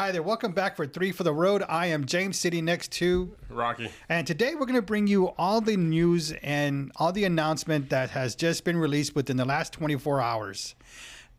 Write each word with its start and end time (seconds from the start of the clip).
Hi 0.00 0.12
there. 0.12 0.22
Welcome 0.22 0.52
back 0.52 0.76
for 0.76 0.86
Three 0.86 1.12
for 1.12 1.24
the 1.24 1.34
Road. 1.34 1.62
I 1.68 1.88
am 1.88 2.06
James, 2.06 2.38
sitting 2.38 2.64
next 2.64 2.90
to 2.92 3.36
Rocky. 3.50 3.90
And 4.08 4.26
today 4.26 4.54
we're 4.54 4.64
going 4.64 4.76
to 4.76 4.80
bring 4.80 5.06
you 5.06 5.26
all 5.36 5.60
the 5.60 5.76
news 5.76 6.32
and 6.42 6.90
all 6.96 7.12
the 7.12 7.24
announcement 7.24 7.90
that 7.90 8.08
has 8.08 8.34
just 8.34 8.64
been 8.64 8.78
released 8.78 9.14
within 9.14 9.36
the 9.36 9.44
last 9.44 9.74
24 9.74 10.22
hours. 10.22 10.74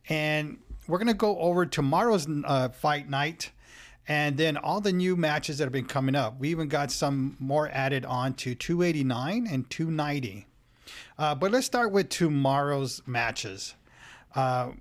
And 0.10 0.60
we're 0.88 1.00
going 1.00 1.08
to 1.08 1.16
go 1.16 1.40
over 1.40 1.66
tomorrow's 1.66 2.28
uh, 2.46 2.70
fight 2.70 3.10
night 3.10 3.50
and 4.08 4.38
then 4.38 4.58
all 4.58 4.80
the 4.80 4.94
new 4.94 5.16
matches 5.16 5.58
that 5.58 5.64
have 5.64 5.74
been 5.74 5.86
coming 5.86 6.14
up. 6.14 6.40
We 6.40 6.50
even 6.50 6.68
got 6.68 6.92
some 6.92 7.38
more 7.40 7.68
added 7.74 8.06
on 8.06 8.36
to 8.36 8.54
289 8.54 9.48
and 9.48 9.68
290. 9.72 10.46
Uh, 11.18 11.34
but 11.34 11.50
let's 11.50 11.66
start 11.66 11.92
with 11.92 12.10
tomorrow's 12.10 13.02
matches. 13.08 13.74
Uh, 14.36 14.74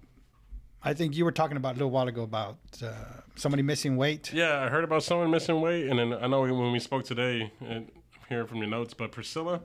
I 0.83 0.95
think 0.95 1.15
you 1.17 1.25
were 1.25 1.33
talking 1.33 1.57
about 1.57 1.71
a 1.73 1.75
little 1.79 1.91
while 1.91 2.09
ago 2.09 2.23
about 2.23 2.57
uh, 2.83 2.93
somebody 3.37 3.63
missing 3.63 3.97
weight. 3.97 4.33
Yeah, 4.33 4.61
I 4.61 4.69
heard 4.69 4.85
about 4.85 5.03
someone 5.03 5.31
missing 5.31 5.61
weight, 5.61 5.89
and 5.89 5.99
then 5.99 6.15
I 6.15 6.27
know 6.27 6.41
when 6.43 6.73
we 6.73 6.79
spoke 6.79 7.05
today, 7.05 7.53
and 7.61 7.91
I'm 7.91 8.23
hearing 8.29 8.47
from 8.47 8.59
your 8.59 8.67
notes, 8.69 8.95
but 8.95 9.13
Priscilla, 9.13 9.61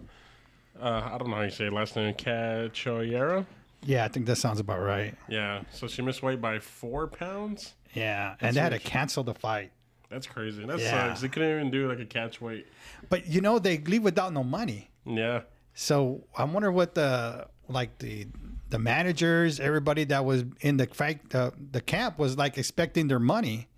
uh, 0.82 1.10
I 1.14 1.18
don't 1.18 1.30
know 1.30 1.38
how 1.38 1.44
you 1.44 1.52
say 1.52 1.70
last 1.70 1.96
name, 1.96 2.14
Cachoeira. 2.16 3.46
Yeah, 3.84 4.04
I 4.04 4.08
think 4.10 4.26
that 4.26 4.38
sounds 4.38 4.60
about 4.60 4.82
right. 4.82 5.16
Yeah, 5.30 5.62
so 5.72 5.88
she 5.88 6.02
missed 6.02 6.22
weight 6.24 6.42
by 6.42 6.60
four 6.60 7.08
pounds. 7.08 7.76
Yeah, 7.94 8.32
That's 8.40 8.44
and 8.50 8.56
they 8.58 8.62
had 8.62 8.70
to 8.74 8.80
cancel 8.80 9.24
the 9.24 9.34
fight. 9.36 9.72
That's 10.10 10.28
crazy. 10.28 10.66
That 10.66 10.80
Yeah. 10.80 11.08
sucks. 11.08 11.22
They 11.22 11.30
couldn't 11.30 11.50
even 11.52 11.72
do 11.72 11.88
like 11.88 12.00
a 12.00 12.06
catch 12.06 12.42
weight. 12.42 12.68
But 13.10 13.28
you 13.28 13.42
know 13.42 13.58
they 13.60 13.78
leave 13.78 14.04
without 14.04 14.34
no 14.34 14.44
money. 14.44 14.90
Yeah, 15.06 15.42
So 15.74 16.26
I 16.38 16.44
wonder 16.46 16.72
what 16.72 16.96
the 16.96 17.48
like 17.70 17.98
the 18.00 18.28
the 18.76 18.80
managers, 18.80 19.60
everybody 19.62 20.04
that 20.04 20.26
was 20.26 20.44
in 20.60 20.76
the 20.76 20.86
fight, 20.88 21.30
the 21.30 21.54
the 21.72 21.80
camp 21.80 22.20
was 22.20 22.38
like 22.38 22.58
expecting 22.58 23.08
their 23.08 23.20
money, 23.20 23.70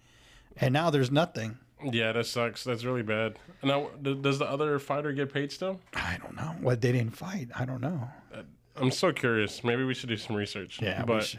and 0.55 0.73
now 0.73 0.89
there's 0.89 1.11
nothing. 1.11 1.59
yeah, 1.91 2.11
that 2.13 2.25
sucks. 2.25 2.63
That's 2.63 2.83
really 2.83 3.03
bad. 3.03 3.37
Now, 3.63 3.89
does 4.01 4.39
the 4.39 4.45
other 4.49 4.79
fighter 4.79 5.11
get 5.13 5.31
paid 5.31 5.51
still? 5.51 5.79
I 5.93 6.17
don't 6.21 6.35
know 6.35 6.55
what 6.61 6.81
they 6.81 6.91
didn't 6.91 7.15
fight. 7.15 7.49
I 7.55 7.65
don't 7.65 7.81
know. 7.81 8.09
Uh, 8.33 8.41
I'm 8.75 8.89
so 8.89 9.11
curious. 9.13 9.63
Maybe 9.63 9.83
we 9.83 9.93
should 9.93 10.09
do 10.09 10.17
some 10.17 10.35
research. 10.35 10.79
Yeah, 10.81 11.03
but 11.05 11.35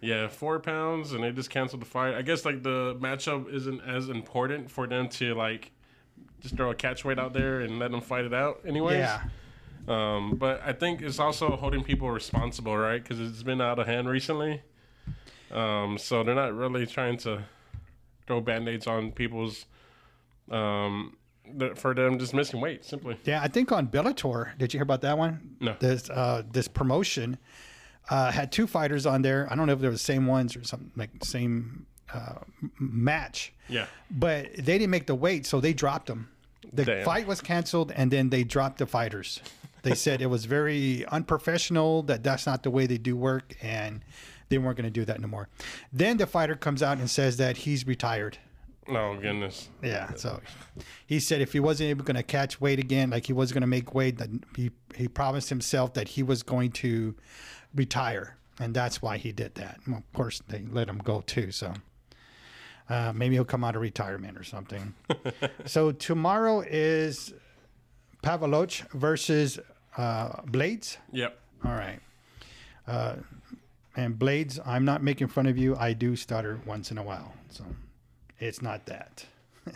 yeah, 0.00 0.28
four 0.28 0.58
pounds, 0.60 1.12
and 1.12 1.22
they 1.22 1.30
just 1.30 1.50
canceled 1.50 1.82
the 1.82 1.86
fight. 1.86 2.14
I 2.14 2.22
guess 2.22 2.46
like 2.46 2.62
the 2.62 2.96
matchup 3.00 3.52
isn't 3.52 3.82
as 3.82 4.08
important 4.08 4.70
for 4.70 4.86
them 4.86 5.08
to 5.20 5.34
like 5.34 5.72
just 6.40 6.56
throw 6.56 6.70
a 6.70 6.74
catch 6.74 7.04
weight 7.04 7.18
out 7.18 7.34
there 7.34 7.60
and 7.60 7.78
let 7.78 7.90
them 7.90 8.00
fight 8.00 8.24
it 8.24 8.32
out. 8.32 8.60
Anyways, 8.66 8.96
Yeah, 8.96 9.22
Um, 9.88 10.36
but 10.36 10.62
I 10.64 10.72
think 10.72 11.02
it's 11.02 11.18
also 11.18 11.56
holding 11.56 11.84
people 11.84 12.10
responsible, 12.10 12.76
right? 12.76 13.02
Because 13.02 13.20
it's 13.20 13.42
been 13.42 13.60
out 13.60 13.78
of 13.78 13.86
hand 13.86 14.08
recently. 14.08 14.62
Um, 15.52 15.98
so 15.98 16.22
they're 16.24 16.34
not 16.34 16.54
really 16.54 16.86
trying 16.86 17.16
to 17.18 17.42
throw 18.26 18.40
band 18.40 18.68
aids 18.68 18.86
on 18.86 19.12
people's 19.12 19.66
um, 20.50 21.16
th- 21.58 21.76
for 21.76 21.94
them 21.94 22.18
just 22.18 22.34
missing 22.34 22.60
weight 22.60 22.84
simply. 22.84 23.16
yeah. 23.24 23.42
I 23.42 23.48
think 23.48 23.70
on 23.72 23.88
Bellator, 23.88 24.56
did 24.58 24.72
you 24.72 24.78
hear 24.78 24.82
about 24.84 25.02
that 25.02 25.18
one? 25.18 25.56
No. 25.60 25.76
This 25.78 26.08
uh, 26.10 26.42
this 26.50 26.66
promotion 26.66 27.38
uh, 28.10 28.30
had 28.30 28.50
two 28.52 28.66
fighters 28.66 29.06
on 29.06 29.22
there. 29.22 29.46
I 29.50 29.54
don't 29.54 29.66
know 29.66 29.74
if 29.74 29.80
they 29.80 29.86
were 29.86 29.92
the 29.92 29.98
same 29.98 30.26
ones 30.26 30.56
or 30.56 30.64
something 30.64 30.90
like 30.96 31.10
same 31.22 31.86
uh, 32.12 32.36
match. 32.78 33.52
Yeah. 33.68 33.86
but 34.10 34.54
they 34.56 34.78
didn't 34.78 34.90
make 34.90 35.06
the 35.06 35.14
weight, 35.14 35.46
so 35.46 35.60
they 35.60 35.72
dropped 35.72 36.06
them. 36.06 36.28
The 36.72 36.84
Damn. 36.84 37.04
fight 37.04 37.26
was 37.26 37.40
canceled, 37.40 37.92
and 37.92 38.10
then 38.10 38.30
they 38.30 38.44
dropped 38.44 38.78
the 38.78 38.86
fighters. 38.86 39.40
They 39.84 39.94
said 39.94 40.20
it 40.20 40.26
was 40.26 40.46
very 40.46 41.04
unprofessional. 41.06 42.02
That 42.02 42.22
that's 42.24 42.46
not 42.46 42.62
the 42.62 42.70
way 42.70 42.86
they 42.86 42.98
do 42.98 43.16
work, 43.16 43.54
and 43.62 44.00
they 44.48 44.58
weren't 44.58 44.76
going 44.76 44.84
to 44.84 44.90
do 44.90 45.04
that 45.04 45.20
no 45.20 45.28
more. 45.28 45.48
Then 45.92 46.16
the 46.16 46.26
fighter 46.26 46.56
comes 46.56 46.82
out 46.82 46.98
and 46.98 47.08
says 47.08 47.36
that 47.36 47.58
he's 47.58 47.86
retired. 47.86 48.38
Oh 48.88 49.16
goodness. 49.16 49.68
Yeah, 49.82 50.12
so 50.14 50.40
he 51.06 51.20
said 51.20 51.40
if 51.40 51.52
he 51.52 51.60
wasn't 51.60 51.90
able 51.90 52.04
going 52.04 52.16
to 52.16 52.22
catch 52.22 52.60
weight 52.60 52.78
again, 52.78 53.10
like 53.10 53.26
he 53.26 53.32
was 53.32 53.52
going 53.52 53.62
to 53.62 53.66
make 53.66 53.94
weight, 53.94 54.18
that 54.18 54.30
he 54.56 54.70
he 54.94 55.06
promised 55.06 55.48
himself 55.50 55.94
that 55.94 56.08
he 56.08 56.22
was 56.22 56.42
going 56.42 56.72
to 56.72 57.14
retire, 57.74 58.36
and 58.58 58.74
that's 58.74 59.00
why 59.00 59.18
he 59.18 59.32
did 59.32 59.54
that. 59.56 59.80
Well, 59.86 59.98
of 59.98 60.12
course, 60.12 60.42
they 60.48 60.64
let 60.70 60.88
him 60.88 60.98
go 60.98 61.22
too. 61.22 61.50
So 61.50 61.74
uh, 62.88 63.12
maybe 63.14 63.34
he'll 63.34 63.44
come 63.44 63.64
out 63.64 63.76
of 63.76 63.82
retirement 63.82 64.38
or 64.38 64.44
something. 64.44 64.94
so 65.66 65.92
tomorrow 65.92 66.60
is 66.60 67.32
Pavloch 68.22 68.90
versus 68.92 69.58
uh, 69.96 70.42
Blaydes. 70.42 70.96
Yep. 71.12 71.38
All 71.64 71.72
right. 71.72 72.00
Uh, 72.86 73.16
and 73.96 74.18
Blaydes, 74.18 74.58
I'm 74.66 74.84
not 74.84 75.02
making 75.02 75.28
fun 75.28 75.46
of 75.46 75.56
you. 75.56 75.76
I 75.76 75.92
do 75.92 76.16
stutter 76.16 76.60
once 76.66 76.90
in 76.90 76.98
a 76.98 77.02
while, 77.02 77.32
so 77.48 77.64
it's 78.40 78.60
not 78.60 78.86
that. 78.86 79.24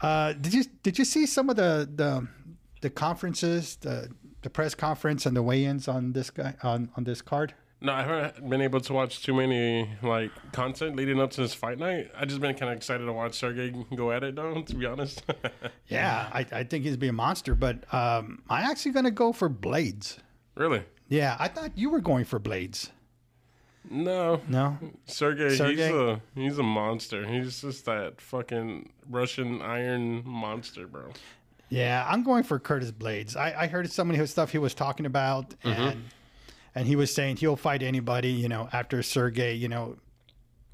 uh, 0.00 0.32
did 0.32 0.54
you 0.54 0.64
did 0.82 0.98
you 0.98 1.04
see 1.04 1.26
some 1.26 1.50
of 1.50 1.56
the 1.56 1.88
the, 1.94 2.26
the 2.80 2.90
conferences, 2.90 3.76
the 3.76 4.10
the 4.42 4.50
press 4.50 4.74
conference 4.74 5.26
and 5.26 5.36
the 5.36 5.42
weigh-ins 5.42 5.86
on 5.86 6.12
this 6.12 6.30
guy 6.30 6.54
on 6.62 6.90
on 6.96 7.04
this 7.04 7.20
card? 7.20 7.54
No, 7.80 7.92
I 7.92 8.02
haven't 8.02 8.48
been 8.48 8.62
able 8.62 8.80
to 8.80 8.92
watch 8.94 9.22
too 9.22 9.34
many 9.34 9.88
like 10.02 10.30
content 10.52 10.96
leading 10.96 11.20
up 11.20 11.30
to 11.32 11.42
this 11.42 11.52
fight 11.52 11.78
night. 11.78 12.10
I 12.16 12.24
just 12.24 12.40
been 12.40 12.54
kind 12.54 12.70
of 12.72 12.76
excited 12.78 13.04
to 13.04 13.12
watch 13.12 13.34
Sergey 13.34 13.74
go 13.94 14.12
at 14.12 14.24
it, 14.24 14.34
though. 14.34 14.62
To 14.62 14.74
be 14.74 14.86
honest. 14.86 15.22
Yeah, 15.88 16.28
I, 16.32 16.44
I 16.50 16.64
think 16.64 16.84
he's 16.84 16.96
be 16.96 17.06
a 17.06 17.12
monster, 17.12 17.54
but 17.54 17.92
um, 17.94 18.42
I'm 18.50 18.68
actually 18.68 18.90
going 18.90 19.04
to 19.04 19.12
go 19.12 19.32
for 19.32 19.48
Blaydes. 19.48 20.18
really? 20.56 20.82
Yeah, 21.08 21.36
I 21.38 21.46
thought 21.46 21.78
you 21.78 21.90
were 21.90 22.00
going 22.00 22.24
for 22.24 22.40
Blaydes. 22.40 22.90
No. 23.88 24.40
No, 24.48 24.76
Sergey, 25.04 25.54
Sergey? 25.54 25.86
he's 25.86 25.94
a 25.94 26.20
he's 26.34 26.58
a 26.58 26.62
monster. 26.64 27.24
He's 27.24 27.60
just 27.60 27.84
that 27.84 28.20
fucking 28.20 28.90
Russian 29.08 29.62
iron 29.62 30.22
monster, 30.26 30.88
bro. 30.88 31.10
Yeah, 31.68 32.04
I'm 32.08 32.24
going 32.24 32.42
for 32.42 32.58
Curtis 32.58 32.90
Blaydes. 32.90 33.36
I, 33.36 33.54
I 33.56 33.66
heard 33.68 33.90
some 33.92 34.10
of 34.10 34.16
his 34.16 34.30
stuff 34.30 34.50
he 34.50 34.58
was 34.58 34.74
talking 34.74 35.06
about, 35.06 35.54
and 35.62 36.02
and 36.76 36.86
he 36.86 36.94
was 36.94 37.12
saying 37.12 37.38
he'll 37.38 37.56
fight 37.56 37.82
anybody, 37.82 38.28
you 38.30 38.48
know, 38.48 38.68
after 38.72 39.02
Sergey, 39.02 39.54
you 39.54 39.66
know, 39.66 39.96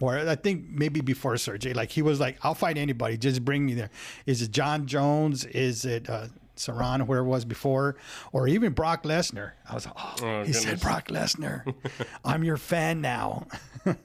or 0.01 0.19
I 0.19 0.35
think 0.35 0.65
maybe 0.69 1.01
before 1.01 1.37
Sergey. 1.37 1.73
Like 1.73 1.91
he 1.91 2.03
was 2.03 2.19
like, 2.19 2.37
I'll 2.43 2.55
fight 2.57 2.77
anybody, 2.77 3.17
just 3.17 3.45
bring 3.45 3.65
me 3.65 3.75
there. 3.75 3.91
Is 4.27 4.43
it 4.43 4.51
Jon 4.51 4.87
Jones? 4.87 5.45
Is 5.45 5.85
it 5.85 6.11
uh, 6.11 6.27
Saran, 6.57 7.07
where 7.07 7.21
it 7.21 7.25
was 7.25 7.45
before, 7.45 7.97
or 8.33 8.49
even 8.49 8.73
Brock 8.73 9.05
Lesnar? 9.05 9.53
I 9.71 9.75
was 9.75 9.87
like, 9.87 9.95
oh, 9.97 10.15
Oh, 10.23 10.43
he 10.43 10.53
said. 10.53 10.81
Brock 10.81 11.07
Lesnar. 11.09 11.73
I'm 12.25 12.45
your 12.45 12.59
fan 12.59 13.01
now. 13.01 13.47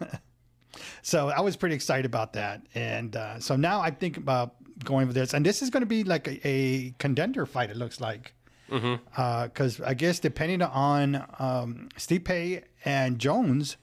So 1.01 1.29
I 1.29 1.39
was 1.41 1.55
pretty 1.55 1.73
excited 1.73 2.05
about 2.05 2.33
that, 2.33 2.61
and 2.75 3.15
uh, 3.15 3.39
so 3.39 3.55
now 3.55 3.81
I 3.81 3.89
think 3.89 4.17
about 4.17 4.55
going 4.83 5.07
with 5.07 5.15
this, 5.15 5.33
and 5.33 5.43
this 5.43 5.61
is 5.61 5.69
going 5.71 5.81
to 5.81 5.87
be 5.87 6.03
like 6.03 6.27
a, 6.27 6.47
a 6.47 6.91
contender 6.99 7.45
fight. 7.47 7.71
It 7.71 7.77
looks 7.77 7.99
like 7.99 8.33
Mm-hmm. 8.69 8.95
Uh, 9.15 9.45
because 9.45 9.79
I 9.81 9.93
guess 9.93 10.19
depending 10.19 10.61
on 10.61 11.15
um, 11.39 11.89
Stipe 11.97 12.63
and 12.83 13.19
Jones, 13.19 13.77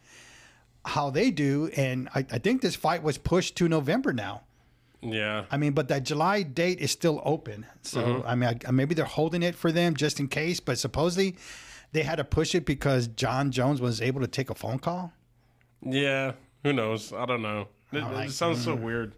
how 0.85 1.11
they 1.11 1.31
do, 1.31 1.71
and 1.77 2.09
I, 2.15 2.27
I 2.31 2.39
think 2.39 2.61
this 2.61 2.77
fight 2.77 3.03
was 3.03 3.17
pushed 3.19 3.57
to 3.57 3.69
November 3.69 4.13
now. 4.13 4.43
Yeah. 5.01 5.45
I 5.51 5.57
mean, 5.57 5.73
but 5.73 5.89
that 5.89 6.03
July 6.05 6.43
date 6.43 6.81
is 6.81 6.91
still 6.91 7.21
open. 7.25 7.67
So 7.83 8.03
mm-hmm. 8.03 8.29
I 8.29 8.35
mean, 8.35 8.61
I, 8.67 8.71
maybe 8.71 8.95
they're 8.95 9.05
holding 9.05 9.43
it 9.43 9.55
for 9.55 9.71
them 9.71 9.95
just 9.95 10.19
in 10.19 10.29
case. 10.29 10.61
But 10.61 10.79
supposedly 10.79 11.37
they 11.93 12.03
had 12.03 12.17
to 12.17 12.25
push 12.25 12.55
it 12.55 12.65
because 12.65 13.09
Jon 13.09 13.51
Jones 13.51 13.81
was 13.81 14.01
able 14.01 14.21
to 14.21 14.27
take 14.27 14.51
a 14.51 14.55
phone 14.55 14.79
call. 14.79 15.13
Yeah. 15.83 16.33
Who 16.63 16.73
knows? 16.73 17.13
I 17.13 17.27
don't 17.27 17.43
know. 17.43 17.69
It, 17.93 18.03
like- 18.03 18.29
it 18.29 18.33
sounds 18.33 18.65
so 18.65 18.77
mm. 18.77 18.83
weird. 18.83 19.15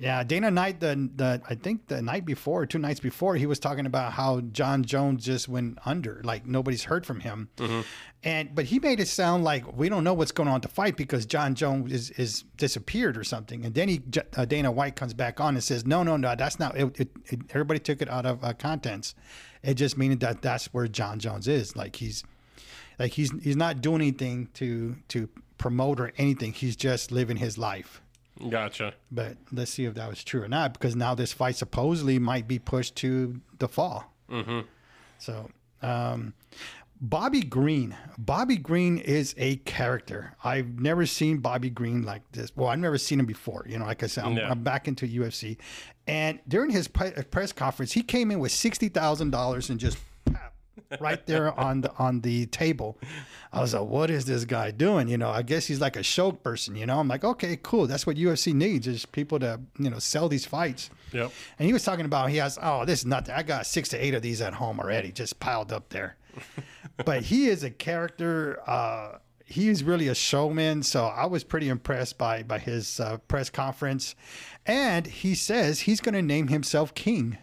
Yeah, 0.00 0.24
Dana 0.24 0.50
Knight, 0.50 0.80
the 0.80 1.10
the 1.14 1.42
I 1.48 1.54
think 1.54 1.88
the 1.88 2.00
night 2.00 2.24
before, 2.24 2.64
two 2.64 2.78
nights 2.78 3.00
before, 3.00 3.36
he 3.36 3.44
was 3.44 3.58
talking 3.58 3.84
about 3.84 4.14
how 4.14 4.40
Jon 4.40 4.82
Jones 4.82 5.22
just 5.22 5.46
went 5.46 5.78
under, 5.84 6.22
like 6.24 6.46
nobody's 6.46 6.84
heard 6.84 7.04
from 7.04 7.20
him, 7.20 7.50
and 8.22 8.54
but 8.54 8.64
he 8.64 8.78
made 8.78 8.98
it 8.98 9.08
sound 9.08 9.44
like 9.44 9.76
we 9.76 9.90
don't 9.90 10.02
know 10.02 10.14
what's 10.14 10.32
going 10.32 10.48
on 10.48 10.56
at 10.56 10.62
the 10.62 10.68
fight 10.68 10.96
because 10.96 11.26
Jon 11.26 11.54
Jones 11.54 11.92
is 11.92 12.10
is 12.12 12.44
disappeared 12.56 13.18
or 13.18 13.24
something, 13.24 13.62
and 13.66 13.74
then 13.74 13.90
he 13.90 14.00
uh, 14.38 14.46
Dana 14.46 14.72
White 14.72 14.96
comes 14.96 15.12
back 15.12 15.38
on 15.38 15.54
and 15.54 15.62
says, 15.62 15.84
no, 15.84 16.02
no, 16.02 16.16
no, 16.16 16.34
that's 16.34 16.58
not. 16.58 16.78
It, 16.78 16.98
it, 16.98 17.08
it, 17.26 17.40
everybody 17.50 17.78
took 17.78 18.00
it 18.00 18.08
out 18.08 18.24
of 18.24 18.42
uh, 18.42 18.54
contents. 18.54 19.14
It 19.62 19.74
just 19.74 19.98
meaning 19.98 20.16
that 20.18 20.40
that's 20.40 20.72
where 20.72 20.88
Jon 20.88 21.18
Jones 21.18 21.46
is, 21.46 21.76
like 21.76 21.96
he's 21.96 22.24
like 22.98 23.12
he's 23.12 23.32
he's 23.42 23.56
not 23.56 23.82
doing 23.82 24.00
anything 24.00 24.48
to 24.54 24.96
to 25.08 25.28
promote 25.58 26.00
or 26.00 26.10
anything. 26.16 26.54
He's 26.54 26.74
just 26.74 27.12
living 27.12 27.36
his 27.36 27.58
life. 27.58 28.00
Gotcha. 28.48 28.94
But 29.10 29.36
let's 29.52 29.70
see 29.70 29.84
if 29.84 29.94
that 29.94 30.08
was 30.08 30.24
true 30.24 30.42
or 30.42 30.48
not, 30.48 30.72
because 30.72 30.96
now 30.96 31.14
this 31.14 31.32
fight 31.32 31.56
supposedly 31.56 32.18
might 32.18 32.48
be 32.48 32.58
pushed 32.58 32.96
to 32.96 33.40
the 33.58 33.68
fall. 33.68 34.12
Mm-hmm. 34.30 34.60
So, 35.18 35.50
um, 35.82 36.34
Bobby 37.02 37.40
Green. 37.42 37.96
Bobby 38.18 38.56
Green 38.56 38.98
is 38.98 39.34
a 39.38 39.56
character. 39.56 40.34
I've 40.44 40.80
never 40.80 41.06
seen 41.06 41.38
Bobby 41.38 41.70
Green 41.70 42.02
like 42.02 42.22
this. 42.32 42.52
Well, 42.54 42.68
I've 42.68 42.78
never 42.78 42.98
seen 42.98 43.18
him 43.20 43.26
before. 43.26 43.64
You 43.68 43.78
know, 43.78 43.86
like 43.86 44.02
I 44.02 44.06
said, 44.06 44.24
I'm, 44.24 44.36
Yeah. 44.36 44.50
I'm 44.50 44.62
back 44.62 44.86
into 44.86 45.06
UFC. 45.06 45.56
And 46.06 46.40
during 46.46 46.70
his 46.70 46.88
pre- 46.88 47.12
press 47.30 47.52
conference, 47.52 47.92
he 47.92 48.02
came 48.02 48.30
in 48.30 48.38
with 48.38 48.52
sixty 48.52 48.88
thousand 48.88 49.30
dollars 49.30 49.70
and 49.70 49.80
just 49.80 49.96
right 51.00 51.24
there 51.26 51.58
on 51.58 51.82
the 51.82 51.92
on 51.98 52.20
the 52.20 52.46
table. 52.46 52.98
I 53.52 53.60
was 53.60 53.74
like, 53.74 53.88
what 53.88 54.10
is 54.10 54.24
this 54.24 54.44
guy 54.44 54.70
doing? 54.70 55.08
You 55.08 55.18
know, 55.18 55.30
I 55.30 55.42
guess 55.42 55.66
he's 55.66 55.80
like 55.80 55.96
a 55.96 56.02
show 56.02 56.32
person. 56.32 56.76
You 56.76 56.86
know, 56.86 56.98
I'm 56.98 57.08
like, 57.08 57.24
okay, 57.24 57.58
cool. 57.62 57.86
That's 57.86 58.06
what 58.06 58.16
UFC 58.16 58.54
needs 58.54 58.86
is 58.86 59.06
people 59.06 59.38
to 59.40 59.60
you 59.78 59.90
know 59.90 59.98
sell 59.98 60.28
these 60.28 60.46
fights. 60.46 60.90
Yep. 61.12 61.32
And 61.58 61.66
he 61.66 61.72
was 61.72 61.84
talking 61.84 62.04
about 62.04 62.30
he 62.30 62.36
has 62.36 62.58
oh 62.62 62.84
this 62.84 63.00
is 63.00 63.06
nothing. 63.06 63.34
I 63.34 63.42
got 63.42 63.66
six 63.66 63.88
to 63.90 64.04
eight 64.04 64.14
of 64.14 64.22
these 64.22 64.40
at 64.40 64.54
home 64.54 64.80
already, 64.80 65.12
just 65.12 65.40
piled 65.40 65.72
up 65.72 65.88
there. 65.90 66.16
but 67.04 67.24
he 67.24 67.48
is 67.48 67.64
a 67.64 67.70
character. 67.70 68.60
Uh, 68.66 69.18
he's 69.44 69.82
really 69.82 70.08
a 70.08 70.14
showman. 70.14 70.82
So 70.82 71.06
I 71.06 71.26
was 71.26 71.44
pretty 71.44 71.68
impressed 71.68 72.18
by 72.18 72.42
by 72.42 72.58
his 72.58 73.00
uh, 73.00 73.18
press 73.28 73.50
conference, 73.50 74.14
and 74.66 75.06
he 75.06 75.34
says 75.34 75.80
he's 75.80 76.00
going 76.00 76.14
to 76.14 76.22
name 76.22 76.48
himself 76.48 76.94
king 76.94 77.38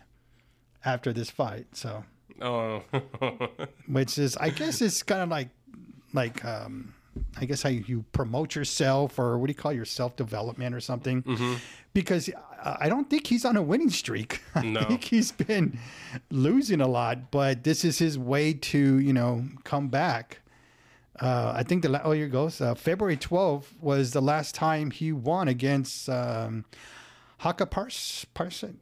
after 0.86 1.12
this 1.12 1.30
fight. 1.30 1.68
So, 1.74 2.06
Oh. 2.42 2.84
which 3.88 4.18
is 4.18 4.38
I 4.38 4.50
guess 4.50 4.81
it's 4.81 5.04
kind 5.04 5.22
of 5.22 5.30
like 5.30 5.50
like 6.13 6.44
um, 6.45 6.94
I 7.39 7.45
guess 7.45 7.63
how 7.63 7.69
you 7.69 8.06
promote 8.12 8.56
yourself 8.56 9.18
or 9.19 9.38
what 9.38 9.48
do 9.48 9.51
you 9.51 9.56
call 9.56 9.74
your 9.74 9.86
self 9.86 10.16
development 10.16 10.75
or 10.75 10.80
something. 10.80 11.24
Because 11.94 12.30
I 12.30 12.78
I 12.81 12.89
don't 12.89 13.10
think 13.10 13.28
he's 13.28 13.45
on 13.45 13.56
a 13.56 13.62
winning 13.62 13.89
streak. 13.92 14.42
I 14.56 14.62
No. 14.66 14.81
think 14.84 15.04
he's 15.06 15.31
been 15.31 15.80
losing 16.31 16.81
a 16.81 16.88
lot, 16.88 17.31
but 17.31 17.63
this 17.63 17.86
is 17.86 18.00
his 18.00 18.18
way 18.19 18.54
to 18.54 19.00
you 19.00 19.13
know 19.13 19.45
come 19.63 19.88
back. 19.90 20.42
Uh, 21.19 21.54
I 21.56 21.63
think 21.63 21.81
the 21.83 21.90
la- 21.90 22.01
oh 22.04 22.12
here 22.12 22.28
goes. 22.28 22.62
Uh, 22.62 22.75
February 22.75 23.18
12th 23.18 23.66
was 23.81 24.12
the 24.12 24.22
last 24.22 24.54
time 24.54 24.92
he 24.92 25.12
won 25.12 25.48
against 25.48 26.07
um, 26.10 26.66
Haka 27.40 27.66
Pars 27.66 28.25
Parsit. 28.36 28.75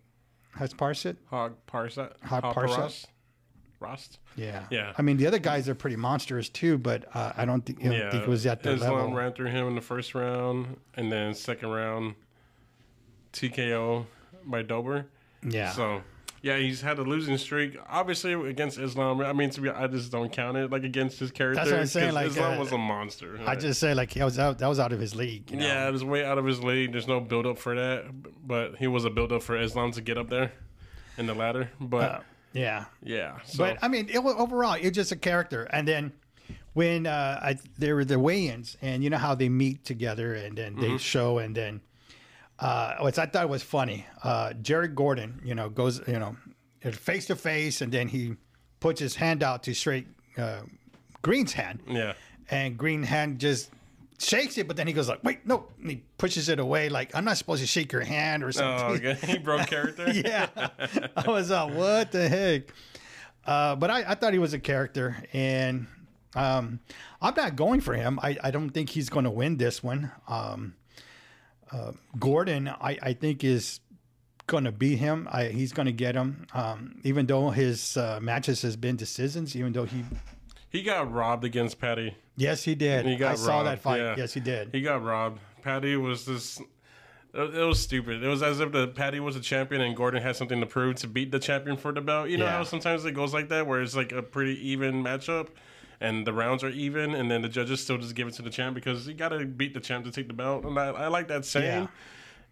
Has 0.57 0.73
Parsit? 0.73 1.17
Hog 1.29 1.53
Parsat. 1.67 2.11
Hog 2.23 2.43
Hog 2.43 2.91
Rost. 3.79 4.19
Yeah. 4.35 4.63
Yeah. 4.69 4.93
I 4.97 5.01
mean, 5.01 5.17
the 5.17 5.27
other 5.27 5.39
guys 5.39 5.67
are 5.69 5.75
pretty 5.75 5.95
monstrous 5.97 6.49
too, 6.49 6.77
but 6.77 7.05
uh, 7.15 7.33
I 7.35 7.45
don't 7.45 7.61
think, 7.65 7.79
I 7.81 7.83
don't 7.83 7.93
Yeah. 7.93 8.11
think 8.11 8.23
it 8.23 8.29
was 8.29 8.45
at 8.45 8.63
the 8.63 8.71
Islam 8.73 8.93
level. 8.93 9.13
ran 9.13 9.33
through 9.33 9.47
him 9.51 9.67
in 9.67 9.75
the 9.75 9.81
first 9.81 10.15
round, 10.15 10.77
and 10.95 11.11
then 11.11 11.33
second 11.33 11.69
round, 11.69 12.15
TKO 13.33 14.05
by 14.45 14.61
Dober. 14.61 15.07
Yeah. 15.47 15.71
So, 15.71 16.01
yeah, 16.41 16.57
he's 16.57 16.81
had 16.81 16.99
a 16.99 17.03
losing 17.03 17.37
streak. 17.37 17.77
Obviously, 17.89 18.33
against 18.33 18.77
Islam. 18.79 19.21
I 19.21 19.33
mean, 19.33 19.49
to 19.51 19.61
be, 19.61 19.69
I 19.69 19.87
just 19.87 20.11
don't 20.11 20.31
count 20.31 20.57
it 20.57 20.71
like 20.71 20.83
against 20.83 21.19
his 21.19 21.31
character. 21.31 21.55
That's 21.59 21.71
what 21.71 21.79
I'm 21.81 21.85
saying, 21.87 22.13
like, 22.13 22.27
Islam 22.27 22.57
uh, 22.57 22.59
was 22.59 22.71
a 22.71 22.77
monster. 22.77 23.39
I 23.45 23.55
just 23.55 23.79
say 23.79 23.93
like 23.93 24.11
he 24.11 24.23
was 24.23 24.39
out. 24.39 24.59
That 24.59 24.67
was 24.67 24.79
out 24.79 24.91
of 24.93 24.99
his 24.99 25.15
league. 25.15 25.51
You 25.51 25.57
know? 25.57 25.65
yeah, 25.65 25.87
it 25.87 25.91
was 25.91 26.03
way 26.03 26.23
out 26.23 26.37
of 26.37 26.45
his 26.45 26.63
league. 26.63 26.91
There's 26.93 27.07
no 27.07 27.19
build 27.19 27.45
up 27.45 27.57
for 27.57 27.75
that, 27.75 28.05
but 28.47 28.75
he 28.77 28.87
was 28.87 29.05
a 29.05 29.09
build 29.09 29.31
up 29.31 29.43
for 29.43 29.59
Islam 29.59 29.91
to 29.93 30.01
get 30.01 30.17
up 30.17 30.29
there 30.29 30.51
in 31.17 31.25
the 31.27 31.33
ladder. 31.33 31.71
But 31.79 32.11
Uh, 32.11 32.19
yeah. 32.55 32.85
yeah, 33.03 33.39
so 33.45 33.59
But 33.59 33.77
I 33.81 33.87
mean, 33.87 34.09
it 34.09 34.17
overall, 34.17 34.77
it's 34.79 34.95
just 34.95 35.11
a 35.11 35.15
character. 35.15 35.63
And 35.63 35.87
then 35.87 36.13
when 36.73 37.05
uh, 37.05 37.39
I, 37.41 37.57
there 37.77 37.95
were 37.95 38.05
the 38.05 38.19
weigh-ins, 38.19 38.77
and 38.81 39.03
you 39.03 39.09
know 39.09 39.17
how 39.17 39.35
they 39.35 39.49
meet 39.49 39.85
together, 39.85 40.33
and 40.33 40.57
then 40.57 40.75
they 40.75 40.97
show, 40.97 41.37
and 41.37 41.55
then 41.55 41.81
uh, 42.59 42.95
which 43.01 43.17
I 43.17 43.25
thought 43.25 43.43
it 43.43 43.49
was 43.49 43.63
funny. 43.63 44.05
Uh, 44.23 44.53
Jared 44.53 44.95
Gordon, 44.95 45.41
you 45.43 45.55
know, 45.55 45.69
goes, 45.69 46.01
you 46.07 46.19
know, 46.19 46.35
face 46.91 47.27
to 47.27 47.35
face, 47.35 47.81
and 47.81 47.91
then 47.91 48.07
he 48.07 48.35
puts 48.79 48.99
his 48.99 49.15
hand 49.15 49.43
out 49.43 49.63
to 49.63 49.73
straight 49.73 50.07
uh, 50.37 50.61
Green's 51.21 51.53
hand, 51.53 51.81
yeah, 51.87 52.13
and 52.49 52.77
Green 52.77 53.03
hand 53.03 53.39
just 53.39 53.71
shakes 54.19 54.57
it, 54.57 54.67
but 54.67 54.77
then 54.77 54.87
he 54.87 54.93
goes 54.93 55.09
like, 55.09 55.23
"Wait, 55.23 55.45
no!" 55.45 55.67
And 55.81 55.91
he 55.91 56.03
pushes 56.17 56.49
it 56.49 56.59
away, 56.59 56.89
like 56.89 57.15
I'm 57.15 57.25
not 57.25 57.37
supposed 57.37 57.61
to 57.61 57.67
shake 57.67 57.91
your 57.91 58.03
hand 58.03 58.43
or 58.43 58.47
oh, 58.47 58.51
something. 58.51 59.07
okay. 59.07 59.27
he 59.27 59.37
broke 59.37 59.67
character. 59.67 60.09
yeah, 60.11 60.47
I 61.15 61.29
was 61.29 61.49
like, 61.49 61.73
"What 61.73 62.11
the 62.11 62.27
heck?" 62.27 62.63
Uh, 63.45 63.75
but 63.75 63.91
I, 63.91 64.11
I 64.11 64.15
thought 64.15 64.33
he 64.33 64.39
was 64.39 64.53
a 64.53 64.59
character, 64.59 65.17
and 65.31 65.87
um, 66.35 66.79
I'm 67.21 67.33
not 67.35 67.55
going 67.55 67.81
for 67.81 67.93
him. 67.93 68.19
I, 68.21 68.37
I 68.43 68.51
don't 68.51 68.69
think 68.69 68.89
he's 68.89 69.09
going 69.09 69.25
to 69.25 69.31
win 69.31 69.57
this 69.57 69.83
one. 69.83 70.11
Um, 70.27 70.75
uh, 71.71 71.91
Gordon, 72.19 72.67
I, 72.67 72.97
I 73.01 73.13
think 73.13 73.43
is 73.43 73.79
going 74.47 74.65
to 74.65 74.71
beat 74.71 74.97
him. 74.97 75.27
I, 75.31 75.45
he's 75.45 75.73
going 75.73 75.87
to 75.87 75.91
get 75.91 76.15
him, 76.15 76.47
um, 76.53 76.99
even 77.03 77.25
though 77.25 77.49
his 77.49 77.97
uh, 77.97 78.19
matches 78.21 78.61
has 78.63 78.75
been 78.75 78.95
decisions. 78.95 79.55
Even 79.55 79.73
though 79.73 79.85
he, 79.85 80.03
He 80.75 80.83
got 80.83 81.11
robbed 81.11 81.43
against 81.45 81.79
Paddy. 81.79 82.15
yes, 82.35 82.63
he 82.63 82.75
did. 82.75 83.05
He 83.05 83.15
got 83.15 83.33
I 83.33 83.35
saw 83.35 83.63
that 83.63 83.79
fight. 83.79 83.99
yeah. 83.99 84.15
Yes, 84.17 84.33
he 84.33 84.39
did. 84.41 84.69
He 84.73 84.81
got 84.81 85.03
robbed. 85.03 85.39
Paddy 85.61 85.95
was 85.95 86.25
this. 86.25 86.59
It 87.33 87.65
was 87.67 87.81
stupid. 87.81 88.23
It 88.23 88.27
was 88.27 88.41
as 88.43 88.59
if 88.59 88.71
the 88.71 88.87
Paddy 88.87 89.19
was 89.19 89.35
a 89.35 89.41
champion 89.41 89.81
and 89.81 89.95
Gordon 89.95 90.21
had 90.21 90.35
something 90.37 90.59
to 90.61 90.65
prove 90.65 90.95
to 90.97 91.07
beat 91.07 91.31
the 91.31 91.39
champion 91.39 91.75
for 91.77 91.91
the 91.91 91.99
belt. 92.01 92.29
You 92.29 92.37
know 92.37 92.45
Yeah. 92.45 92.57
how 92.57 92.63
sometimes 92.63 93.03
it 93.05 93.11
goes 93.11 93.33
like 93.33 93.49
that, 93.49 93.67
where 93.67 93.81
it's 93.81 93.95
like 93.95 94.11
a 94.13 94.21
pretty 94.21 94.55
even 94.69 95.03
matchup, 95.03 95.47
and 95.99 96.25
the 96.27 96.31
rounds 96.33 96.63
are 96.63 96.69
even, 96.69 97.13
and 97.13 97.29
then 97.31 97.41
the 97.41 97.49
judges 97.49 97.81
still 97.81 97.97
just 97.97 98.15
give 98.15 98.27
it 98.27 98.33
to 98.35 98.41
the 98.41 98.49
champ 98.49 98.73
because 98.75 99.07
you 99.07 99.13
got 99.13 99.29
to 99.29 99.45
beat 99.45 99.73
the 99.73 99.79
champ 99.81 100.05
to 100.05 100.11
take 100.11 100.27
the 100.27 100.33
belt. 100.33 100.63
And 100.65 100.77
I, 100.79 100.87
I 100.87 101.07
like 101.07 101.27
that 101.29 101.43
saying, 101.45 101.89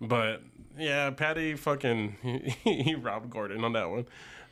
but 0.02 0.42
yeah, 0.78 1.10
Paddy 1.12 1.56
fucking 1.56 2.18
he, 2.64 2.84
he 2.84 2.96
robbed 2.96 3.30
Gordon 3.30 3.64
on 3.64 3.74
that 3.74 3.90
one, 3.90 4.06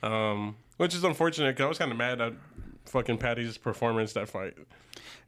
um, 0.04 0.56
which 0.78 0.94
is 0.96 1.04
unfortunate 1.04 1.56
because 1.56 1.66
I 1.66 1.70
was 1.70 1.78
kind 1.78 1.92
of 1.92 1.98
mad 1.98 2.22
at 2.22 2.34
fucking 2.86 3.18
Paddy's 3.18 3.58
performance 3.58 4.14
that 4.14 4.30
fight. 4.30 4.56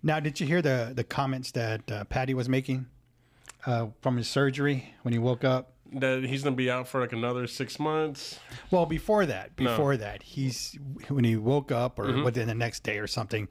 Now, 0.02 0.20
did 0.20 0.40
you 0.40 0.48
hear 0.48 0.62
the 0.62 0.92
the 0.96 1.04
comments 1.04 1.52
that 1.52 1.92
uh, 1.92 2.04
Paddy 2.06 2.34
was 2.34 2.50
making 2.50 2.88
uh, 3.66 3.88
from 4.02 4.18
his 4.18 4.28
surgery 4.28 4.94
when 5.04 5.14
he 5.14 5.20
woke 5.20 5.44
up? 5.44 5.70
That 5.96 6.24
he's 6.24 6.44
gonna 6.44 6.56
be 6.56 6.72
out 6.72 6.88
for 6.88 7.00
like 7.02 7.14
another 7.14 7.46
six 7.48 7.80
months. 7.80 8.40
Well, 8.72 8.86
before 8.88 9.26
that, 9.28 9.56
before 9.56 9.96
that, 9.98 10.24
he's 10.24 10.78
when 11.08 11.24
he 11.24 11.36
woke 11.36 11.72
up 11.72 12.00
or 12.00 12.06
Mm-hmm. 12.06 12.24
within 12.24 12.48
the 12.48 12.56
next 12.56 12.82
day 12.84 12.98
or 12.98 13.06
something, 13.08 13.48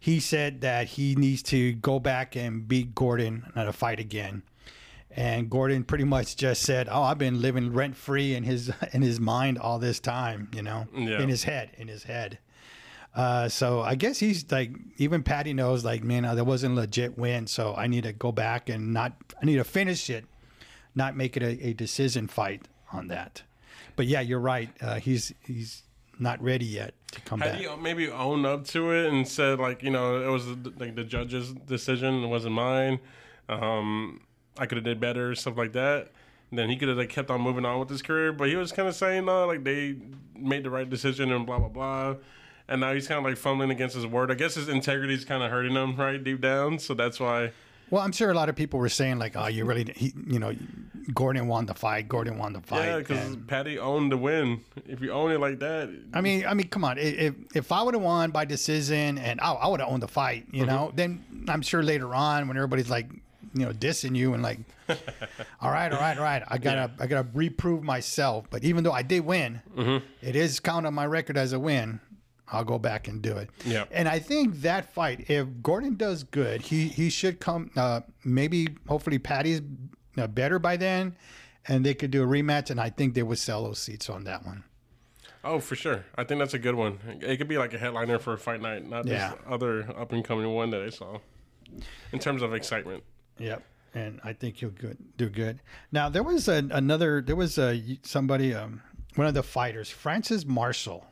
he 0.00 0.18
said 0.20 0.60
that 0.62 0.88
he 0.88 1.14
needs 1.14 1.42
to 1.44 1.72
go 1.74 2.00
back 2.00 2.34
and 2.36 2.66
beat 2.66 2.94
Gordon 2.96 3.44
at 3.54 3.68
a 3.68 3.72
fight 3.72 4.00
again. 4.00 4.42
And 5.16 5.48
Gordon 5.48 5.84
pretty 5.84 6.02
much 6.02 6.34
just 6.36 6.62
said, 6.62 6.88
"Oh, 6.90 7.02
I've 7.04 7.18
been 7.18 7.40
living 7.40 7.72
rent 7.72 7.96
free 7.96 8.34
in 8.34 8.42
his 8.42 8.72
in 8.92 9.00
his 9.02 9.20
mind 9.20 9.56
all 9.58 9.78
this 9.78 10.00
time, 10.00 10.48
you 10.52 10.62
know, 10.62 10.88
Yeah. 10.92 11.22
in 11.22 11.28
his 11.28 11.44
head, 11.44 11.70
in 11.78 11.86
his 11.88 12.02
head." 12.02 12.38
Uh, 13.14 13.48
so 13.48 13.80
I 13.80 13.94
guess 13.94 14.18
he's 14.18 14.50
like, 14.50 14.72
even 14.96 15.22
Paddy 15.22 15.52
knows, 15.52 15.84
like, 15.84 16.02
man, 16.02 16.24
uh, 16.24 16.34
that 16.34 16.44
wasn't 16.44 16.76
a 16.76 16.80
legit 16.80 17.16
win, 17.16 17.46
so 17.46 17.74
I 17.76 17.86
need 17.86 18.04
to 18.04 18.12
go 18.12 18.32
back 18.32 18.68
and 18.68 18.92
not, 18.92 19.12
I 19.40 19.46
need 19.46 19.56
to 19.56 19.64
finish 19.64 20.10
it, 20.10 20.24
not 20.96 21.16
make 21.16 21.36
it 21.36 21.42
a, 21.42 21.68
a 21.68 21.72
decision 21.74 22.26
fight 22.26 22.66
on 22.92 23.08
that. 23.08 23.42
But 23.96 24.06
yeah, 24.06 24.20
you're 24.20 24.40
right. 24.40 24.70
Uh, 24.80 24.96
he's 24.96 25.32
he's 25.46 25.82
not 26.18 26.42
ready 26.42 26.64
yet 26.64 26.94
to 27.12 27.20
come 27.20 27.40
Had 27.40 27.52
back. 27.52 27.60
he 27.60 27.76
maybe 27.76 28.08
owned 28.10 28.46
up 28.46 28.64
to 28.68 28.90
it 28.92 29.12
and 29.12 29.26
said 29.26 29.58
like 29.58 29.82
you 29.82 29.90
know 29.90 30.22
it 30.22 30.28
was 30.28 30.46
like 30.78 30.94
the 30.94 31.04
judge's 31.04 31.52
decision, 31.52 32.24
it 32.24 32.26
wasn't 32.26 32.54
mine. 32.54 32.98
Um, 33.48 34.20
I 34.58 34.66
could 34.66 34.76
have 34.76 34.84
did 34.84 35.00
better, 35.00 35.34
stuff 35.34 35.56
like 35.56 35.72
that. 35.72 36.10
Then 36.52 36.70
he 36.70 36.76
could 36.76 36.88
have 36.88 36.96
like 36.96 37.08
kept 37.08 37.30
on 37.30 37.40
moving 37.40 37.64
on 37.64 37.80
with 37.80 37.88
his 37.88 38.02
career, 38.02 38.32
but 38.32 38.48
he 38.48 38.56
was 38.56 38.72
kind 38.72 38.88
of 38.88 38.94
saying 38.94 39.24
no, 39.24 39.46
like 39.46 39.64
they 39.64 39.96
made 40.36 40.64
the 40.64 40.70
right 40.70 40.88
decision 40.88 41.32
and 41.32 41.46
blah 41.46 41.58
blah 41.58 41.68
blah. 41.68 42.14
And 42.68 42.80
now 42.80 42.94
he's 42.94 43.06
kind 43.06 43.18
of 43.18 43.24
like 43.24 43.36
fumbling 43.36 43.70
against 43.70 43.94
his 43.94 44.06
word. 44.06 44.30
I 44.30 44.34
guess 44.34 44.54
his 44.54 44.68
integrity 44.68 45.14
is 45.14 45.24
kind 45.24 45.42
of 45.42 45.50
hurting 45.50 45.74
him 45.74 45.96
right 45.96 46.22
deep 46.22 46.40
down, 46.40 46.78
so 46.78 46.94
that's 46.94 47.20
why. 47.20 47.52
Well, 47.90 48.02
I'm 48.02 48.12
sure 48.12 48.30
a 48.30 48.34
lot 48.34 48.48
of 48.48 48.56
people 48.56 48.80
were 48.80 48.88
saying 48.88 49.18
like, 49.18 49.36
"Oh, 49.36 49.46
you 49.46 49.64
really, 49.66 49.92
he, 49.94 50.14
you 50.26 50.38
know, 50.38 50.54
Gordon 51.12 51.46
won 51.46 51.66
the 51.66 51.74
fight. 51.74 52.08
Gordon 52.08 52.38
won 52.38 52.54
the 52.54 52.62
fight." 52.62 52.86
Yeah, 52.86 52.98
because 52.98 53.36
Paddy 53.46 53.78
owned 53.78 54.10
the 54.10 54.16
win. 54.16 54.62
If 54.88 55.02
you 55.02 55.12
own 55.12 55.30
it 55.30 55.38
like 55.38 55.58
that, 55.58 55.90
I 56.14 56.22
mean, 56.22 56.46
I 56.46 56.54
mean, 56.54 56.68
come 56.68 56.84
on. 56.84 56.96
If 56.98 57.34
if 57.54 57.70
I 57.70 57.82
would 57.82 57.94
have 57.94 58.02
won 58.02 58.30
by 58.30 58.46
decision 58.46 59.18
and 59.18 59.38
oh, 59.42 59.54
I 59.54 59.68
would 59.68 59.80
have 59.80 59.90
owned 59.90 60.02
the 60.02 60.08
fight, 60.08 60.46
you 60.50 60.64
know, 60.64 60.86
mm-hmm. 60.88 60.96
then 60.96 61.46
I'm 61.48 61.60
sure 61.60 61.82
later 61.82 62.14
on 62.14 62.48
when 62.48 62.56
everybody's 62.56 62.90
like, 62.90 63.10
you 63.52 63.66
know, 63.66 63.72
dissing 63.72 64.16
you 64.16 64.34
and 64.34 64.42
like, 64.42 64.58
all 65.60 65.70
right, 65.70 65.92
all 65.92 66.00
right, 66.00 66.16
all 66.16 66.24
right, 66.24 66.42
I 66.48 66.58
gotta, 66.58 66.90
I 66.98 67.06
gotta 67.06 67.28
reprove 67.32 67.82
myself. 67.82 68.46
But 68.50 68.64
even 68.64 68.82
though 68.82 68.92
I 68.92 69.02
did 69.02 69.24
win, 69.24 69.62
mm-hmm. 69.76 70.04
it 70.20 70.36
is 70.36 70.58
counted 70.58 70.88
on 70.88 70.94
my 70.94 71.06
record 71.06 71.36
as 71.36 71.52
a 71.52 71.60
win. 71.60 72.00
I'll 72.54 72.64
go 72.64 72.78
back 72.78 73.08
and 73.08 73.20
do 73.20 73.36
it. 73.36 73.50
Yeah. 73.64 73.84
And 73.90 74.08
I 74.08 74.18
think 74.18 74.60
that 74.62 74.92
fight, 74.92 75.28
if 75.28 75.46
Gordon 75.62 75.96
does 75.96 76.22
good, 76.24 76.62
he 76.62 76.88
he 76.88 77.10
should 77.10 77.40
come. 77.40 77.70
Uh, 77.76 78.00
maybe 78.24 78.68
hopefully 78.88 79.18
Paddy's 79.18 79.60
uh, 80.16 80.26
better 80.28 80.58
by 80.58 80.76
then, 80.76 81.16
and 81.68 81.84
they 81.84 81.94
could 81.94 82.10
do 82.10 82.22
a 82.22 82.26
rematch. 82.26 82.70
And 82.70 82.80
I 82.80 82.90
think 82.90 83.14
they 83.14 83.22
would 83.22 83.38
sell 83.38 83.64
those 83.64 83.78
seats 83.80 84.08
on 84.08 84.24
that 84.24 84.44
one. 84.46 84.64
Oh, 85.46 85.60
for 85.60 85.76
sure. 85.76 86.06
I 86.16 86.24
think 86.24 86.38
that's 86.38 86.54
a 86.54 86.58
good 86.58 86.74
one. 86.74 86.98
It 87.20 87.36
could 87.36 87.48
be 87.48 87.58
like 87.58 87.74
a 87.74 87.78
headliner 87.78 88.18
for 88.18 88.32
a 88.32 88.38
fight 88.38 88.62
night, 88.62 88.88
not 88.88 89.06
Yeah. 89.06 89.30
this 89.32 89.38
other 89.46 89.82
up 89.98 90.12
and 90.12 90.24
coming 90.24 90.48
one 90.54 90.70
that 90.70 90.80
I 90.80 90.88
saw. 90.88 91.18
In 92.12 92.18
terms 92.18 92.40
of 92.40 92.54
excitement. 92.54 93.02
Yep. 93.38 93.62
And 93.94 94.20
I 94.24 94.32
think 94.32 94.56
he'll 94.56 94.70
good 94.70 94.96
do 95.16 95.28
good. 95.28 95.60
Now 95.92 96.08
there 96.08 96.22
was 96.22 96.48
a, 96.48 96.66
another 96.70 97.20
there 97.20 97.36
was 97.36 97.58
a 97.58 97.98
somebody 98.02 98.54
um, 98.54 98.80
one 99.16 99.26
of 99.26 99.34
the 99.34 99.42
fighters 99.42 99.90
Francis 99.90 100.44
Marshall. 100.46 101.06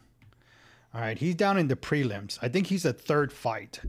All 0.95 1.01
right, 1.01 1.17
he's 1.19 1.35
down 1.35 1.57
in 1.59 1.69
the 1.69 1.77
prelims. 1.77 2.39
I 2.43 2.49
think 2.49 2.67
he's 2.67 2.85
a 2.85 2.93
third 2.93 3.33
fight. 3.33 3.81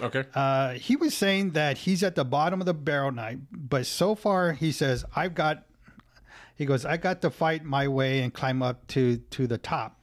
Okay. 0.00 0.24
Uh, 0.34 0.74
he 0.74 0.96
was 0.96 1.14
saying 1.14 1.50
that 1.52 1.78
he's 1.78 2.02
at 2.02 2.14
the 2.14 2.24
bottom 2.24 2.60
of 2.60 2.66
the 2.66 2.74
barrel 2.74 3.10
knife, 3.10 3.38
but 3.50 3.86
so 3.86 4.14
far 4.14 4.52
he 4.52 4.70
says 4.72 5.04
I've 5.16 5.34
got. 5.34 5.64
He 6.54 6.66
goes, 6.66 6.84
I 6.84 6.98
got 6.98 7.22
to 7.22 7.30
fight 7.30 7.64
my 7.64 7.88
way 7.88 8.20
and 8.20 8.32
climb 8.32 8.62
up 8.62 8.86
to 8.88 9.16
to 9.16 9.46
the 9.46 9.58
top. 9.58 9.98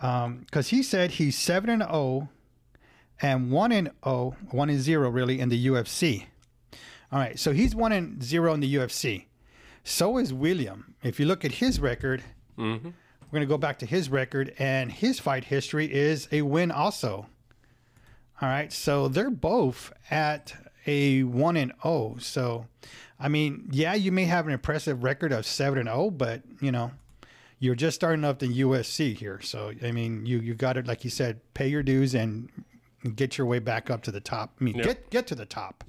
because 0.00 0.68
he 0.68 0.82
said 0.82 1.12
he's 1.12 1.36
seven 1.36 1.68
and 1.70 1.82
zero, 1.82 2.28
and 3.20 3.50
one 3.50 3.72
and 3.72 3.90
zero, 4.04 4.36
one 4.50 4.70
and 4.70 4.80
zero 4.80 5.10
really 5.10 5.40
in 5.40 5.48
the 5.48 5.66
UFC. 5.66 6.26
All 7.12 7.18
right, 7.18 7.38
so 7.38 7.52
he's 7.52 7.74
one 7.74 7.92
and 7.92 8.22
zero 8.22 8.54
in 8.54 8.60
the 8.60 8.74
UFC. 8.76 9.26
So 9.82 10.16
is 10.18 10.32
William. 10.32 10.94
If 11.02 11.20
you 11.20 11.26
look 11.26 11.44
at 11.44 11.52
his 11.52 11.80
record, 11.80 12.22
Mm-hmm. 12.56 12.90
We're 13.34 13.40
going 13.40 13.48
to 13.48 13.52
go 13.54 13.58
back 13.58 13.80
to 13.80 13.86
his 13.86 14.10
record, 14.10 14.54
and 14.60 14.92
his 14.92 15.18
fight 15.18 15.42
history 15.42 15.92
is 15.92 16.28
a 16.30 16.42
win 16.42 16.70
also. 16.70 17.26
All 18.40 18.48
right, 18.48 18.72
so 18.72 19.08
they're 19.08 19.28
both 19.28 19.92
at 20.08 20.54
a 20.86 21.24
one 21.24 21.56
and 21.56 21.72
zero. 21.82 22.14
So, 22.20 22.68
I 23.18 23.26
mean, 23.26 23.68
yeah, 23.72 23.94
you 23.94 24.12
may 24.12 24.26
have 24.26 24.46
an 24.46 24.52
impressive 24.52 25.02
record 25.02 25.32
of 25.32 25.46
seven 25.46 25.80
and 25.80 25.88
zero, 25.88 26.10
but 26.10 26.42
you 26.60 26.70
know, 26.70 26.92
you're 27.58 27.74
just 27.74 27.96
starting 27.96 28.24
up 28.24 28.38
the 28.38 28.46
UFC 28.46 29.16
here. 29.16 29.40
So, 29.40 29.72
I 29.82 29.90
mean, 29.90 30.24
you 30.26 30.38
you 30.38 30.54
got 30.54 30.74
to, 30.74 30.82
like 30.82 31.02
you 31.02 31.10
said, 31.10 31.40
pay 31.54 31.66
your 31.66 31.82
dues 31.82 32.14
and 32.14 32.48
get 33.16 33.36
your 33.36 33.48
way 33.48 33.58
back 33.58 33.90
up 33.90 34.04
to 34.04 34.12
the 34.12 34.20
top. 34.20 34.52
I 34.60 34.64
mean, 34.64 34.76
Yep. 34.76 34.86
get 34.86 35.10
get 35.10 35.26
to 35.26 35.34
the 35.34 35.46
top. 35.46 35.82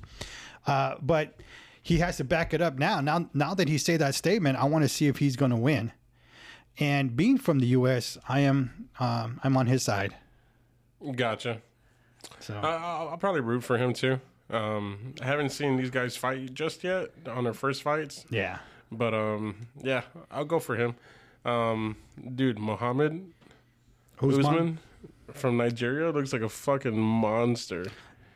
Uh, 0.65 0.95
but 0.99 1.39
he 1.83 1.99
has 1.99 2.17
to 2.17 2.23
back 2.23 2.55
it 2.55 2.61
up 2.61 2.79
now. 2.79 3.01
Now, 3.01 3.29
now 3.35 3.53
that 3.53 3.69
he 3.69 3.77
say 3.77 3.97
that 3.97 4.15
statement, 4.15 4.57
I 4.57 4.63
want 4.65 4.83
to 4.83 4.89
see 4.89 5.05
if 5.05 5.17
he's 5.17 5.35
going 5.35 5.51
to 5.51 5.57
win. 5.57 5.91
And 6.77 7.15
being 7.15 7.37
from 7.37 7.59
the 7.59 7.67
U.S., 7.67 8.17
I 8.27 8.41
am 8.41 8.89
um, 8.99 9.39
I'm 9.43 9.55
on 9.57 9.67
his 9.67 9.83
side. 9.83 10.15
Gotcha. 11.15 11.61
So 12.39 12.55
I- 12.55 12.75
I'll, 12.75 13.09
I'll 13.09 13.17
probably 13.17 13.41
root 13.41 13.63
for 13.63 13.77
him 13.77 13.93
too. 13.93 14.19
Um, 14.49 15.13
I 15.21 15.25
haven't 15.25 15.49
seen 15.49 15.75
these 15.77 15.89
guys 15.89 16.15
fight 16.15 16.53
just 16.53 16.83
yet 16.83 17.09
on 17.27 17.45
their 17.45 17.53
first 17.53 17.81
fights, 17.81 18.25
yeah, 18.29 18.59
but 18.91 19.11
um, 19.11 19.55
yeah, 19.81 20.03
I'll 20.29 20.45
go 20.45 20.59
for 20.59 20.75
him. 20.75 20.93
Um, 21.43 21.97
dude, 22.35 22.59
Mohammed 22.59 23.25
Usman? 24.21 24.39
Usman 24.45 24.79
from 25.33 25.57
Nigeria 25.57 26.11
looks 26.11 26.31
like 26.31 26.43
a 26.43 26.49
fucking 26.49 26.95
monster. 26.95 27.85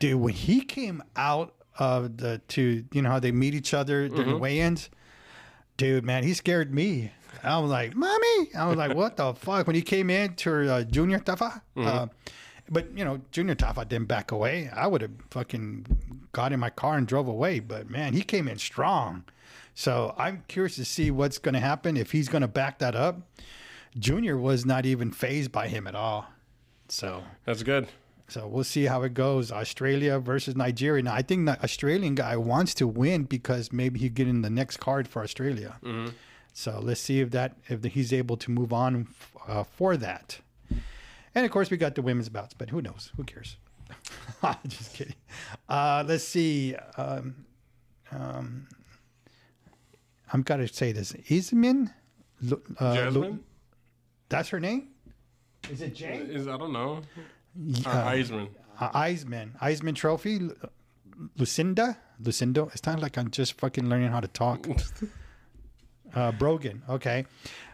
dude, 0.00 0.20
when 0.20 0.34
he 0.34 0.62
came 0.62 1.00
out 1.14 1.54
of 1.78 2.16
the 2.16 2.40
to 2.48 2.84
you 2.92 3.02
know 3.02 3.10
how 3.10 3.20
they 3.20 3.30
meet 3.30 3.54
each 3.54 3.72
other 3.72 4.08
during 4.08 4.30
the 4.30 4.36
weigh-ins, 4.36 4.90
dude, 5.76 6.04
man, 6.04 6.24
he 6.24 6.34
scared 6.34 6.74
me. 6.74 7.12
I 7.42 7.58
was 7.58 7.70
like, 7.70 7.94
"Mommy!" 7.96 8.54
I 8.56 8.66
was 8.66 8.76
like, 8.76 8.94
"What 8.94 9.16
the 9.16 9.34
fuck?" 9.34 9.66
When 9.66 9.76
he 9.76 9.82
came 9.82 10.10
in 10.10 10.34
to 10.36 10.72
uh, 10.72 10.82
Junior 10.84 11.18
Tafa, 11.20 11.60
uh, 11.76 12.06
but 12.70 12.96
you 12.96 13.04
know, 13.04 13.20
Junior 13.32 13.54
Tafa 13.54 13.88
didn't 13.88 14.08
back 14.08 14.30
away. 14.32 14.70
I 14.74 14.86
would 14.86 15.00
have 15.02 15.10
fucking 15.30 15.86
got 16.32 16.52
in 16.52 16.60
my 16.60 16.70
car 16.70 16.96
and 16.96 17.06
drove 17.06 17.28
away. 17.28 17.60
But 17.60 17.90
man, 17.90 18.12
he 18.12 18.22
came 18.22 18.46
in 18.48 18.58
strong. 18.58 19.24
So 19.74 20.14
I'm 20.18 20.44
curious 20.48 20.76
to 20.76 20.84
see 20.84 21.10
what's 21.10 21.38
going 21.38 21.54
to 21.54 21.60
happen 21.60 21.96
if 21.96 22.12
he's 22.12 22.28
going 22.28 22.42
to 22.42 22.48
back 22.48 22.78
that 22.80 22.94
up. 22.94 23.20
Junior 23.98 24.36
was 24.36 24.64
not 24.66 24.84
even 24.86 25.10
phased 25.10 25.50
by 25.52 25.68
him 25.68 25.86
at 25.86 25.94
all. 25.94 26.26
So 26.88 27.22
That's 27.44 27.62
good. 27.62 27.88
so 28.28 28.46
we'll 28.46 28.64
see 28.64 28.84
how 28.84 29.02
it 29.02 29.14
goes. 29.14 29.50
Australia 29.50 30.18
versus 30.18 30.54
Nigeria. 30.56 31.02
Now 31.02 31.14
I 31.14 31.22
think 31.22 31.46
the 31.46 31.60
Australian 31.62 32.14
guy 32.14 32.36
wants 32.36 32.74
to 32.74 32.86
win 32.86 33.24
because 33.24 33.72
maybe 33.72 33.98
he 34.00 34.08
get 34.08 34.28
in 34.28 34.42
the 34.42 34.50
next 34.50 34.76
card 34.78 35.08
for 35.08 35.22
Australia. 35.22 35.76
So 36.52 36.80
let's 36.82 37.00
see 37.00 37.20
if 37.20 37.30
that 37.30 37.56
if 37.68 37.82
he's 37.84 38.12
able 38.12 38.36
to 38.38 38.50
move 38.50 38.72
on 38.72 39.08
uh, 39.48 39.64
for 39.64 39.96
that. 39.96 40.40
And 41.34 41.44
of 41.46 41.50
course 41.52 41.70
we 41.70 41.76
got 41.76 41.94
the 41.94 42.02
women's 42.02 42.28
bouts, 42.28 42.54
but 42.54 42.70
who 42.70 42.82
knows? 42.82 43.12
Who 43.16 43.24
cares? 43.24 43.56
Just 44.66 44.94
kidding. 44.94 45.14
Uh, 45.68 46.04
let's 46.06 46.24
see. 46.24 46.74
Um, 46.96 47.46
um, 48.12 48.66
I'm 50.32 50.42
gonna 50.42 50.68
say 50.68 50.92
this. 50.92 51.12
Ismin, 51.12 51.92
Lu- 52.42 52.62
uh, 52.80 52.90
Lu- 52.90 52.94
Jasmine 52.96 53.40
that's 54.28 54.48
her 54.50 54.60
name. 54.60 54.88
Is 55.70 55.82
it 55.82 55.94
Jay? 55.94 56.16
is 56.18 56.46
I 56.46 56.56
don't 56.56 56.72
know. 56.72 57.00
Or 57.00 57.02
Uh, 57.90 58.10
Eisman. 58.12 58.48
uh, 58.78 58.90
Eisman, 58.92 59.58
Eisman 59.60 59.94
Trophy, 59.96 60.38
Lu- 60.38 60.56
Lucinda, 61.36 61.98
Lucindo. 62.22 62.70
It's 62.70 62.80
of 62.96 63.02
like 63.02 63.18
I'm 63.18 63.30
just 63.30 63.54
fucking 63.60 63.88
learning 63.88 64.10
how 64.12 64.20
to 64.20 64.28
talk. 64.28 64.66
Uh, 66.14 66.32
Brogan, 66.32 66.82
okay. 66.88 67.26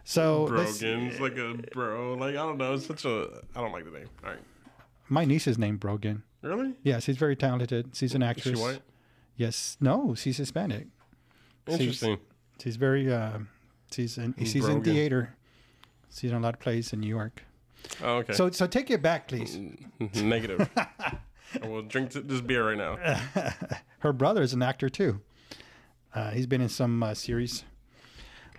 So 0.03 0.47
Brogan's 0.47 1.19
like 1.19 1.37
a 1.37 1.55
bro. 1.73 2.13
Like 2.13 2.31
I 2.31 2.45
don't 2.45 2.57
know. 2.57 2.73
It's 2.73 2.85
such 2.85 3.05
a. 3.05 3.41
I 3.55 3.61
don't 3.61 3.71
like 3.71 3.85
the 3.85 3.91
name. 3.91 4.07
All 4.23 4.29
right. 4.29 4.39
my 5.09 5.25
niece 5.25 5.47
is 5.47 5.57
named 5.57 5.79
Brogan. 5.79 6.23
Really? 6.41 6.73
Yes, 6.83 7.03
she's 7.03 7.17
very 7.17 7.35
talented. 7.35 7.89
She's 7.93 8.13
an 8.15 8.21
Is 8.21 8.29
actress. 8.29 8.57
she 8.57 8.61
white? 8.61 8.81
Yes, 9.35 9.77
no, 9.81 10.15
she's 10.15 10.37
Hispanic. 10.37 10.87
Interesting. 11.67 12.19
She's 12.61 12.75
very. 12.75 13.11
Uh, 13.11 13.39
she's 13.91 14.17
in, 14.17 14.33
she's 14.39 14.65
in 14.67 14.83
theater. 14.83 15.35
She's 16.09 16.31
in 16.31 16.37
a 16.37 16.39
lot 16.39 16.53
of 16.53 16.59
plays 16.59 16.93
in 16.93 17.01
New 17.01 17.07
York. 17.09 17.43
Oh, 18.01 18.17
okay. 18.17 18.33
So 18.33 18.49
so 18.51 18.67
take 18.67 18.89
it 18.89 19.01
back, 19.01 19.27
please. 19.27 19.59
Negative. 20.15 20.69
I 20.77 21.67
will 21.67 21.81
drink 21.83 22.11
this 22.11 22.41
beer 22.41 22.67
right 22.67 22.77
now. 22.77 22.97
Her 23.99 24.13
brother 24.13 24.41
is 24.41 24.53
an 24.53 24.61
actor 24.61 24.89
too. 24.89 25.21
Uh, 26.13 26.31
he's 26.31 26.47
been 26.47 26.61
in 26.61 26.69
some 26.69 27.03
uh, 27.03 27.13
series. 27.13 27.63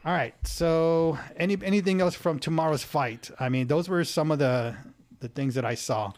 All 0.05 0.13
right. 0.13 0.35
So, 0.47 1.19
any 1.37 1.57
anything 1.63 2.01
else 2.01 2.15
from 2.15 2.39
tomorrow's 2.39 2.83
fight? 2.83 3.31
I 3.39 3.49
mean, 3.49 3.67
those 3.67 3.89
were 3.89 4.05
some 4.05 4.31
of 4.31 4.39
the 4.39 4.77
the 5.21 5.29
things 5.29 5.55
that 5.57 5.65
I 5.65 5.75
saw, 5.75 6.13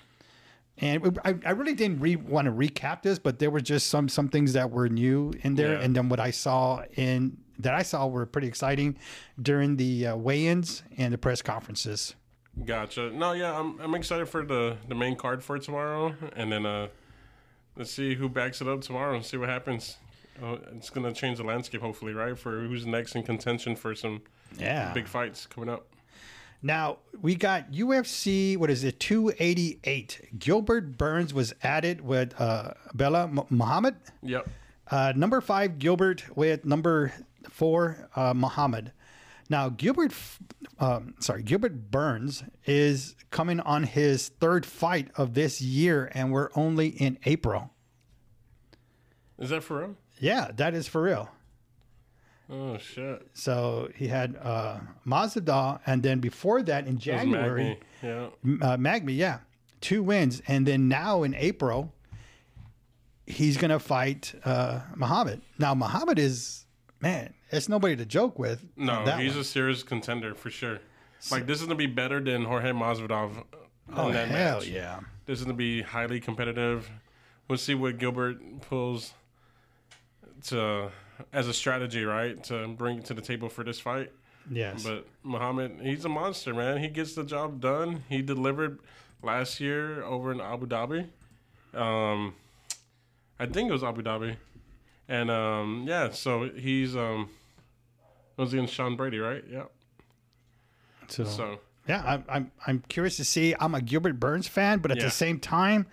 and 0.79 1.19
I, 1.25 1.35
I 1.45 1.51
really 1.53 1.75
didn't 1.75 2.01
re- 2.01 2.17
want 2.17 2.47
to 2.47 2.53
recap 2.53 3.03
this, 3.03 3.19
but 3.19 3.39
there 3.39 3.51
were 3.51 3.61
just 3.61 3.89
some 3.89 4.09
some 4.09 4.29
things 4.29 4.53
that 4.53 4.71
were 4.71 4.89
new 4.89 5.33
in 5.43 5.55
there, 5.55 5.73
Yeah. 5.75 5.81
and 5.81 5.97
then 5.97 6.09
what 6.09 6.21
I 6.21 6.31
saw 6.31 6.83
in 6.97 7.39
that 7.59 7.75
I 7.75 7.83
saw 7.83 8.07
were 8.07 8.27
pretty 8.27 8.49
exciting 8.49 8.97
during 9.41 9.77
the 9.77 10.09
uh, 10.09 10.17
weigh-ins 10.17 10.83
and 10.97 11.13
the 11.13 11.19
press 11.19 11.43
conferences. 11.43 12.15
Gotcha. 12.65 13.11
No, 13.11 13.33
yeah, 13.33 13.59
I'm 13.59 13.81
I'm 13.81 13.95
excited 13.95 14.29
for 14.29 14.45
the 14.45 14.77
the 14.89 14.95
main 14.95 15.17
card 15.17 15.43
for 15.43 15.59
tomorrow, 15.59 16.15
and 16.37 16.53
then 16.53 16.67
uh, 16.67 16.89
let's 17.77 17.91
see 17.91 18.15
who 18.15 18.29
backs 18.29 18.61
it 18.61 18.69
up 18.69 18.83
tomorrow 18.83 19.15
and 19.17 19.25
see 19.25 19.39
what 19.39 19.49
happens. 19.49 19.97
Uh, 20.43 20.57
it's 20.77 20.91
gonna 20.91 21.13
change 21.13 21.39
the 21.39 21.45
landscape, 21.45 21.81
hopefully, 21.81 22.13
right? 22.15 22.39
For 22.39 22.61
who's 22.61 22.87
next 22.87 23.15
in 23.15 23.23
contention 23.23 23.77
for 23.77 23.95
some 23.95 24.23
Yeah. 24.59 24.93
big 24.93 25.07
fights 25.07 25.47
coming 25.47 25.69
up. 25.69 25.87
Now 26.63 26.99
we 27.21 27.35
got 27.35 27.73
UFC. 27.73 28.57
What 28.57 28.71
is 28.71 28.85
it? 28.85 29.01
Two 29.01 29.33
eighty 29.39 29.81
eight. 29.85 30.21
Gilbert 30.39 30.99
Burns 30.99 31.33
was 31.33 31.55
added 31.63 32.01
with 32.03 32.39
uh, 32.41 32.73
Belal 32.95 33.29
M- 33.39 33.47
Muhammad. 33.51 33.97
Yep. 34.23 34.49
Uh, 34.91 35.13
number 35.17 35.41
five, 35.41 35.79
Gilbert 35.79 36.25
with 36.37 36.65
number 36.65 37.13
four, 37.49 38.09
uh, 38.17 38.35
Muhammad. 38.35 38.93
Now 39.49 39.69
Gilbert, 39.69 40.13
um, 40.79 41.15
sorry, 41.21 41.43
Gilbert 41.43 41.91
Burns 41.91 42.45
is 42.67 43.15
coming 43.31 43.61
on 43.61 43.85
his 43.85 44.29
third 44.29 44.67
fight 44.67 45.09
of 45.17 45.35
this 45.35 45.61
year, 45.63 46.11
and 46.15 46.31
we're 46.33 46.51
only 46.55 46.89
in 46.89 47.19
April. 47.25 47.71
Is 49.39 49.49
that 49.51 49.63
for 49.65 49.79
real? 49.81 49.97
Yeah, 50.21 50.51
that 50.57 50.75
is 50.75 50.87
for 50.87 51.03
real. 51.03 51.31
Oh 52.53 52.79
shit. 52.79 53.27
So 53.33 53.89
he 53.95 54.09
had 54.09 54.37
uh, 54.43 54.79
Masvidal, 55.07 55.81
and 55.87 56.03
then 56.03 56.19
before 56.21 56.63
that 56.63 56.87
in 56.87 56.99
January, 56.99 57.79
Magny. 58.03 58.31
Yeah. 58.43 58.67
uh, 58.67 58.77
Magmi, 58.77 59.17
yeah, 59.17 59.39
two 59.81 60.03
wins, 60.03 60.43
and 60.49 60.67
then 60.67 60.89
now 60.89 61.23
in 61.23 61.35
April, 61.35 61.93
he's 63.27 63.57
gonna 63.57 63.79
fight 63.79 64.35
uh, 64.45 64.81
Muhammad. 64.97 65.43
Now 65.59 65.75
Muhammad 65.75 66.19
is 66.19 66.65
man, 67.01 67.35
it's 67.51 67.69
nobody 67.69 67.95
to 67.97 68.05
joke 68.05 68.39
with. 68.39 68.65
No, 68.77 69.05
he's 69.17 69.33
one. 69.33 69.41
a 69.41 69.45
serious 69.45 69.83
contender 69.83 70.35
for 70.35 70.51
sure. 70.51 70.81
Like 71.31 71.47
this 71.47 71.61
is 71.61 71.67
gonna 71.67 71.77
be 71.77 71.87
better 71.87 72.21
than 72.21 72.45
Jorge 72.45 72.73
Masvidal. 72.73 73.31
in 73.37 73.45
oh 73.95 74.11
that 74.11 74.29
hell 74.29 74.59
match. 74.59 74.69
yeah. 74.69 75.01
This 75.27 75.39
is 75.39 75.45
gonna 75.45 75.57
be 75.57 75.83
highly 75.83 76.19
competitive. 76.19 76.91
We'll 77.47 77.59
see 77.59 77.75
what 77.75 77.99
Gilbert 77.99 78.39
pulls 78.63 79.13
to 80.45 80.91
as 81.33 81.49
a 81.49 81.53
strategy, 81.55 82.05
right, 82.05 82.43
to 82.45 82.67
bring 82.69 82.99
it 82.99 83.05
to 83.07 83.15
the 83.15 83.21
table 83.23 83.49
for 83.49 83.63
this 83.65 83.79
fight. 83.81 84.11
Yes. 84.51 84.83
But 84.83 85.07
Muhammad, 85.23 85.79
he's 85.83 86.05
a 86.05 86.09
monster, 86.09 86.55
man. 86.55 86.79
He 86.79 86.89
gets 86.89 87.15
the 87.15 87.25
job 87.25 87.61
done. 87.61 88.05
He 88.09 88.23
delivered 88.23 88.79
last 89.23 89.61
year 89.61 90.03
over 90.03 90.33
in 90.33 90.41
Abu 90.41 90.67
Dhabi. 90.67 91.07
Um, 91.75 92.35
I 93.39 93.47
think 93.47 93.69
it 93.69 93.73
was 93.73 93.85
Abu 93.85 94.03
Dhabi, 94.03 94.37
and 95.09 95.31
um, 95.31 95.85
yeah. 95.87 96.11
So 96.11 96.49
he's 96.49 96.97
um, 96.97 97.29
it 98.37 98.41
was 98.41 98.53
against 98.53 98.75
Sean 98.75 98.97
Brady, 98.97 99.19
right? 99.19 99.45
Yeah. 99.49 99.65
so, 101.09 101.25
So 101.25 101.61
yeah, 101.87 102.03
I'm, 102.05 102.25
I'm 102.29 102.53
I'm 102.67 102.85
curious 102.89 103.17
to 103.19 103.25
see. 103.25 103.55
I'm 103.61 103.75
a 103.75 103.81
Gilbert 103.81 104.19
Burns 104.19 104.49
fan, 104.49 104.79
but 104.81 104.91
at 104.91 104.97
Yeah. 104.99 105.05
the 105.05 105.11
same 105.11 105.39
time, 105.39 105.87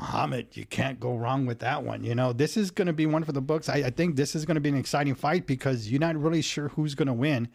Muhammad, 0.00 0.48
you 0.56 0.64
can't 0.64 1.00
go 1.00 1.16
wrong 1.16 1.44
with 1.44 1.58
that 1.60 1.82
one. 1.82 2.04
You 2.04 2.14
know, 2.14 2.32
this 2.32 2.56
is 2.56 2.70
going 2.70 2.86
to 2.86 2.92
be 2.92 3.04
one 3.06 3.24
for 3.24 3.32
the 3.32 3.40
books. 3.40 3.68
I, 3.68 3.76
I 3.76 3.90
think 3.90 4.14
this 4.16 4.36
is 4.36 4.44
going 4.44 4.54
to 4.54 4.60
be 4.60 4.68
an 4.68 4.76
exciting 4.76 5.14
fight 5.16 5.46
because 5.46 5.90
you're 5.90 6.00
not 6.00 6.14
really 6.16 6.40
sure 6.42 6.68
who's 6.68 6.94
going 6.94 7.08
to 7.08 7.12
win. 7.12 7.48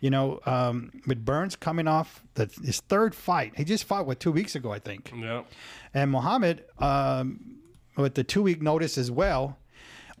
You 0.00 0.10
know, 0.10 0.40
um, 0.44 0.90
with 1.06 1.24
Burns 1.24 1.56
coming 1.56 1.88
off 1.88 2.22
the, 2.34 2.50
his 2.64 2.80
third 2.80 3.14
fight, 3.14 3.54
he 3.56 3.64
just 3.64 3.84
fought 3.84 4.06
what 4.06 4.20
two 4.20 4.32
weeks 4.32 4.54
ago, 4.54 4.72
I 4.72 4.78
think. 4.78 5.10
yeah, 5.16 5.42
And 5.94 6.10
Muhammad, 6.10 6.64
um, 6.78 7.56
with 7.96 8.14
the 8.14 8.24
two 8.24 8.42
week 8.42 8.60
notice 8.60 8.98
as 8.98 9.10
well, 9.10 9.56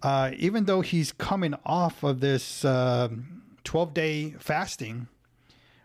uh, 0.02 0.30
even 0.36 0.64
though 0.64 0.80
he's 0.80 1.12
coming 1.12 1.54
off 1.66 2.02
of 2.02 2.20
this 2.20 2.62
12 2.62 3.94
day 3.94 4.30
fasting 4.38 5.08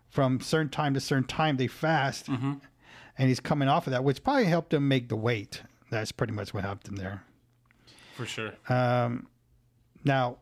from 0.10 0.40
certain 0.42 0.70
time 0.70 0.94
to 0.94 1.00
certain 1.02 1.26
time 1.28 1.58
they 1.58 1.68
fast, 1.68 2.28
Mm-hmm. 2.28 2.54
and 3.18 3.28
he's 3.28 3.40
coming 3.40 3.68
off 3.68 3.88
of 3.88 3.92
that, 3.92 4.04
which 4.04 4.24
probably 4.24 4.46
helped 4.46 4.74
him 4.74 4.88
make 4.88 5.10
the 5.10 5.16
weight. 5.16 5.64
That's 5.92 6.12
pretty 6.12 6.34
much 6.34 6.54
what 6.54 6.64
happened 6.64 6.98
there. 6.98 7.24
for 8.16 8.26
sure. 8.26 8.54
Um, 8.70 9.28
now, 10.04 10.38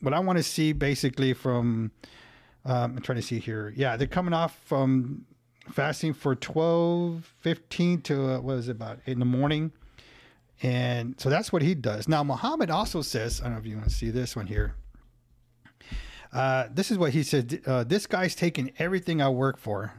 what 0.00 0.14
I 0.14 0.20
want 0.20 0.36
to 0.36 0.42
see 0.42 0.72
basically 0.72 1.32
from, 1.32 1.90
um, 2.64 2.96
I'm 2.96 3.00
trying 3.00 3.16
to 3.16 3.22
see 3.22 3.38
here. 3.40 3.72
Yeah, 3.74 3.96
they're 3.96 4.06
coming 4.06 4.34
off 4.34 4.56
from 4.66 5.24
fasting 5.72 6.12
for 6.12 6.34
12, 6.36 7.34
15 7.40 8.02
to, 8.02 8.34
uh, 8.34 8.40
what 8.40 8.58
is 8.58 8.68
it, 8.68 8.72
about 8.72 9.00
in 9.06 9.18
the 9.18 9.24
morning. 9.24 9.72
And 10.62 11.18
so 11.18 11.30
that's 11.30 11.52
what 11.52 11.62
he 11.62 11.74
does. 11.74 12.06
Now, 12.06 12.22
Muhammad 12.22 12.70
also 12.70 13.02
says, 13.02 13.40
I 13.40 13.44
don't 13.44 13.54
know 13.54 13.58
if 13.58 13.66
you 13.66 13.76
want 13.76 13.88
to 13.88 13.94
see 13.94 14.10
this 14.10 14.36
one 14.36 14.46
here. 14.46 14.74
Uh, 16.32 16.68
this 16.72 16.90
is 16.90 16.98
what 16.98 17.12
he 17.12 17.22
said. 17.22 17.62
Uh, 17.66 17.84
this 17.84 18.06
guy's 18.06 18.34
taking 18.34 18.72
everything 18.78 19.22
I 19.22 19.28
work 19.30 19.56
for. 19.58 19.94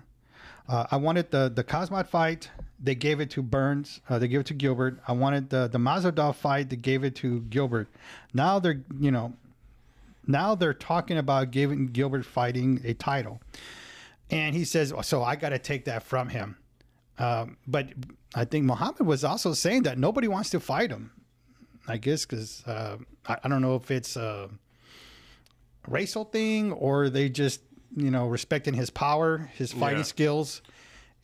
Uh, 0.67 0.85
I 0.91 0.97
wanted 0.97 1.31
the 1.31 1.51
the 1.53 1.63
Khamzat 1.63 2.07
fight. 2.07 2.49
They 2.79 2.95
gave 2.95 3.19
it 3.21 3.29
to 3.31 3.41
Burns. 3.41 4.01
Uh, 4.09 4.19
they 4.19 4.27
gave 4.27 4.41
it 4.41 4.45
to 4.47 4.53
Gilbert. 4.53 4.99
I 5.07 5.13
wanted 5.13 5.49
the 5.49 5.67
the 5.67 5.77
Masvidal 5.77 6.35
fight. 6.35 6.69
They 6.69 6.75
gave 6.75 7.03
it 7.03 7.15
to 7.17 7.41
Gilbert. 7.41 7.87
Now 8.33 8.59
they're 8.59 8.83
you 8.99 9.11
know, 9.11 9.33
now 10.27 10.55
they're 10.55 10.73
talking 10.73 11.17
about 11.17 11.51
giving 11.51 11.87
Gilbert 11.87 12.25
fighting 12.25 12.81
a 12.83 12.93
title, 12.93 13.39
and 14.29 14.53
he 14.55 14.65
says, 14.65 14.93
so 15.03 15.23
I 15.23 15.35
got 15.35 15.49
to 15.49 15.59
take 15.59 15.85
that 15.85 16.03
from 16.03 16.29
him. 16.29 16.57
Um, 17.17 17.55
but 17.65 17.89
I 18.35 18.43
think 18.43 18.65
Muhammad 18.65 19.01
was 19.07 19.23
also 19.23 19.53
saying 19.53 19.83
that 19.83 19.97
nobody 19.97 20.27
wants 20.27 20.49
to 20.49 20.59
fight 20.59 20.91
him. 20.91 21.11
I 21.87 21.97
guess 21.97 22.25
because 22.25 22.61
uh, 22.65 22.97
I, 23.25 23.37
I 23.43 23.47
don't 23.47 23.61
know 23.61 23.75
if 23.75 23.89
it's 23.89 24.17
a 24.17 24.49
racial 25.87 26.25
thing 26.25 26.71
or 26.73 27.09
they 27.09 27.29
just 27.29 27.61
you 27.95 28.11
know 28.11 28.27
respecting 28.27 28.73
his 28.73 28.89
power, 28.89 29.49
his 29.55 29.71
fighting 29.71 29.99
Yeah. 29.99 30.03
skills, 30.03 30.61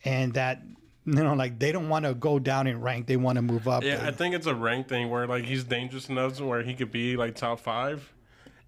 and 0.04 0.32
that 0.34 0.62
you 1.04 1.14
know 1.14 1.34
like 1.34 1.58
they 1.58 1.72
don't 1.72 1.88
want 1.88 2.04
to 2.04 2.14
go 2.14 2.38
down 2.38 2.66
in 2.66 2.80
rank; 2.80 3.06
they 3.06 3.16
want 3.16 3.36
to 3.36 3.42
move 3.42 3.66
up. 3.68 3.82
Yeah, 3.82 4.04
I 4.06 4.10
think 4.10 4.34
it's 4.34 4.46
a 4.46 4.54
rank 4.54 4.88
thing 4.88 5.10
where 5.10 5.26
like 5.26 5.44
he's 5.44 5.64
dangerous 5.64 6.08
enough 6.08 6.36
to 6.36 6.44
where 6.44 6.62
he 6.62 6.74
could 6.74 6.92
be 6.92 7.16
like 7.16 7.34
top 7.34 7.60
five, 7.60 8.12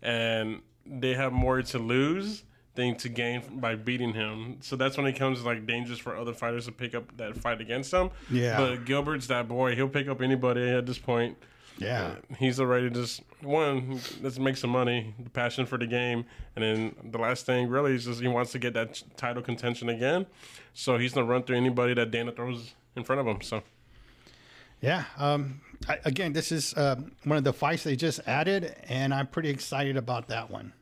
and 0.03 0.63
they 0.87 1.15
have 1.15 1.33
more 1.33 1.63
to 1.63 1.79
lose 1.79 2.45
than 2.75 2.97
to 2.97 3.09
gain 3.09 3.43
by 3.61 3.77
beating 3.77 4.15
him. 4.15 4.57
So 4.61 4.77
that's 4.77 4.97
when 4.97 5.07
it 5.07 5.15
comes 5.15 5.45
like 5.45 5.67
dangerous 5.67 5.99
for 5.99 6.17
other 6.17 6.33
fighters 6.33 6.67
to 6.67 6.73
pick 6.73 6.95
up 6.95 7.17
that 7.17 7.37
fight 7.37 7.61
against 7.61 7.93
him. 7.93 8.11
Yeah. 8.31 8.59
But 8.59 8.85
Gilbert's 8.85 9.29
that 9.29 9.49
boy; 9.49 9.75
he'll 9.77 9.89
pick 9.89 10.09
up 10.09 10.21
anybody 10.21 10.69
at 10.71 10.87
this 10.87 10.99
point. 10.99 11.37
Yeah, 11.79 12.17
He's 12.39 12.61
already 12.61 12.91
just 12.91 13.23
one. 13.43 14.01
Let's 14.21 14.39
make 14.39 14.57
some 14.57 14.71
money, 14.71 15.15
the 15.19 15.31
passion 15.31 15.67
for 15.67 15.79
the 15.79 15.87
game, 15.87 16.25
and 16.57 16.65
then 16.65 17.11
the 17.11 17.19
last 17.19 17.47
thing 17.47 17.69
really 17.69 17.95
is 17.95 18.05
just 18.05 18.21
he 18.21 18.29
wants 18.29 18.53
to 18.53 18.59
get 18.59 18.75
that 18.75 19.03
title 19.17 19.43
contention 19.43 19.89
again. 19.89 20.27
So 20.73 20.99
he's 20.99 21.13
gonna 21.13 21.27
run 21.27 21.43
through 21.43 21.57
anybody 21.57 21.95
that 21.95 22.11
Dana 22.11 22.33
throws 22.33 22.75
in 22.97 23.05
front 23.05 23.21
of 23.21 23.27
him. 23.27 23.41
So 23.43 23.63
yeah. 24.81 25.05
Um, 25.17 25.61
I, 25.89 25.99
again, 26.05 26.33
this 26.33 26.53
is 26.53 26.75
uh, 26.75 26.97
one 27.25 27.39
of 27.39 27.45
the 27.45 27.53
fights 27.53 27.85
they 27.85 27.97
just 27.97 28.21
added, 28.27 28.77
and 28.89 29.13
I'm 29.15 29.27
pretty 29.27 29.51
excited 29.51 29.97
about 29.97 30.29
that 30.29 30.51
one. 30.51 30.73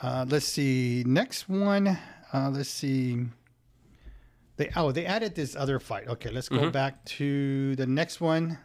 Uh, 0.00 0.24
let's 0.28 0.46
see. 0.46 1.04
Next 1.06 1.48
one. 1.48 1.98
Uh, 2.32 2.50
let's 2.52 2.68
see. 2.68 3.26
They 4.56 4.70
oh 4.74 4.92
they 4.92 5.04
added 5.04 5.34
this 5.34 5.54
other 5.54 5.78
fight. 5.78 6.08
Okay, 6.08 6.30
let's 6.30 6.48
go 6.48 6.70
back 6.70 7.04
to 7.04 7.76
the 7.76 7.86
next 7.86 8.20
one. 8.20 8.58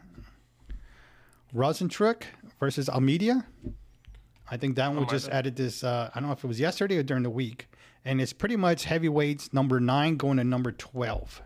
Rozenstruik 1.54 2.22
versus 2.58 2.88
Almeida. 2.88 3.46
I 4.50 4.56
think 4.56 4.76
that 4.76 4.92
one 4.92 5.08
just 5.08 5.28
added 5.30 5.56
this. 5.56 5.82
Uh, 5.82 6.10
I 6.14 6.20
don't 6.20 6.28
know 6.28 6.32
if 6.34 6.44
it 6.44 6.46
was 6.46 6.60
yesterday 6.60 6.98
or 6.98 7.02
during 7.02 7.22
the 7.22 7.30
week, 7.30 7.68
and 8.04 8.20
it's 8.20 8.32
pretty 8.32 8.56
much 8.56 8.84
heavyweights 8.84 9.52
number 9.52 9.80
nine 9.80 10.16
going 10.16 10.36
to 10.38 10.44
number 10.44 10.72
twelve. 10.72 11.42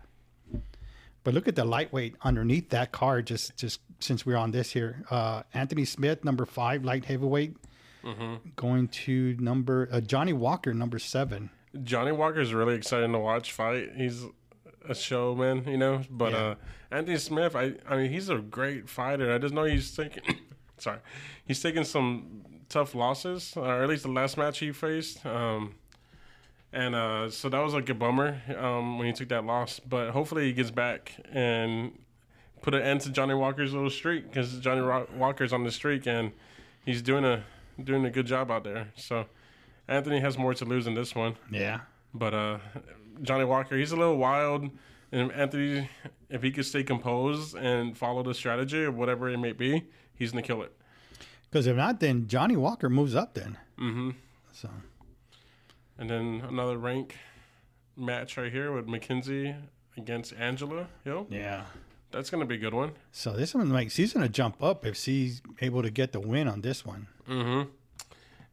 But 1.23 1.33
look 1.33 1.47
at 1.47 1.55
the 1.55 1.65
lightweight 1.65 2.15
underneath 2.21 2.69
that 2.69 2.91
card. 2.91 3.27
Just 3.27 3.55
just 3.57 3.81
since 3.99 4.25
we're 4.25 4.37
on 4.37 4.51
this 4.51 4.71
here, 4.71 5.03
uh, 5.09 5.43
Anthony 5.53 5.85
Smith 5.85 6.23
number 6.23 6.45
five 6.45 6.83
light 6.85 7.05
heavyweight 7.05 7.55
going 8.55 8.87
to 8.87 9.35
number 9.39 9.89
uh, 9.91 9.99
Johnny 9.99 10.33
Walker 10.33 10.73
number 10.73 10.99
seven. 10.99 11.49
Johnny 11.83 12.11
Walker 12.11 12.39
is 12.39 12.53
really 12.53 12.75
exciting 12.75 13.11
to 13.11 13.19
watch 13.19 13.51
fight. 13.51 13.89
He's 13.95 14.23
a 14.89 14.95
showman, 14.95 15.63
you 15.67 15.77
know. 15.77 16.01
But 16.09 16.31
Yeah. 16.33 16.37
uh, 16.39 16.55
Anthony 16.91 17.17
Smith, 17.17 17.55
I 17.55 17.73
I 17.89 17.97
mean, 17.97 18.11
he's 18.11 18.29
a 18.29 18.37
great 18.37 18.89
fighter. 18.89 19.33
I 19.33 19.37
just 19.37 19.53
know 19.53 19.63
he's 19.65 19.95
taking, 19.95 20.23
sorry, 20.77 20.99
he's 21.45 21.61
taking 21.61 21.83
some 21.83 22.43
tough 22.69 22.95
losses, 22.95 23.53
or 23.55 23.83
at 23.83 23.89
least 23.89 24.03
the 24.03 24.09
last 24.11 24.37
match 24.37 24.59
he 24.59 24.71
faced. 24.71 25.25
Um, 25.25 25.75
and 26.73 26.95
uh, 26.95 27.29
so 27.29 27.49
that 27.49 27.59
was 27.59 27.73
like 27.73 27.89
a 27.89 27.93
bummer 27.93 28.41
um, 28.57 28.97
when 28.97 29.07
he 29.07 29.13
took 29.13 29.29
that 29.29 29.45
loss. 29.45 29.79
But 29.79 30.11
hopefully 30.11 30.45
he 30.45 30.53
gets 30.53 30.71
back 30.71 31.13
and 31.31 31.97
put 32.61 32.73
an 32.73 32.81
end 32.81 33.01
to 33.01 33.09
Johnny 33.11 33.33
Walker's 33.33 33.73
little 33.73 33.89
streak 33.89 34.27
because 34.27 34.59
Johnny 34.59 34.81
Ro- 34.81 35.07
Walker's 35.15 35.53
on 35.53 35.63
the 35.63 35.71
streak 35.71 36.05
and 36.07 36.31
he's 36.85 37.01
doing 37.01 37.23
a 37.23 37.43
doing 37.81 38.05
a 38.05 38.09
good 38.09 38.25
job 38.25 38.51
out 38.51 38.63
there. 38.63 38.89
So 38.95 39.25
Anthony 39.87 40.19
has 40.19 40.37
more 40.37 40.53
to 40.55 40.65
lose 40.65 40.87
in 40.87 40.93
this 40.93 41.15
one. 41.15 41.35
Yeah. 41.51 41.81
But 42.13 42.33
uh, 42.33 42.57
Johnny 43.21 43.43
Walker, 43.45 43.77
he's 43.77 43.91
a 43.91 43.95
little 43.95 44.17
wild. 44.17 44.69
And 45.11 45.31
Anthony, 45.31 45.89
if 46.29 46.43
he 46.43 46.51
could 46.51 46.65
stay 46.65 46.83
composed 46.83 47.55
and 47.55 47.97
follow 47.97 48.23
the 48.23 48.33
strategy 48.33 48.83
or 48.83 48.91
whatever 48.91 49.29
it 49.29 49.37
may 49.37 49.53
be, 49.53 49.83
he's 50.13 50.31
gonna 50.31 50.41
kill 50.41 50.61
it. 50.63 50.73
Because 51.49 51.65
if 51.65 51.77
not, 51.77 51.99
then 52.01 52.27
Johnny 52.27 52.57
Walker 52.57 52.89
moves 52.89 53.15
up 53.15 53.33
then. 53.33 53.57
Mm-hmm. 53.79 54.09
So 54.51 54.69
And 55.97 56.09
then 56.09 56.43
another 56.47 56.77
rank 56.77 57.15
match 57.95 58.37
right 58.37 58.51
here 58.51 58.71
with 58.73 58.85
McKenzie 58.87 59.55
against 59.95 60.33
Angela 60.33 60.87
Hill. 61.03 61.27
yeah. 61.29 61.63
That's 62.09 62.29
gonna 62.29 62.45
be 62.45 62.55
a 62.55 62.57
good 62.57 62.73
one. 62.73 62.93
So 63.11 63.33
this 63.33 63.53
one 63.53 63.69
like 63.69 63.91
she's 63.91 64.13
gonna 64.13 64.29
jump 64.29 64.63
up 64.63 64.85
if 64.85 64.95
she's 64.95 65.41
able 65.61 65.81
to 65.83 65.89
get 65.89 66.13
the 66.13 66.19
win 66.21 66.47
on 66.47 66.61
this 66.61 66.85
one. 66.85 67.07
hmm 67.25 67.63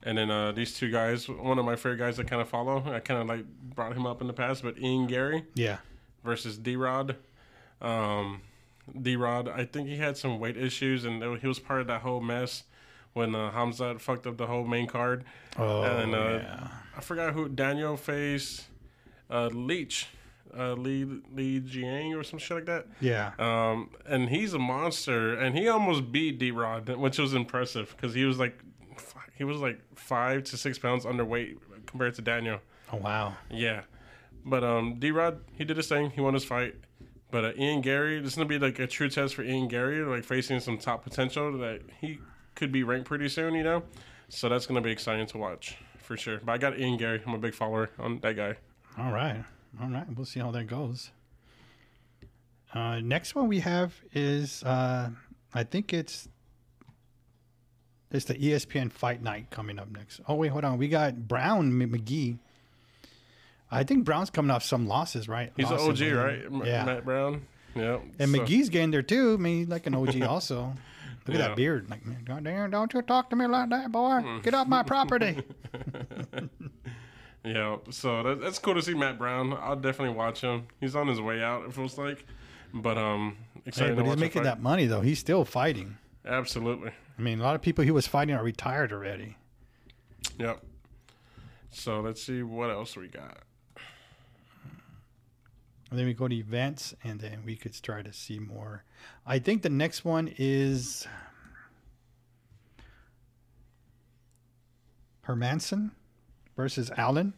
And 0.07 0.19
then 0.19 0.31
uh, 0.31 0.53
these 0.53 0.75
two 0.75 0.91
guys, 0.91 1.29
one 1.29 1.59
of 1.59 1.65
my 1.65 1.77
favorite 1.77 1.97
guys 1.99 2.21
I 2.21 2.25
kind 2.25 2.43
of 2.43 2.49
follow. 2.49 2.83
I 2.93 3.01
kind 3.01 3.21
of 3.23 3.27
like 3.27 3.45
brought 3.75 3.97
him 3.97 4.07
up 4.07 4.21
in 4.21 4.27
the 4.27 4.33
past, 4.35 4.63
but 4.63 4.79
Ian 4.79 5.07
Garry. 5.07 5.45
Yeah. 5.55 5.79
versus 6.23 6.59
D 6.59 6.77
Rod. 6.77 7.17
Um, 7.81 8.43
D 9.01 9.17
Rod, 9.17 9.49
I 9.49 9.65
think 9.65 9.89
he 9.89 9.97
had 9.97 10.17
some 10.17 10.39
weight 10.39 10.57
issues, 10.59 11.05
and 11.05 11.23
he 11.41 11.47
was 11.47 11.59
part 11.59 11.81
of 11.81 11.87
that 11.87 12.03
whole 12.03 12.21
mess 12.21 12.65
when 13.15 13.35
uh, 13.35 13.51
Hamza 13.51 13.99
fucked 13.99 14.27
up 14.27 14.37
the 14.37 14.47
whole 14.47 14.65
main 14.65 14.87
card. 14.87 15.25
Oh 15.59 15.83
And, 15.83 16.15
uh, 16.15 16.19
yeah. 16.43 16.69
I 16.97 17.01
forgot 17.01 17.33
who 17.33 17.49
Daniel 17.49 17.97
faced. 17.97 18.67
Uh, 19.31 19.47
Leach, 19.47 20.09
uh, 20.57 20.75
Lee 20.75 21.05
Lee 21.35 21.61
Jiang 21.61 22.15
or 22.15 22.23
some 22.23 22.39
shit 22.39 22.57
like 22.59 22.67
that. 22.67 22.87
Yeah. 23.01 23.33
Um, 23.39 23.91
and 24.07 24.29
he's 24.29 24.53
a 24.53 24.59
monster, 24.59 25.35
and 25.35 25.57
he 25.57 25.67
almost 25.67 26.13
beat 26.13 26.39
D 26.39 26.51
Rod, 26.51 26.89
which 26.91 27.19
was 27.19 27.33
impressive 27.33 27.95
because 27.97 28.15
he 28.15 28.25
was 28.27 28.39
like, 28.39 28.59
he 29.35 29.45
was 29.45 29.59
like 29.59 29.81
five 29.97 30.45
to 30.45 30.57
six 30.57 30.79
pounds 30.79 31.05
underweight 31.05 31.57
compared 31.87 32.15
to 32.15 32.23
Daniel. 32.23 32.61
Oh 32.93 32.99
wow. 32.99 33.35
Yeah, 33.51 33.83
but 34.45 34.65
um, 34.65 34.97
D 34.99 35.11
Rod 35.11 35.41
he 35.55 35.65
did 35.65 35.77
his 35.77 35.89
thing. 35.89 36.11
He 36.11 36.21
won 36.21 36.35
his 36.35 36.45
fight. 36.45 36.77
But 37.31 37.45
uh, 37.45 37.53
Ian 37.59 37.81
Garry, 37.81 38.21
this 38.21 38.33
is 38.33 38.37
gonna 38.37 38.49
be 38.49 38.59
like 38.59 38.79
a 38.79 38.87
true 38.87 39.09
test 39.09 39.35
for 39.35 39.43
Ian 39.43 39.67
Garry, 39.67 40.03
like 40.03 40.25
facing 40.25 40.61
some 40.61 40.79
top 40.79 41.03
potential 41.03 41.59
that 41.59 41.81
he 42.01 42.21
could 42.55 42.71
be 42.71 42.85
ranked 42.85 43.09
pretty 43.09 43.29
soon, 43.29 43.55
you 43.55 43.65
know. 43.65 43.83
So 44.29 44.49
that's 44.49 44.67
gonna 44.67 44.81
be 44.81 44.93
exciting 44.93 45.27
to 45.27 45.39
watch 45.39 45.77
for 45.99 46.17
sure. 46.17 46.41
But 46.45 46.53
I 46.53 46.59
got 46.59 46.79
Ian 46.79 46.97
Garry. 46.97 47.21
I'm 47.27 47.35
a 47.35 47.39
big 47.39 47.55
follower 47.55 47.91
on 47.99 48.21
that 48.21 48.37
guy. 48.37 48.57
All 48.97 49.11
right. 49.11 49.43
All 49.83 49.89
right. 49.89 50.07
We'll 50.15 50.27
see 50.27 50.39
how 50.39 50.53
that 50.53 50.69
goes. 50.69 51.11
Uh, 52.73 53.01
next 53.01 53.35
one 53.35 53.49
we 53.49 53.61
have 53.61 53.95
is 54.13 54.63
uh, 54.63 55.11
I 55.53 55.65
think 55.65 55.93
it's 55.93 56.29
it's 58.15 58.25
the 58.27 58.35
ESPN 58.35 58.91
Fight 58.93 59.23
Night 59.23 59.51
coming 59.51 59.79
up 59.79 59.91
next. 59.91 60.21
Oh 60.29 60.35
wait, 60.37 60.49
hold 60.49 60.65
on. 60.65 60.79
We 60.79 60.89
got 60.89 61.29
Brown 61.29 61.73
McGee. 61.73 62.39
I 63.71 63.83
think 63.85 64.05
Brown's 64.05 64.31
coming 64.31 64.51
off 64.51 64.63
some 64.63 64.87
losses, 64.87 65.29
right? 65.29 65.53
He's 65.57 65.71
an 65.71 65.79
OG, 65.79 66.01
right? 66.13 66.45
M- 66.45 66.63
Yeah. 66.65 66.85
Matt 66.85 67.05
Brown. 67.05 67.43
Yeah. 67.75 67.99
And 68.21 68.31
so- 68.31 68.39
McGee's 68.39 68.69
getting 68.69 68.91
there 68.93 69.03
too. 69.03 69.35
I 69.35 69.37
mean, 69.37 69.59
he's 69.59 69.69
like 69.69 69.87
an 69.87 69.95
OG 69.95 70.23
also. 70.29 70.73
Look 71.27 71.35
at 71.37 71.41
Yeah. 71.41 71.49
that 71.49 71.57
beard. 71.57 71.91
Like, 71.91 72.05
man, 72.07 72.23
goddamn, 72.25 72.71
don't 72.71 72.93
you 72.95 73.01
talk 73.03 73.31
to 73.31 73.37
me 73.37 73.47
like 73.47 73.71
that, 73.71 73.91
boy. 73.91 74.41
Get 74.43 74.55
off 74.55 74.69
my 74.69 74.83
property. 74.83 75.43
Yeah, 77.47 77.77
so 77.91 78.23
that, 78.23 78.41
that's 78.41 78.59
cool 78.59 78.75
to 78.75 78.81
see 78.81 78.95
Matt 78.95 79.19
Brown. 79.19 79.53
I'll 79.53 79.77
definitely 79.77 80.15
watch 80.17 80.41
him. 80.41 80.67
He's 80.81 80.97
on 80.97 81.09
his 81.09 81.21
way 81.21 81.43
out. 81.43 81.67
It 81.67 81.75
feels 81.75 81.99
like, 81.99 82.25
but 82.73 82.97
um, 82.97 83.37
Hey, 83.67 83.93
but 83.93 84.07
he's 84.07 84.17
making 84.17 84.45
that 84.45 84.63
money 84.63 84.87
though. 84.87 85.03
He's 85.03 85.19
still 85.19 85.45
fighting. 85.45 85.99
Absolutely. 86.25 86.93
I 87.19 87.23
mean, 87.23 87.41
a 87.41 87.43
lot 87.43 87.55
of 87.55 87.63
people 87.63 87.85
he 87.85 87.91
was 87.91 88.07
fighting 88.07 88.35
are 88.35 88.43
retired 88.43 88.93
already. 88.93 89.37
Yep. 90.39 90.65
So 91.71 92.01
let's 92.01 92.23
see 92.23 92.43
what 92.43 92.71
else 92.71 92.97
we 92.97 93.09
got. 93.09 93.39
And 95.91 95.99
then 95.99 96.07
we 96.07 96.15
go 96.15 96.27
to 96.27 96.35
events, 96.35 96.95
and 97.05 97.21
then 97.21 97.43
we 97.45 97.55
could 97.57 97.81
try 97.81 98.03
to 98.03 98.13
see 98.13 98.39
more. 98.41 98.85
I 99.25 99.39
think 99.39 99.63
the 99.63 99.69
next 99.69 100.05
one 100.05 100.33
is 100.39 101.07
Hermansson 105.27 105.93
versus 106.57 106.91
Allen. 106.97 107.35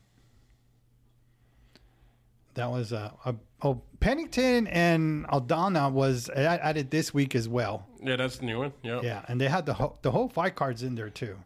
That 2.56 2.70
was 2.70 2.92
uh, 2.92 3.10
a 3.24 3.34
oh 3.62 3.82
Pennington 4.00 4.66
and 4.66 5.26
Aldana 5.28 5.90
was 5.90 6.28
added 6.30 6.90
this 6.90 7.14
week 7.14 7.34
as 7.34 7.48
well. 7.48 7.86
Yeah, 8.02 8.16
that's 8.16 8.38
the 8.38 8.46
new 8.46 8.58
one. 8.58 8.72
Yep. 8.82 9.02
Yeah, 9.04 9.24
and 9.28 9.40
they 9.40 9.48
had 9.48 9.66
the 9.66 9.74
whole, 9.74 9.98
the 10.02 10.10
whole 10.10 10.28
fight 10.28 10.56
cards 10.56 10.82
in 10.82 10.94
there 10.94 11.10
too. 11.10 11.36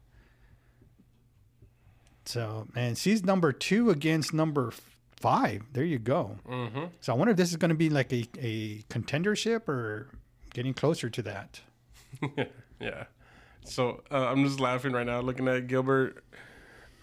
So 2.25 2.67
and 2.75 2.97
she's 2.97 3.25
number 3.25 3.53
two 3.53 3.91
against 3.91 4.33
number 4.33 4.73
five. 5.17 5.63
There 5.73 5.85
you 5.85 5.99
go. 5.99 6.37
Mm-hmm. 6.49 6.85
So 7.01 7.13
I 7.13 7.17
wonder 7.17 7.33
if 7.33 7.37
this 7.37 7.51
is 7.51 7.57
going 7.57 7.71
to 7.71 7.75
be 7.75 7.91
like 7.91 8.13
a, 8.13 8.27
a 8.39 8.79
contendership 8.89 9.69
or 9.69 10.09
getting 10.55 10.75
closer 10.75 11.11
to 11.11 11.23
that. 11.23 11.61
yeah. 12.81 13.05
So 13.65 14.03
uh, 14.11 14.27
I'm 14.27 14.45
just 14.45 14.61
laughing 14.61 14.93
right 14.93 15.07
now 15.07 15.21
looking 15.21 15.47
at 15.49 15.67
Gilbert 15.67 16.25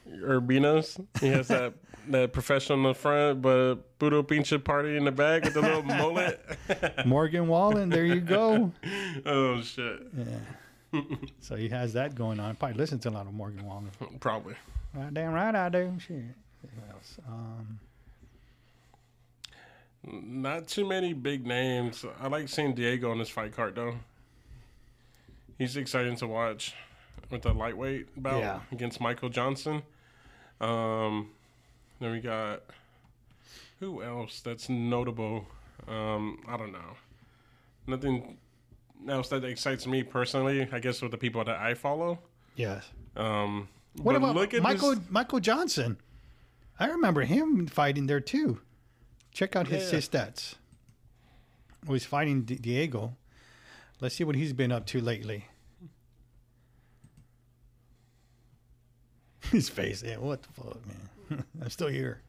Urbinos. 0.10 1.04
He 1.20 1.28
has 1.28 1.48
that 1.50 1.74
that 2.10 2.32
professional 2.34 2.78
in 2.80 2.84
the 2.84 2.94
front, 2.94 3.42
but 3.42 3.76
Budo 4.00 4.24
Pinche 4.26 4.64
party 4.64 4.96
in 4.98 5.04
the 5.06 5.12
back 5.12 5.44
with 5.44 5.54
the 5.54 5.62
little 5.62 5.84
mullet. 5.84 6.40
Morgan 7.06 7.48
Wallen, 7.48 7.90
there 7.90 8.06
you 8.06 8.22
go. 8.22 8.72
oh 9.26 9.62
shit. 9.62 10.08
Yeah. 10.16 11.02
so 11.42 11.56
he 11.56 11.68
has 11.70 11.94
that 11.94 12.16
going 12.16 12.40
on. 12.40 12.56
Probably 12.56 12.78
listen 12.78 12.98
to 13.00 13.10
a 13.10 13.12
lot 13.12 13.28
of 13.28 13.34
Morgan 13.34 13.66
Wallen. 13.66 13.90
Probably. 14.22 14.56
Right, 14.94 15.14
damn 15.14 15.34
right 15.34 15.54
I 15.54 15.68
do. 15.70 15.94
Shit. 16.00 16.24
What 16.62 16.96
else? 16.96 17.18
Um, 17.28 17.80
Not 20.04 20.68
too 20.68 20.88
many 20.88 21.14
big 21.14 21.46
names. 21.46 22.06
I 22.22 22.28
like 22.28 22.48
seeing 22.48 22.74
Diego 22.74 23.12
on 23.12 23.18
this 23.20 23.30
fight 23.30 23.54
card 23.56 23.76
though. 23.76 23.96
He's 25.58 25.76
exciting 25.76 26.16
to 26.18 26.28
watch 26.28 26.74
with 27.30 27.42
the 27.42 27.54
lightweight 27.54 28.22
bout 28.22 28.40
Yeah. 28.40 28.60
against 28.72 29.02
Michael 29.02 29.30
Johnson. 29.30 29.82
Um, 30.60 31.30
then 32.00 32.12
we 32.12 32.20
got 32.20 32.64
who 33.80 34.02
else 34.02 34.40
that's 34.42 34.70
notable? 34.70 35.46
Um, 35.88 36.44
I 36.48 36.58
don't 36.58 36.72
know. 36.72 36.96
Nothing 37.86 38.38
else 39.08 39.30
that 39.30 39.44
excites 39.44 39.86
me 39.88 40.04
personally. 40.04 40.68
I 40.72 40.80
guess 40.80 41.02
with 41.02 41.12
the 41.12 41.18
people 41.18 41.44
that 41.44 41.58
I 41.58 41.74
follow. 41.76 42.20
yes. 42.56 42.90
Um, 43.16 43.68
What 44.02 44.16
about 44.16 44.36
look 44.36 44.54
at 44.54 44.62
Michael 44.62 44.96
this- 44.96 45.10
Michael 45.10 45.40
Johnson? 45.40 45.98
I 46.80 46.88
remember 46.88 47.22
him 47.22 47.66
fighting 47.68 48.06
there 48.08 48.20
too. 48.20 48.60
Check 49.32 49.56
out 49.56 49.68
his, 49.68 49.86
Yeah. 49.90 49.96
his 49.96 50.10
stats. 50.10 50.56
Oh, 51.88 51.94
he's 51.94 52.06
fighting 52.06 52.42
Diego. 52.44 53.16
Let's 54.00 54.16
see 54.16 54.24
what 54.24 54.36
he's 54.36 54.54
been 54.54 54.72
up 54.72 54.86
to 54.88 55.02
lately. 55.02 55.46
his 59.52 59.70
face, 59.70 60.04
yeah. 60.04 60.18
What 60.18 60.42
the 60.44 60.50
fuck, 60.50 60.78
man? 60.88 61.44
I'm 61.62 61.70
still 61.70 61.88
here. 61.88 62.22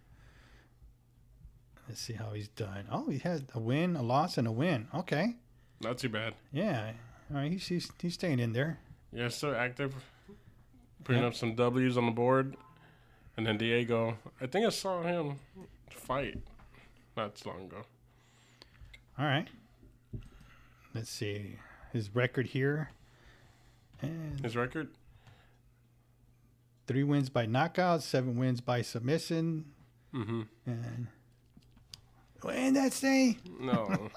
Let's 1.88 2.00
see 2.00 2.12
how 2.12 2.32
he's 2.32 2.48
done. 2.48 2.84
Oh, 2.90 3.08
he 3.08 3.18
had 3.18 3.46
a 3.54 3.58
win, 3.58 3.96
a 3.96 4.02
loss, 4.02 4.36
and 4.38 4.46
a 4.46 4.52
win. 4.52 4.88
Okay, 4.94 5.36
Not 5.80 5.98
too 5.98 6.08
bad. 6.10 6.34
yeah. 6.52 6.92
All 7.30 7.36
right, 7.38 7.50
he's 7.52 7.66
he's, 7.66 7.90
he's 8.00 8.14
staying 8.14 8.40
in 8.40 8.52
there. 8.52 8.78
Yeah, 9.12 9.28
still 9.28 9.54
active. 9.54 9.94
Putting 11.04 11.22
Yeah. 11.22 11.28
up 11.28 11.34
some 11.34 11.54
W's 11.54 11.96
on 11.96 12.06
the 12.06 12.12
board. 12.12 12.56
And 13.36 13.46
then 13.46 13.56
Diego. 13.56 14.16
I 14.40 14.46
think 14.46 14.66
I 14.66 14.70
saw 14.70 15.02
him 15.02 15.36
fight 15.90 16.38
not 17.16 17.36
too 17.36 17.48
long 17.50 17.64
ago. 17.66 17.82
All 19.18 19.24
right. 19.24 19.46
Let's 20.94 21.10
see 21.10 21.56
his 21.92 22.14
record 22.14 22.46
here. 22.46 22.90
And 24.02 24.40
His 24.40 24.56
record? 24.56 24.88
Three 26.88 27.04
wins 27.04 27.28
by 27.28 27.46
knockout, 27.46 28.02
seven 28.02 28.36
wins 28.36 28.60
by 28.60 28.82
submission, 28.82 29.66
Mm-hmm. 30.14 30.42
and 30.66 31.06
and 32.48 32.76
that's 32.76 33.04
a 33.04 33.36
No. 33.60 34.08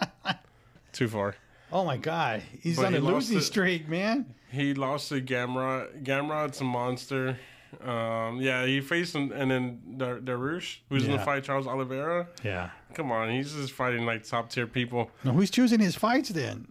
too 0.94 1.08
far. 1.10 1.36
oh 1.72 1.84
my 1.86 1.98
god, 1.98 2.42
he's 2.62 2.78
But 2.78 2.86
on 2.88 2.94
he 2.94 3.00
a 3.00 3.02
losing 3.02 3.38
it. 3.40 3.42
streak, 3.42 3.88
man. 3.90 4.34
He 4.52 4.74
lost 4.74 5.10
to 5.10 5.22
Gamrot. 5.22 6.04
Gamrot's 6.04 6.62
a 6.62 6.64
monster. 6.64 7.38
Um, 7.82 8.42
yeah, 8.42 8.66
he 8.66 8.82
faced 8.82 9.16
him, 9.16 9.32
and 9.32 9.50
then 9.50 9.82
Dar- 9.98 10.20
Dariush, 10.20 10.80
who's 10.90 11.06
in 11.06 11.12
the 11.14 11.20
fight, 11.20 11.44
Charles 11.46 11.68
Oliveira. 11.68 12.28
Yeah. 12.44 12.70
Come 12.94 13.12
on, 13.14 13.32
he's 13.32 13.54
just 13.54 13.72
fighting 13.72 14.06
like 14.06 14.24
top 14.26 14.50
tier 14.50 14.68
people. 14.68 15.10
Now 15.24 15.32
who's 15.32 15.50
choosing 15.50 15.80
his 15.80 15.96
fights 15.96 16.30
then? 16.30 16.68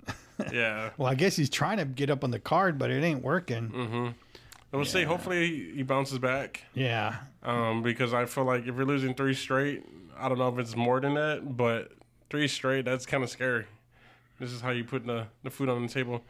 Yeah. 0.52 0.90
well, 0.98 1.08
I 1.10 1.14
guess 1.14 1.36
he's 1.36 1.48
trying 1.50 1.78
to 1.78 1.86
get 1.86 2.10
up 2.10 2.22
on 2.22 2.30
the 2.30 2.38
card, 2.38 2.78
but 2.78 2.90
it 2.90 3.02
ain't 3.02 3.22
working. 3.22 3.70
Mm-hmm. 3.70 4.08
I 4.72 4.76
will 4.76 4.84
say, 4.84 5.04
hopefully, 5.04 5.46
he- 5.48 5.72
he 5.76 5.82
bounces 5.82 6.18
back. 6.18 6.64
Yeah. 6.74 7.16
um, 7.42 7.82
because 7.82 8.12
I 8.14 8.26
feel 8.26 8.44
like 8.44 8.60
if 8.66 8.74
you're 8.76 8.84
losing 8.84 9.14
three 9.14 9.34
straight, 9.34 9.82
I 10.18 10.28
don't 10.28 10.38
know 10.38 10.48
if 10.48 10.58
it's 10.58 10.76
more 10.76 11.00
than 11.00 11.14
that, 11.14 11.56
but 11.56 11.92
three 12.28 12.46
straight, 12.48 12.84
that's 12.84 13.06
kind 13.06 13.24
of 13.24 13.30
scary. 13.30 13.66
This 14.38 14.52
is 14.52 14.60
how 14.60 14.70
you 14.70 14.84
put 14.84 15.06
the, 15.06 15.26
the 15.42 15.50
food 15.50 15.68
on 15.68 15.82
the 15.82 15.88
table. 15.92 16.22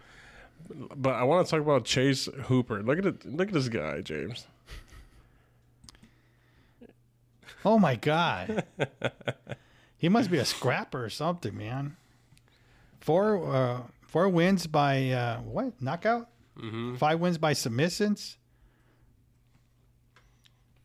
But 0.96 1.14
I 1.14 1.22
want 1.24 1.46
to 1.46 1.50
talk 1.50 1.60
about 1.60 1.84
Chase 1.84 2.26
Hooper. 2.44 2.82
Look 2.82 2.98
at 2.98 3.06
it. 3.06 3.24
Look 3.26 3.48
at 3.48 3.54
this 3.54 3.68
guy, 3.68 4.00
James. 4.00 4.46
Oh 7.64 7.78
my 7.78 7.94
god. 7.96 8.64
he 9.98 10.08
must 10.08 10.30
be 10.30 10.38
a 10.38 10.44
scrapper 10.44 11.04
or 11.04 11.10
something, 11.10 11.56
man. 11.56 11.96
Four 13.00 13.54
uh, 13.54 13.80
four 14.02 14.28
wins 14.28 14.66
by 14.66 15.10
uh, 15.10 15.38
what 15.40 15.80
knockout? 15.80 16.28
Mm-hmm. 16.60 16.96
Five 16.96 17.20
wins 17.20 17.38
by 17.38 17.52
submissions. 17.52 18.36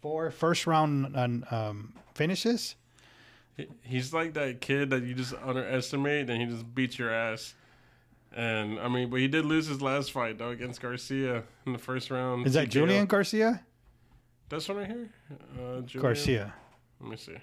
Four 0.02 0.32
first 0.32 0.68
round 0.68 1.16
um, 1.18 1.46
um, 1.52 1.94
finishes. 2.14 2.76
He's 3.82 4.14
like 4.14 4.34
that 4.34 4.62
kid 4.62 4.90
that 4.92 5.04
you 5.04 5.14
just 5.14 5.34
underestimate, 5.44 6.30
and 6.30 6.42
he 6.42 6.48
just 6.48 6.76
beats 6.76 7.00
your 7.00 7.12
ass. 7.12 7.56
And 8.36 8.80
I 8.80 8.90
mean, 8.90 9.10
but 9.10 9.20
he 9.20 9.28
did 9.28 9.46
lose 9.46 9.68
his 9.68 9.82
last 9.82 10.12
fight 10.12 10.38
though 10.38 10.50
against 10.50 10.82
Garcia 10.82 11.44
in 11.66 11.74
the 11.74 11.80
first 11.80 12.12
round. 12.12 12.46
Is 12.46 12.54
that 12.54 12.68
TKO. 12.68 12.72
Julian 12.72 13.06
Garcia? 13.06 13.64
That's 14.50 14.68
one 14.68 14.78
right 14.78 14.88
here. 14.88 15.10
Uh, 15.32 15.82
Julian? 15.82 16.02
Garcia. 16.02 16.54
Let 17.00 17.10
me 17.10 17.18
see. 17.18 17.38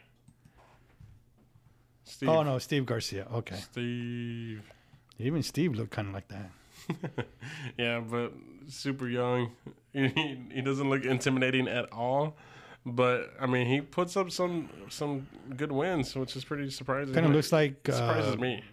Steve. 2.04 2.28
Oh 2.28 2.42
no, 2.42 2.58
Steve 2.58 2.84
Garcia. 2.84 3.26
Okay, 3.32 3.56
Steve. 3.56 4.62
even 5.18 5.42
Steve 5.42 5.74
looked 5.74 5.90
kind 5.90 6.08
of 6.08 6.14
like 6.14 6.28
that. 6.28 6.50
Yeah, 7.78 8.00
but 8.00 8.32
super 8.68 9.08
young. 9.08 9.52
He, 9.94 10.38
he 10.50 10.62
doesn't 10.62 10.88
look 10.88 11.04
intimidating 11.04 11.68
at 11.68 11.92
all. 11.92 12.34
But 12.86 13.34
I 13.38 13.44
mean, 13.44 13.66
he 13.66 13.82
puts 13.82 14.16
up 14.16 14.30
some 14.30 14.70
some 14.88 15.26
good 15.54 15.70
wins, 15.70 16.16
which 16.16 16.34
is 16.34 16.46
pretty 16.46 16.70
surprising. 16.70 17.12
Kind 17.12 17.26
of 17.26 17.32
looks 17.32 17.52
like 17.52 17.74
surprises 17.84 18.32
uh, 18.32 18.38
me. 18.38 18.64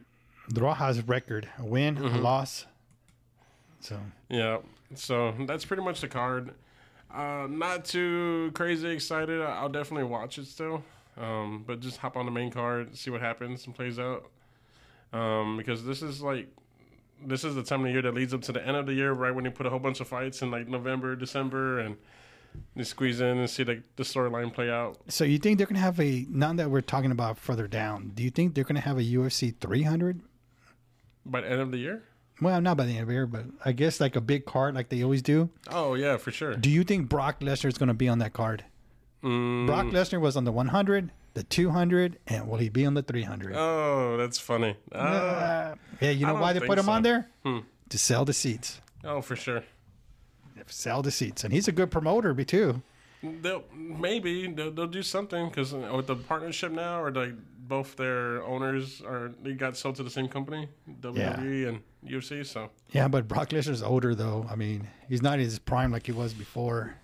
Rojas' 0.56 1.02
record: 1.06 1.50
a 1.58 1.66
win, 1.66 1.98
a 1.98 2.02
Mm-hmm. 2.04 2.20
loss. 2.22 2.66
So 3.82 4.00
Yeah. 4.30 4.60
So 4.96 5.34
that's 5.46 5.66
pretty 5.66 5.84
much 5.84 6.00
the 6.00 6.08
card. 6.08 6.54
Uh, 7.14 7.48
not 7.50 7.84
too 7.84 8.52
crazy 8.54 8.88
excited. 8.88 9.42
I'll 9.42 9.68
definitely 9.68 10.06
watch 10.06 10.38
it 10.38 10.46
still. 10.48 10.86
Um, 11.18 11.66
but 11.68 11.82
just 11.82 11.98
hop 11.98 12.16
on 12.16 12.26
the 12.26 12.32
main 12.32 12.50
card, 12.50 12.96
see 12.98 13.10
what 13.12 13.20
happens 13.20 13.66
and 13.66 13.76
plays 13.76 14.00
out. 14.00 14.30
Um, 15.12 15.58
because 15.58 15.84
this 15.84 16.02
is 16.02 16.22
like 16.22 16.48
this 17.26 17.44
is 17.44 17.56
the 17.56 17.64
time 17.64 17.82
of 17.82 17.88
the 17.88 17.92
year 17.92 18.02
that 18.02 18.14
leads 18.14 18.34
up 18.34 18.42
to 18.44 18.52
the 18.52 18.66
end 18.66 18.78
of 18.78 18.86
the 18.86 18.94
year, 18.94 19.12
right 19.12 19.34
when 19.34 19.46
you 19.46 19.52
put 19.52 19.66
a 19.66 19.70
whole 19.70 19.80
bunch 19.80 20.00
of 20.00 20.08
fights 20.08 20.42
in 20.42 20.52
like 20.52 20.68
November, 20.68 21.16
December, 21.16 21.80
and 21.80 21.98
you 22.76 22.84
squeeze 22.84 23.22
in 23.22 23.38
and 23.38 23.50
see 23.50 23.64
like 23.64 23.84
the 23.96 24.04
storyline 24.04 24.54
play 24.54 24.70
out. 24.70 24.98
So 25.08 25.24
you 25.24 25.38
think 25.38 25.58
they're 25.58 25.68
gonna 25.68 25.80
have 25.80 26.00
a 26.00 26.26
none 26.30 26.56
that 26.58 26.70
we're 26.70 26.82
talking 26.82 27.12
about 27.12 27.38
further 27.38 27.68
down? 27.68 28.12
Do 28.16 28.24
you 28.24 28.30
think 28.30 28.56
they're 28.56 28.64
gonna 28.64 28.80
have 28.80 28.98
a 28.98 29.04
UFC 29.04 29.54
300? 29.60 30.22
By 31.26 31.42
the 31.42 31.52
end 31.52 31.62
of 31.62 31.72
the 31.72 31.78
year? 31.78 32.04
Well, 32.42 32.62
not 32.62 32.78
by 32.78 32.86
the 32.86 32.94
end 32.94 33.02
of 33.02 33.08
the 33.08 33.14
year, 33.14 33.28
but 33.28 33.46
I 33.66 33.74
guess 33.74 34.00
like 34.00 34.16
a 34.16 34.22
big 34.22 34.46
card 34.46 34.74
like 34.74 34.90
they 34.90 35.04
always 35.04 35.22
do. 35.22 35.50
Oh 35.70 35.94
yeah, 35.96 36.18
for 36.18 36.32
sure. 36.32 36.56
Do 36.56 36.70
you 36.70 36.84
think 36.84 37.10
Brock 37.10 37.42
Lesnar 37.42 37.68
is 37.68 37.78
gonna 37.78 37.94
be 37.94 38.08
on 38.08 38.20
that 38.20 38.34
card? 38.34 38.64
Mm, 39.24 39.68
Brock 39.68 39.88
Lesnar 39.88 40.22
was 40.22 40.38
on 40.38 40.46
the 40.46 40.52
100, 40.52 41.12
the 41.34 41.44
200, 41.44 42.18
and 42.28 42.48
will 42.48 42.58
he 42.58 42.70
be 42.70 42.86
on 42.86 42.94
the 42.94 43.02
300? 43.02 43.54
oh, 43.56 44.18
that's 44.18 44.40
funny. 44.40 44.76
Uh, 44.94 44.98
Uh, 44.98 45.76
yeah, 46.02 46.12
you 46.12 46.26
know 46.26 46.36
why 46.36 46.54
they 46.54 46.60
put 46.60 46.78
him 46.78 46.86
so. 46.86 46.92
on 46.92 47.04
there? 47.04 47.30
Hmm. 47.44 47.60
To 47.90 47.98
sell 47.98 48.24
the 48.26 48.34
seats. 48.34 48.82
oh, 49.04 49.22
for 49.22 49.36
sure. 49.36 49.64
Sell 50.68 51.02
the 51.02 51.12
seats, 51.12 51.44
and 51.44 51.52
he's 51.54 51.68
a 51.68 51.72
good 51.72 51.90
promoter, 51.90 52.34
be 52.34 52.46
too. 52.46 52.82
They'll 53.24 53.64
maybe 53.74 54.48
they'll, 54.48 54.72
they'll 54.72 54.88
do 54.88 55.04
something 55.04 55.50
because 55.50 55.74
with 55.74 56.08
the 56.08 56.16
partnership 56.16 56.72
now, 56.72 57.02
or 57.02 57.12
like 57.12 57.34
both 57.68 57.96
their 57.96 58.44
owners 58.44 59.02
are 59.02 59.32
they 59.42 59.54
got 59.54 59.76
sold 59.78 59.96
to 59.96 60.04
the 60.04 60.10
same 60.10 60.28
company, 60.28 60.70
WWE 61.02 61.68
and 61.68 61.82
UFC. 62.06 62.46
So 62.46 62.70
Yeah, 62.92 63.08
but 63.08 63.28
Brock 63.28 63.50
Lesnar's 63.50 63.82
older 63.84 64.16
though. 64.16 64.46
I 64.50 64.56
mean, 64.56 64.88
he's 65.08 65.22
not 65.22 65.40
in 65.40 65.46
his 65.46 65.60
prime 65.60 65.92
like 65.92 66.06
he 66.06 66.12
was 66.12 66.34
before. 66.34 66.96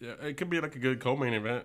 Yeah, 0.00 0.12
it 0.22 0.36
could 0.36 0.50
be 0.50 0.60
like 0.60 0.74
a 0.76 0.78
good 0.78 1.00
co-main 1.00 1.32
event 1.32 1.64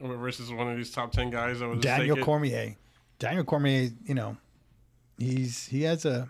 versus 0.00 0.50
one 0.50 0.68
of 0.70 0.76
these 0.76 0.90
top 0.90 1.12
ten 1.12 1.30
guys 1.30 1.60
that 1.60 1.68
would 1.68 1.80
Daniel. 1.80 2.16
Cormier. 2.18 2.76
Daniel 3.18 3.44
Cormier, 3.44 3.90
you 4.04 4.14
know, 4.14 4.36
he's 5.18 5.66
he 5.68 5.82
has 5.82 6.04
a 6.04 6.28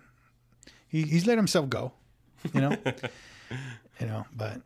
he, 0.88 1.02
he's 1.02 1.26
let 1.26 1.38
himself 1.38 1.68
go, 1.68 1.92
you 2.52 2.60
know, 2.60 2.76
you 4.00 4.06
know. 4.06 4.26
But 4.36 4.60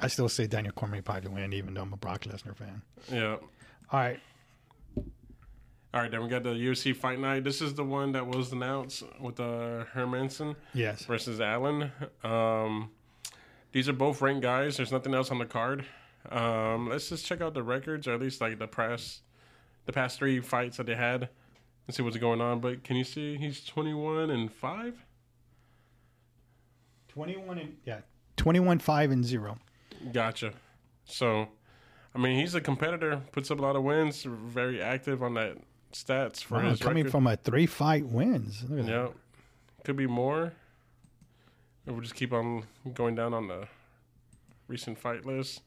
I 0.00 0.06
still 0.08 0.28
say 0.28 0.46
Daniel 0.46 0.72
Cormier 0.72 1.02
probably 1.02 1.30
win, 1.30 1.52
even 1.52 1.74
though 1.74 1.82
I'm 1.82 1.92
a 1.92 1.96
Brock 1.96 2.22
Lesnar 2.22 2.56
fan. 2.56 2.82
Yeah, 3.10 3.36
All 3.90 4.00
right, 4.00 4.20
All 5.92 6.00
right, 6.00 6.10
then 6.10 6.22
we 6.22 6.28
got 6.28 6.44
the 6.44 6.50
UFC 6.50 6.94
Fight 6.94 7.18
Night. 7.18 7.44
This 7.44 7.60
is 7.60 7.74
the 7.74 7.84
one 7.84 8.12
that 8.12 8.26
was 8.26 8.52
announced 8.52 9.02
with 9.20 9.38
uh, 9.40 9.84
Hermansson 9.92 10.54
Yes. 10.72 11.04
versus 11.04 11.40
Allen. 11.40 11.90
Um, 12.22 12.90
these 13.74 13.88
are 13.88 13.92
both 13.92 14.22
ranked 14.22 14.40
guys. 14.42 14.76
There's 14.76 14.92
nothing 14.92 15.14
else 15.14 15.32
on 15.32 15.38
the 15.38 15.44
card. 15.44 15.84
Um, 16.30 16.88
let's 16.88 17.08
just 17.08 17.26
check 17.26 17.40
out 17.40 17.54
the 17.54 17.62
records, 17.64 18.06
or 18.06 18.14
at 18.14 18.20
least 18.20 18.40
like 18.40 18.60
the 18.60 18.68
past, 18.68 19.22
the 19.84 19.92
past 19.92 20.16
three 20.16 20.38
fights 20.40 20.76
that 20.76 20.86
they 20.86 20.94
had, 20.94 21.28
and 21.88 21.94
see 21.94 22.02
what's 22.04 22.16
going 22.16 22.40
on. 22.40 22.60
But 22.60 22.84
can 22.84 22.94
you 22.94 23.02
see 23.02 23.36
he's 23.36 23.64
21 23.64 24.30
and 24.30 24.50
five? 24.52 25.04
21 27.08 27.58
and 27.58 27.76
yeah. 27.84 27.98
21 28.36 28.78
5 28.78 29.10
and 29.10 29.24
0. 29.24 29.58
Gotcha. 30.12 30.52
So, 31.04 31.48
I 32.14 32.18
mean, 32.18 32.38
he's 32.38 32.54
a 32.54 32.60
competitor. 32.60 33.22
Puts 33.32 33.50
up 33.50 33.58
a 33.58 33.62
lot 33.62 33.74
of 33.74 33.82
wins. 33.82 34.22
Very 34.22 34.80
active 34.80 35.20
on 35.22 35.34
that 35.34 35.58
stats 35.92 36.42
for 36.44 36.54
Wow, 36.58 36.70
his 36.70 36.80
coming 36.80 36.98
record. 37.04 37.10
from 37.10 37.26
a 37.26 37.36
3 37.36 37.66
fight 37.66 38.06
wins. 38.06 38.64
Look 38.68 38.80
at 38.80 38.86
that. 38.86 38.92
Yeah, 38.92 39.08
could 39.84 39.96
be 39.96 40.06
more. 40.06 40.52
We'll 41.86 42.00
just 42.00 42.14
keep 42.14 42.32
on 42.32 42.64
going 42.94 43.14
down 43.14 43.34
on 43.34 43.48
the 43.48 43.68
recent 44.68 44.98
fight 44.98 45.24
list. 45.26 45.62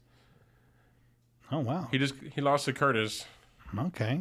Oh 1.50 1.60
wow. 1.60 1.88
He 1.90 1.98
just 1.98 2.14
he 2.34 2.40
lost 2.40 2.64
to 2.66 2.72
Curtis, 2.72 3.24
Okay. 3.76 4.20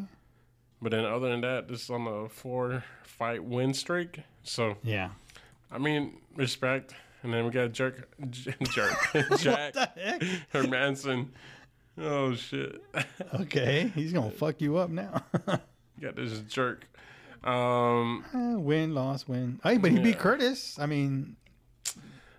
but 0.81 0.91
then 0.91 1.05
other 1.05 1.29
than 1.29 1.41
that, 1.41 1.67
this 1.67 1.83
is 1.83 1.89
on 1.89 2.07
a 2.07 2.29
four 2.29 2.83
fight 3.03 3.43
win 3.43 3.73
streak. 3.73 4.21
So 4.43 4.77
Yeah. 4.83 5.09
I 5.71 5.77
mean, 5.79 6.17
respect. 6.35 6.93
And 7.23 7.33
then 7.33 7.43
we 7.45 7.51
got 7.51 7.71
jerk, 7.73 8.07
J- 8.29 8.53
jerk, 8.71 8.93
Jack 9.39 9.75
heck? 9.75 10.21
Hermansson. 10.53 11.29
Oh 11.99 12.35
shit, 12.35 12.79
Okay, 13.41 13.91
he's 13.95 14.13
gonna 14.13 14.29
fuck 14.43 14.61
you 14.61 14.77
up 14.77 14.91
now. 14.91 15.23
got 15.99 16.15
this 16.15 16.39
jerk. 16.41 16.85
Um, 17.43 18.23
Eh, 18.35 18.55
win, 18.55 18.93
loss, 18.93 19.27
win. 19.27 19.59
Hey, 19.63 19.77
but 19.77 19.91
he 19.91 19.97
beat 19.99 20.19
Curtis. 20.19 20.77
I 20.79 20.85
mean, 20.85 21.35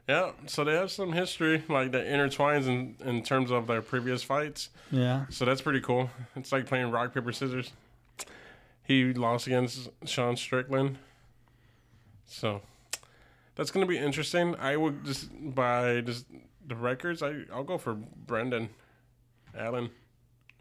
yeah. 0.08 0.32
So 0.46 0.64
they 0.64 0.74
have 0.74 0.90
some 0.90 1.12
history, 1.12 1.62
like 1.68 1.92
that 1.92 2.06
intertwines 2.06 2.66
in 2.66 2.96
in 3.04 3.22
terms 3.22 3.50
of 3.50 3.66
their 3.66 3.82
previous 3.82 4.22
fights. 4.22 4.70
yeah. 4.90 5.26
So 5.30 5.44
that's 5.44 5.60
pretty 5.60 5.80
cool. 5.80 6.10
It's 6.36 6.50
like 6.52 6.66
playing 6.66 6.90
rock 6.90 7.14
paper 7.14 7.32
scissors. 7.32 7.72
He 8.84 9.12
lost 9.12 9.46
against 9.46 9.90
Sean 10.06 10.36
Strickland. 10.36 10.96
So 12.26 12.62
that's 13.54 13.70
gonna 13.70 13.86
be 13.86 13.98
interesting. 13.98 14.54
I 14.56 14.76
would 14.76 15.04
just 15.04 15.28
by 15.54 16.00
just 16.00 16.26
the 16.66 16.74
records. 16.76 17.22
I 17.22 17.44
I'll 17.52 17.64
go 17.64 17.78
for 17.78 17.94
Brendan 17.94 18.70
Allen. 19.56 19.90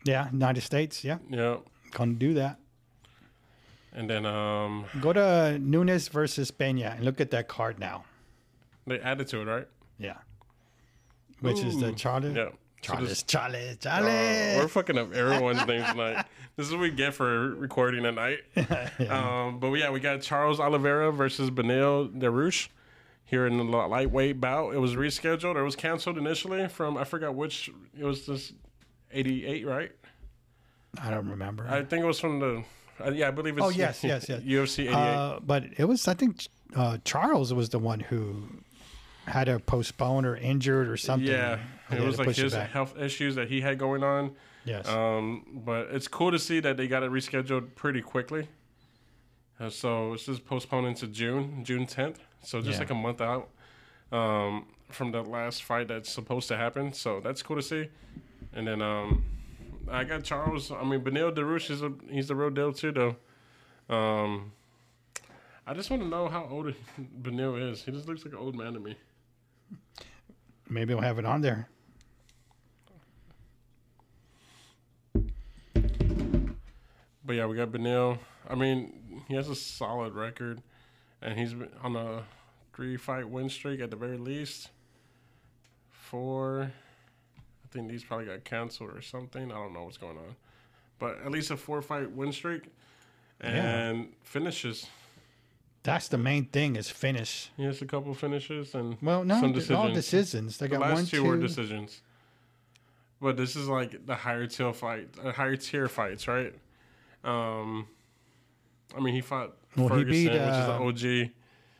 Yeah, 0.03 0.29
United 0.31 0.61
States. 0.61 1.03
Yeah, 1.03 1.17
Yeah, 1.29 1.57
gonna 1.91 2.13
do 2.13 2.33
that. 2.35 2.59
and 3.93 4.09
then 4.09 4.25
um 4.25 4.85
Go 5.01 5.11
to 5.13 5.57
Nunes 5.59 6.07
versus 6.09 6.51
Pena 6.51 6.93
and 6.95 7.03
look 7.05 7.19
at 7.21 7.31
that 7.31 7.47
card 7.47 7.79
now. 7.79 8.03
They 8.87 8.99
added 8.99 9.27
to 9.27 9.41
it, 9.41 9.45
right? 9.45 9.67
Yeah. 9.99 10.15
Which 11.41 11.59
is 11.59 11.79
the. 11.79 11.91
Charlie. 11.91 12.29
Yeah. 12.33 12.49
So 12.81 12.93
Charlie, 12.93 13.07
this- 13.07 13.23
Charlie, 13.23 13.77
uh, 13.85 14.59
we're 14.59 14.67
fucking 14.67 14.97
up 14.97 15.13
everyone's 15.13 15.65
names 15.67 15.89
tonight. 15.91 16.25
This 16.55 16.67
is 16.67 16.71
what 16.71 16.81
we 16.81 16.91
get 16.91 17.13
for 17.13 17.49
recording 17.55 18.05
at 18.05 18.15
night. 18.15 18.39
Um, 19.09 19.59
but 19.59 19.71
yeah, 19.73 19.89
we 19.91 19.99
got 19.99 20.21
Charles 20.21 20.59
Oliveira 20.59 21.11
versus 21.11 21.49
Beneil 21.51 22.09
Dariush 22.11 22.69
here 23.25 23.45
in 23.45 23.57
the 23.57 23.63
lightweight 23.63 24.39
bout. 24.41 24.73
It 24.73 24.79
was 24.79 24.95
rescheduled. 24.95 25.55
It 25.55 25.61
was 25.63 25.75
canceled 25.75 26.17
initially 26.17 26.67
from 26.67 26.97
I 26.97 27.03
forgot 27.03 27.35
which. 27.35 27.69
It 27.97 28.03
was 28.03 28.25
this 28.25 28.53
eighty 29.11 29.45
eight, 29.45 29.65
right? 29.67 29.91
I 31.01 31.09
don't 31.11 31.29
remember. 31.29 31.67
I 31.67 31.83
think 31.83 32.03
it 32.03 32.07
was 32.07 32.19
from 32.19 32.39
the. 32.39 32.63
Uh, 33.03 33.11
yeah, 33.11 33.27
I 33.27 33.31
believe 33.31 33.57
it's. 33.57 33.65
Oh, 33.65 33.69
yes, 33.69 34.03
yes, 34.03 34.27
yes. 34.29 34.41
UFC 34.45 34.79
eighty 34.85 34.89
eight. 34.89 34.93
Uh, 34.95 35.39
but 35.45 35.65
it 35.77 35.85
was, 35.85 36.07
I 36.07 36.13
think, 36.15 36.47
uh, 36.75 36.97
Charles 37.05 37.53
was 37.53 37.69
the 37.69 37.79
one 37.79 37.99
who 37.99 38.47
had 39.27 39.45
to 39.45 39.59
postpone 39.59 40.25
or 40.25 40.35
injured 40.35 40.87
or 40.89 40.97
something. 40.97 41.29
yeah, 41.29 41.59
it 41.91 42.01
was 42.01 42.17
like 42.17 42.35
his 42.35 42.53
health 42.53 42.97
issues 42.97 43.35
that 43.35 43.49
he 43.49 43.61
had 43.61 43.77
going 43.77 44.03
on. 44.03 44.31
Yes. 44.65 44.87
Um, 44.87 45.61
but 45.65 45.87
it's 45.91 46.07
cool 46.07 46.31
to 46.31 46.39
see 46.39 46.59
that 46.61 46.75
they 46.77 46.87
got 46.87 47.03
it 47.03 47.11
rescheduled 47.11 47.75
pretty 47.75 48.01
quickly. 48.01 48.47
Uh, 49.59 49.69
so 49.69 50.13
it's 50.13 50.25
just 50.25 50.45
postponed 50.45 50.87
into 50.87 51.07
June, 51.07 51.63
June 51.63 51.85
10th. 51.85 52.17
So 52.43 52.59
just 52.61 52.73
Yeah. 52.73 52.79
like 52.79 52.89
a 52.91 52.95
month 52.95 53.21
out 53.21 53.49
um, 54.11 54.65
from 54.89 55.11
the 55.11 55.21
last 55.21 55.63
fight 55.63 55.87
that's 55.87 56.09
supposed 56.11 56.47
to 56.49 56.57
happen. 56.57 56.93
So 56.93 57.19
that's 57.21 57.41
cool 57.43 57.55
to 57.57 57.61
see. 57.61 57.89
And 58.53 58.67
then 58.67 58.81
um, 58.81 59.23
I 59.89 60.03
got 60.03 60.23
Charles. 60.23 60.71
I 60.71 60.83
mean, 60.83 61.01
Beneil 61.01 61.31
Dariush 61.33 61.69
is 61.71 61.81
a 61.81 61.91
he's 62.09 62.27
the 62.27 62.35
real 62.35 62.49
deal 62.49 62.71
too, 62.73 62.91
though. 62.91 63.15
Um, 63.95 64.51
I 65.65 65.73
just 65.73 65.89
want 65.89 66.01
to 66.03 66.07
know 66.07 66.27
how 66.27 66.47
old 66.49 66.73
Beneil 67.21 67.71
is. 67.71 67.83
He 67.83 67.91
just 67.91 68.07
looks 68.07 68.23
like 68.25 68.33
an 68.33 68.39
old 68.39 68.55
man 68.55 68.73
to 68.73 68.79
me. 68.79 68.95
Maybe 70.69 70.93
we'll 70.93 71.03
have 71.03 71.19
it 71.19 71.25
on 71.25 71.41
there. 71.41 71.69
But 77.25 77.35
yeah, 77.35 77.45
we 77.45 77.55
got 77.57 77.71
Beneil. 77.71 78.19
I 78.49 78.55
mean, 78.55 79.23
he 79.27 79.35
has 79.35 79.49
a 79.49 79.55
solid 79.55 80.13
record, 80.13 80.61
and 81.21 81.37
he's 81.37 81.53
on 81.83 81.95
a 81.95 82.23
three-fight 82.73 83.27
win 83.27 83.49
streak 83.49 83.81
at 83.81 83.89
the 83.89 83.97
very 83.97 84.17
least. 84.17 84.69
Four, 85.89 86.71
I 87.37 87.67
think 87.71 87.89
these 87.89 88.03
probably 88.03 88.27
got 88.27 88.45
canceled 88.45 88.91
or 88.91 89.01
something. 89.01 89.51
I 89.51 89.55
don't 89.55 89.73
know 89.73 89.83
what's 89.83 89.97
going 89.97 90.17
on, 90.17 90.35
but 90.99 91.19
at 91.25 91.31
least 91.31 91.51
a 91.51 91.57
four-fight 91.57 92.11
win 92.11 92.31
streak, 92.31 92.63
and 93.41 94.13
finishes. 94.23 94.87
That's 95.87 96.09
the 96.09 96.17
main 96.17 96.45
thing 96.45 96.75
is 96.75 96.89
finish. 96.89 97.49
Yes, 97.55 97.81
a 97.81 97.85
couple 97.85 98.13
finishes 98.13 98.75
and 98.75 98.97
Well, 99.01 99.23
no, 99.23 99.39
some 99.39 99.53
they're 99.53 99.77
all 99.77 99.87
decisions. 99.87 99.95
decisions. 99.95 100.57
They 100.57 100.67
The 100.67 100.71
got 100.77 100.81
last 100.81 100.93
one, 100.95 101.05
two 101.05 101.17
two. 101.17 101.23
were 101.23 101.37
decisions. 101.37 102.01
But 103.21 103.37
this 103.37 103.55
is 103.55 103.69
like 103.69 104.05
the 104.05 104.15
higher 104.15 104.47
tier 104.47 104.73
fight, 104.73 105.07
uh, 105.23 105.31
higher 105.31 105.55
tier 105.55 105.87
fights, 105.87 106.27
right? 106.27 106.53
Um, 107.23 107.87
I 108.95 108.99
mean, 108.99 109.13
he 109.15 109.21
fought 109.21 109.55
Well, 109.77 109.87
he 109.87 110.03
Ferguson, 110.03 110.11
beat, 110.11 110.31
which 110.33 110.41
uh, 110.41 110.89
is 110.93 111.01
the 111.01 111.31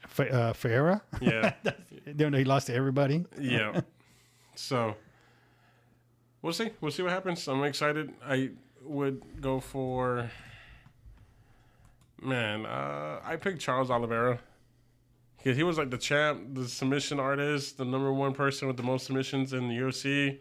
Fe- 0.08 0.30
uh, 0.30 0.54
Ferreira. 0.54 1.02
OG. 1.15 1.22
Yeah, 1.22 1.54
Then 2.06 2.34
he 2.34 2.46
lost 2.46 2.67
to 2.67 2.74
everybody. 2.74 3.26
yeah. 3.38 3.82
So 4.56 4.96
we'll 6.41 6.54
see. 6.54 6.72
We'll 6.80 6.91
see 6.91 7.04
what 7.04 7.12
happens. 7.12 7.46
I'm 7.50 7.63
excited. 7.65 8.13
I 8.26 8.52
would 8.84 9.22
go 9.41 9.60
for 9.60 10.32
man. 12.22 12.66
Uh, 12.66 13.20
I 13.24 13.36
picked 13.36 13.60
Charles 13.60 13.90
Oliveira. 13.90 14.40
He, 15.42 15.54
he 15.54 15.64
was 15.64 15.78
like 15.78 15.90
the 15.90 15.98
champ, 15.98 16.54
the 16.54 16.68
submission 16.68 17.20
artist, 17.20 17.78
the 17.78 17.86
number 17.86 18.12
one 18.12 18.34
person 18.34 18.68
with 18.68 18.78
the 18.78 18.84
most 18.84 19.06
submissions 19.06 19.54
in 19.54 19.68
the 19.70 19.76
UFC. 19.76 20.40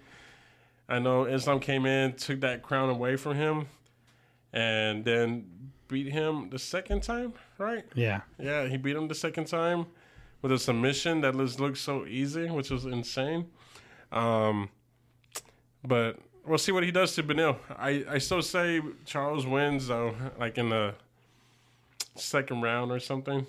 I 0.89 0.99
know 0.99 1.25
Islam 1.25 1.61
came 1.61 1.85
in, 1.87 2.15
took 2.15 2.41
that 2.41 2.63
crown 2.63 2.89
away 2.89 3.17
from 3.17 3.35
him, 3.35 3.67
and 4.53 5.05
then 5.05 5.47
beat 5.89 6.13
him 6.13 6.51
the 6.51 6.59
second 6.59 7.03
time, 7.03 7.35
right? 7.59 7.85
Yeah. 7.95 8.21
Yeah, 8.39 8.67
he 8.67 8.77
beat 8.77 8.97
him 8.97 9.09
the 9.09 9.15
second 9.15 9.47
time 9.47 9.87
with 10.43 10.53
a 10.53 10.59
submission 10.59 11.21
that 11.23 11.37
just 11.37 11.61
looked 11.61 11.79
so 11.79 12.07
easy, 12.07 12.49
which 12.49 12.71
was 12.71 12.85
insane. 12.85 13.47
Um, 14.13 14.69
but 15.85 16.19
we'll 16.45 16.59
see 16.59 16.73
what 16.73 16.85
he 16.85 16.91
does 16.91 17.15
to 17.17 17.23
Beneil. 17.23 17.59
I, 17.77 18.05
I 18.09 18.19
still 18.19 18.43
say 18.43 18.81
Charles 19.05 19.47
wins 19.47 19.89
though, 19.89 20.15
like 20.39 20.59
in 20.59 20.69
the 20.69 20.95
second 22.17 22.63
round 22.63 22.91
or 22.93 23.01
something. 23.01 23.47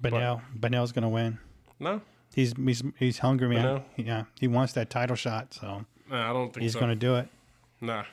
Benel. 0.00 0.40
Benel's 0.58 0.92
gonna 0.92 1.08
win. 1.08 1.38
No, 1.80 2.00
He's 2.34 2.54
he's 2.56 2.82
he's 2.98 3.18
hungry, 3.18 3.48
man. 3.48 3.64
Benel? 3.64 3.82
Yeah. 3.96 4.24
He 4.38 4.48
wants 4.48 4.72
that 4.74 4.90
title 4.90 5.16
shot, 5.16 5.54
so 5.54 5.84
nah, 6.10 6.30
I 6.30 6.32
don't 6.32 6.52
think 6.52 6.62
he's 6.62 6.74
so. 6.74 6.80
gonna 6.80 6.96
do 6.96 7.16
it. 7.16 7.28
Nah, 7.80 8.04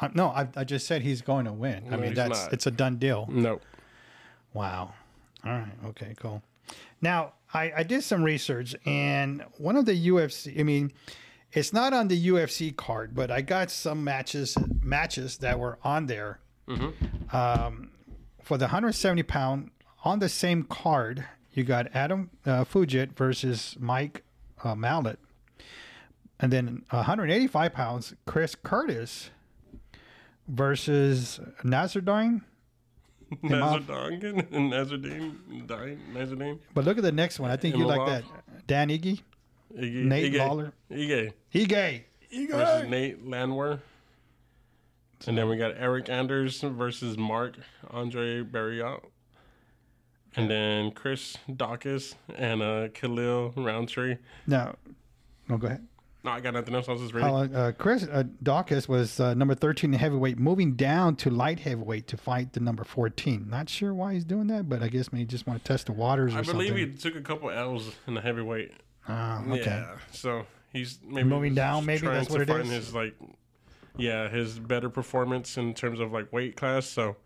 I, 0.00 0.10
no, 0.14 0.28
I, 0.28 0.48
I 0.56 0.64
just 0.64 0.86
said 0.86 1.02
he's 1.02 1.22
going 1.22 1.44
to 1.46 1.52
win. 1.52 1.92
I 1.92 1.96
mean, 1.96 2.14
that's 2.14 2.44
not. 2.44 2.52
it's 2.52 2.66
a 2.66 2.70
done 2.70 2.96
deal. 2.96 3.26
no. 3.30 3.60
Wow. 4.54 4.94
All 5.44 5.52
right. 5.52 5.72
Okay. 5.86 6.14
Cool. 6.18 6.42
Now, 7.00 7.34
I, 7.52 7.72
I 7.76 7.82
did 7.82 8.02
some 8.02 8.22
research, 8.22 8.74
and 8.86 9.44
one 9.58 9.76
of 9.76 9.84
the 9.84 10.08
UFC. 10.08 10.58
I 10.58 10.62
mean, 10.62 10.92
it's 11.52 11.72
not 11.72 11.92
on 11.92 12.08
the 12.08 12.28
UFC 12.28 12.74
card, 12.74 13.14
but 13.14 13.30
I 13.30 13.40
got 13.40 13.70
some 13.70 14.04
matches 14.04 14.56
matches 14.82 15.38
that 15.38 15.58
were 15.58 15.78
on 15.82 16.06
there. 16.06 16.40
Mm-hmm. 16.68 17.36
Um, 17.36 17.87
for 18.48 18.56
the 18.56 18.64
170 18.64 19.22
pound 19.24 19.70
on 20.04 20.20
the 20.20 20.28
same 20.30 20.62
card, 20.62 21.22
you 21.52 21.64
got 21.64 21.86
Adam 21.92 22.30
uh, 22.46 22.64
Fugitt 22.64 23.12
versus 23.14 23.76
Mike 23.78 24.22
uh, 24.64 24.74
Malott, 24.74 25.18
and 26.40 26.50
then 26.50 26.82
185 26.88 27.74
pounds, 27.74 28.14
Chris 28.24 28.54
Curtis 28.54 29.28
versus 30.48 31.40
Nazardine. 31.62 32.40
Nazardine, 33.42 34.46
Nazardine, 34.70 35.66
Dine, 35.66 36.00
Nazardine, 36.14 36.58
But 36.72 36.86
look 36.86 36.96
at 36.96 37.02
the 37.02 37.12
next 37.12 37.38
one. 37.38 37.50
I 37.50 37.58
think 37.58 37.76
you 37.76 37.84
like 37.84 38.06
that. 38.06 38.24
Dan 38.66 38.88
Iggy. 38.88 39.20
Iggy, 39.76 40.04
Nate 40.04 40.32
Ige, 40.32 40.38
Lawler. 40.38 40.72
Ige 40.90 41.32
He 41.50 41.66
gay. 41.66 42.06
versus 42.50 42.88
Nate 42.88 43.28
Landwehr. 43.28 43.82
And 45.26 45.36
then 45.36 45.48
we 45.48 45.56
got 45.56 45.74
Eric 45.76 46.08
Anders 46.08 46.60
versus 46.60 47.18
Mark 47.18 47.56
Andre 47.90 48.42
Barriault. 48.42 49.02
And 50.36 50.48
then 50.48 50.92
Chris 50.92 51.36
Daukaus 51.48 52.14
and 52.36 52.62
uh, 52.62 52.88
Khalil 52.94 53.52
Rountree. 53.56 54.18
No, 54.46 54.76
no, 55.48 55.56
go 55.56 55.66
ahead. 55.66 55.86
No, 56.24 56.32
I 56.32 56.40
got 56.40 56.54
nothing 56.54 56.74
else. 56.74 56.88
I 56.88 56.92
was 56.92 57.00
just 57.00 57.14
reading. 57.14 57.30
Uh, 57.30 57.48
uh, 57.58 57.72
Chris 57.72 58.04
uh, 58.04 58.24
Daukaus 58.42 58.88
was 58.88 59.20
uh, 59.20 59.34
number 59.34 59.54
13 59.54 59.94
in 59.94 59.98
heavyweight, 59.98 60.38
moving 60.38 60.74
down 60.74 61.16
to 61.16 61.30
light 61.30 61.60
heavyweight 61.60 62.06
to 62.08 62.16
fight 62.16 62.52
the 62.52 62.60
number 62.60 62.84
14. 62.84 63.46
Not 63.48 63.68
sure 63.68 63.94
why 63.94 64.14
he's 64.14 64.24
doing 64.24 64.48
that, 64.48 64.68
but 64.68 64.82
I 64.82 64.88
guess 64.88 65.12
maybe 65.12 65.22
he 65.22 65.26
just 65.26 65.46
want 65.46 65.64
to 65.64 65.68
test 65.68 65.86
the 65.86 65.92
waters 65.92 66.34
or 66.34 66.38
I 66.38 66.42
believe 66.42 66.68
something. 66.68 66.90
he 66.90 66.96
took 66.96 67.16
a 67.16 67.20
couple 67.20 67.50
L's 67.50 67.92
in 68.06 68.14
the 68.14 68.20
heavyweight. 68.20 68.72
Ah, 69.08 69.42
okay. 69.48 69.62
Yeah, 69.64 69.96
so 70.12 70.44
he's 70.72 70.98
maybe 71.04 71.28
Moving 71.28 71.54
down, 71.54 71.86
maybe 71.86 72.06
that's 72.06 72.28
what 72.28 72.42
it 72.42 72.48
find 72.48 72.64
is? 72.64 72.70
His 72.70 72.94
like, 72.94 73.14
yeah, 73.98 74.28
his 74.28 74.58
better 74.58 74.88
performance 74.88 75.58
in 75.58 75.74
terms 75.74 76.00
of 76.00 76.12
like 76.12 76.32
weight 76.32 76.56
class. 76.56 76.86
So 76.86 77.16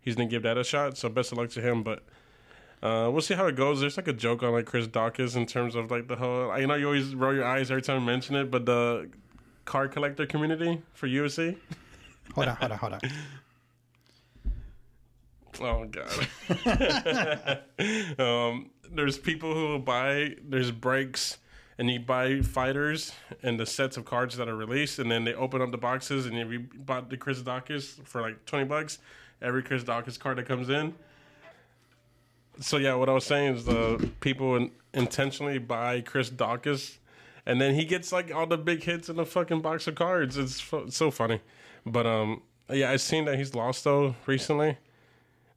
he's 0.00 0.14
gonna 0.14 0.28
give 0.28 0.44
that 0.44 0.56
a 0.56 0.64
shot. 0.64 0.96
So 0.96 1.10
best 1.10 1.32
of 1.32 1.38
luck 1.38 1.50
to 1.50 1.60
him. 1.60 1.82
But 1.82 2.04
uh, 2.82 3.10
we'll 3.10 3.20
see 3.20 3.34
how 3.34 3.46
it 3.46 3.56
goes. 3.56 3.80
There's 3.80 3.96
like 3.96 4.08
a 4.08 4.12
joke 4.12 4.42
on 4.42 4.52
like 4.52 4.66
Chris 4.66 4.86
Daukaus 4.86 5.36
in 5.36 5.44
terms 5.44 5.74
of 5.74 5.90
like 5.90 6.08
the 6.08 6.16
whole. 6.16 6.50
I 6.50 6.64
know 6.64 6.76
you 6.76 6.86
always 6.86 7.14
roll 7.14 7.34
your 7.34 7.44
eyes 7.44 7.70
every 7.70 7.82
time 7.82 8.02
I 8.02 8.06
mention 8.06 8.36
it, 8.36 8.50
but 8.50 8.64
the 8.64 9.10
card 9.64 9.92
collector 9.92 10.24
community 10.26 10.80
for 10.94 11.08
UFC. 11.08 11.56
Hold 12.34 12.48
on, 12.48 12.56
hold 12.56 12.72
on, 12.72 12.78
hold 12.78 12.92
on. 12.94 13.00
Oh 15.60 15.84
god. 15.84 17.60
um, 18.18 18.70
there's 18.90 19.18
people 19.18 19.54
who 19.54 19.68
will 19.68 19.78
buy. 19.78 20.34
There's 20.42 20.70
breaks, 20.72 21.38
and 21.78 21.90
you 21.90 22.00
buy 22.00 22.40
fighters 22.40 23.12
and 23.42 23.58
the 23.58 23.66
sets 23.66 23.96
of 23.96 24.04
cards 24.04 24.36
that 24.36 24.48
are 24.48 24.56
released, 24.56 24.98
and 24.98 25.10
then 25.10 25.24
they 25.24 25.34
open 25.34 25.60
up 25.60 25.70
the 25.70 25.78
boxes, 25.78 26.26
and 26.26 26.38
if 26.38 26.50
you 26.50 26.66
bought 26.74 27.10
the 27.10 27.16
Chris 27.16 27.40
Daukaus 27.42 28.02
for 28.06 28.20
like 28.20 28.44
twenty 28.46 28.64
bucks, 28.64 28.98
every 29.42 29.62
Chris 29.62 29.82
Daukaus 29.84 30.18
card 30.18 30.38
that 30.38 30.46
comes 30.46 30.68
in. 30.68 30.94
So 32.60 32.76
yeah, 32.76 32.94
what 32.94 33.08
I 33.08 33.12
was 33.12 33.24
saying 33.24 33.56
is 33.56 33.64
the 33.64 34.10
people 34.20 34.56
in, 34.56 34.70
intentionally 34.92 35.58
buy 35.58 36.00
Chris 36.02 36.30
Daukaus, 36.30 36.98
and 37.46 37.60
then 37.60 37.74
he 37.74 37.84
gets 37.84 38.12
like 38.12 38.32
all 38.32 38.46
the 38.46 38.58
big 38.58 38.84
hits 38.84 39.08
in 39.08 39.16
the 39.16 39.26
fucking 39.26 39.60
box 39.60 39.88
of 39.88 39.96
cards. 39.96 40.36
It's 40.36 40.60
fu- 40.60 40.88
so 40.90 41.10
funny, 41.10 41.40
but 41.84 42.06
um, 42.06 42.42
yeah, 42.70 42.90
I've 42.90 43.00
seen 43.00 43.24
that 43.24 43.36
he's 43.36 43.54
lost 43.54 43.82
though 43.84 44.14
recently. 44.26 44.78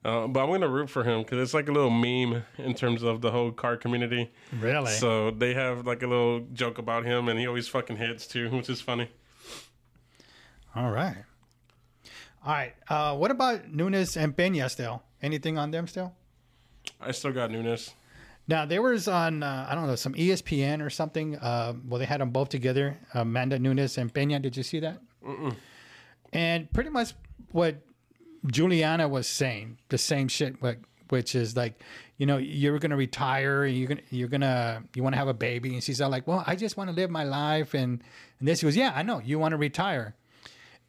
Uh, 0.04 0.26
but 0.28 0.44
I'm 0.44 0.50
gonna 0.50 0.68
root 0.68 0.88
for 0.88 1.02
him 1.02 1.22
because 1.22 1.38
it's 1.38 1.54
like 1.54 1.68
a 1.68 1.72
little 1.72 1.90
meme 1.90 2.44
in 2.56 2.74
terms 2.74 3.02
of 3.02 3.20
the 3.20 3.30
whole 3.30 3.50
car 3.50 3.76
community. 3.76 4.30
Really? 4.60 4.92
So 4.92 5.30
they 5.32 5.54
have 5.54 5.86
like 5.86 6.02
a 6.02 6.06
little 6.06 6.40
joke 6.52 6.78
about 6.78 7.04
him, 7.04 7.28
and 7.28 7.38
he 7.38 7.46
always 7.46 7.66
fucking 7.68 7.96
hits 7.96 8.26
too, 8.26 8.48
which 8.50 8.70
is 8.70 8.80
funny. 8.80 9.08
All 10.76 10.90
right. 10.90 11.16
All 12.44 12.52
right. 12.52 12.74
Uh, 12.88 13.16
what 13.16 13.30
about 13.30 13.72
Nunes 13.72 14.16
and 14.16 14.36
Pena 14.36 14.68
still? 14.68 15.02
Anything 15.20 15.58
on 15.58 15.72
them 15.72 15.88
still? 15.88 16.14
I 17.00 17.10
still 17.10 17.32
got 17.32 17.50
Nunes. 17.50 17.92
Now 18.46 18.64
there 18.64 18.80
was 18.80 19.08
on 19.08 19.42
uh, 19.42 19.66
I 19.68 19.74
don't 19.74 19.86
know 19.88 19.96
some 19.96 20.14
ESPN 20.14 20.80
or 20.80 20.90
something. 20.90 21.36
Uh, 21.36 21.74
well, 21.86 21.98
they 21.98 22.06
had 22.06 22.20
them 22.20 22.30
both 22.30 22.48
together, 22.48 22.98
Amanda 23.14 23.58
Nunes 23.58 23.98
and 23.98 24.14
Pena. 24.14 24.38
Did 24.38 24.56
you 24.56 24.62
see 24.62 24.80
that? 24.80 25.00
And 26.32 26.72
pretty 26.72 26.90
much 26.90 27.12
what 27.52 27.82
Juliana 28.46 29.08
was 29.08 29.26
saying, 29.26 29.78
the 29.88 29.98
same 29.98 30.28
shit, 30.28 30.56
which 31.08 31.34
is 31.34 31.56
like, 31.56 31.80
you 32.16 32.26
know, 32.26 32.36
you're 32.36 32.78
gonna 32.78 32.96
retire, 32.96 33.64
and 33.64 33.76
you're 33.76 33.88
gonna 33.88 34.02
you're 34.10 34.28
gonna 34.28 34.82
you 34.94 35.02
want 35.02 35.14
to 35.14 35.18
have 35.18 35.28
a 35.28 35.34
baby, 35.34 35.74
and 35.74 35.82
she's 35.82 36.00
all 36.00 36.10
like, 36.10 36.26
well, 36.26 36.42
I 36.46 36.56
just 36.56 36.76
want 36.76 36.90
to 36.90 36.96
live 36.96 37.10
my 37.10 37.24
life, 37.24 37.74
and 37.74 38.02
and 38.38 38.48
then 38.48 38.56
she 38.56 38.66
goes, 38.66 38.76
yeah, 38.76 38.92
I 38.94 39.02
know, 39.02 39.20
you 39.20 39.38
want 39.38 39.52
to 39.52 39.56
retire, 39.56 40.14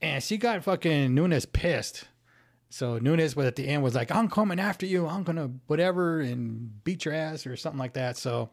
and 0.02 0.24
she 0.24 0.38
got 0.38 0.64
fucking 0.64 1.14
Nunes 1.14 1.46
pissed. 1.46 2.06
So 2.72 3.00
Nunes 3.00 3.36
was 3.36 3.48
at 3.48 3.56
the 3.56 3.68
end 3.68 3.82
was 3.82 3.96
like, 3.96 4.12
I'm 4.12 4.30
coming 4.30 4.60
after 4.60 4.86
you. 4.86 5.08
I'm 5.08 5.24
gonna 5.24 5.52
whatever 5.68 6.20
and 6.20 6.84
beat 6.84 7.06
your 7.06 7.14
ass 7.14 7.48
or 7.48 7.56
something 7.56 7.80
like 7.80 7.94
that. 7.94 8.18
So 8.18 8.50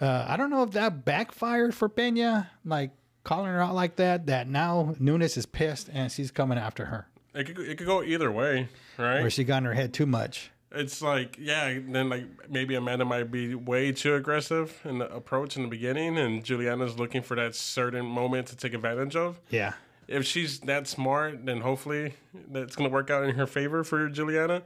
uh, 0.00 0.26
I 0.28 0.36
don't 0.36 0.50
know 0.50 0.62
if 0.62 0.72
that 0.72 1.04
backfired 1.04 1.74
for 1.74 1.88
Pena, 1.88 2.50
like 2.64 2.90
calling 3.24 3.50
her 3.50 3.60
out 3.60 3.74
like 3.74 3.96
that. 3.96 4.26
That 4.26 4.48
now 4.48 4.94
Nunes 4.98 5.36
is 5.36 5.46
pissed 5.46 5.88
and 5.92 6.10
she's 6.12 6.30
coming 6.30 6.58
after 6.58 6.86
her, 6.86 7.08
It 7.34 7.44
could 7.44 7.58
it 7.58 7.78
could 7.78 7.86
go 7.86 8.02
either 8.02 8.30
way, 8.30 8.68
right? 8.98 9.20
or 9.24 9.30
she 9.30 9.44
got 9.44 9.58
in 9.58 9.64
her 9.64 9.74
head 9.74 9.92
too 9.92 10.06
much. 10.06 10.50
It's 10.70 11.00
like 11.02 11.36
yeah, 11.38 11.78
then 11.88 12.08
like 12.08 12.24
maybe 12.50 12.74
Amanda 12.74 13.04
might 13.04 13.30
be 13.30 13.54
way 13.54 13.92
too 13.92 14.14
aggressive 14.14 14.80
in 14.84 14.98
the 14.98 15.12
approach 15.14 15.56
in 15.56 15.62
the 15.62 15.68
beginning, 15.68 16.18
and 16.18 16.44
Juliana's 16.44 16.98
looking 16.98 17.22
for 17.22 17.34
that 17.36 17.54
certain 17.54 18.06
moment 18.06 18.48
to 18.48 18.56
take 18.56 18.74
advantage 18.74 19.14
of. 19.16 19.40
Yeah, 19.50 19.74
if 20.08 20.24
she's 20.24 20.60
that 20.60 20.86
smart, 20.88 21.46
then 21.46 21.60
hopefully 21.60 22.14
that's 22.50 22.76
going 22.76 22.88
to 22.88 22.92
work 22.92 23.10
out 23.10 23.24
in 23.24 23.34
her 23.36 23.46
favor 23.46 23.84
for 23.84 24.08
Juliana. 24.08 24.62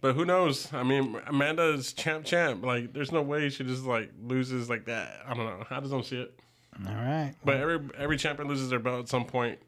But 0.00 0.14
who 0.14 0.26
knows? 0.26 0.70
I 0.72 0.82
mean, 0.82 1.18
Amanda 1.26 1.72
is 1.72 1.94
champ, 1.94 2.26
champ. 2.26 2.62
Like, 2.62 2.92
there's 2.92 3.10
no 3.12 3.22
way 3.22 3.48
she 3.48 3.64
just 3.64 3.84
like 3.84 4.10
loses 4.22 4.68
like 4.68 4.84
that. 4.86 5.22
I 5.26 5.32
don't 5.32 5.46
know. 5.46 5.64
I 5.70 5.80
just 5.80 5.90
don't 5.92 6.04
see 6.04 6.20
it. 6.20 6.38
all 6.86 6.94
right. 6.94 7.32
But 7.44 7.56
every 7.56 7.80
every 7.96 8.16
champion 8.18 8.48
loses 8.48 8.68
their 8.68 8.78
belt 8.78 9.00
at 9.00 9.08
some 9.08 9.24
point, 9.24 9.58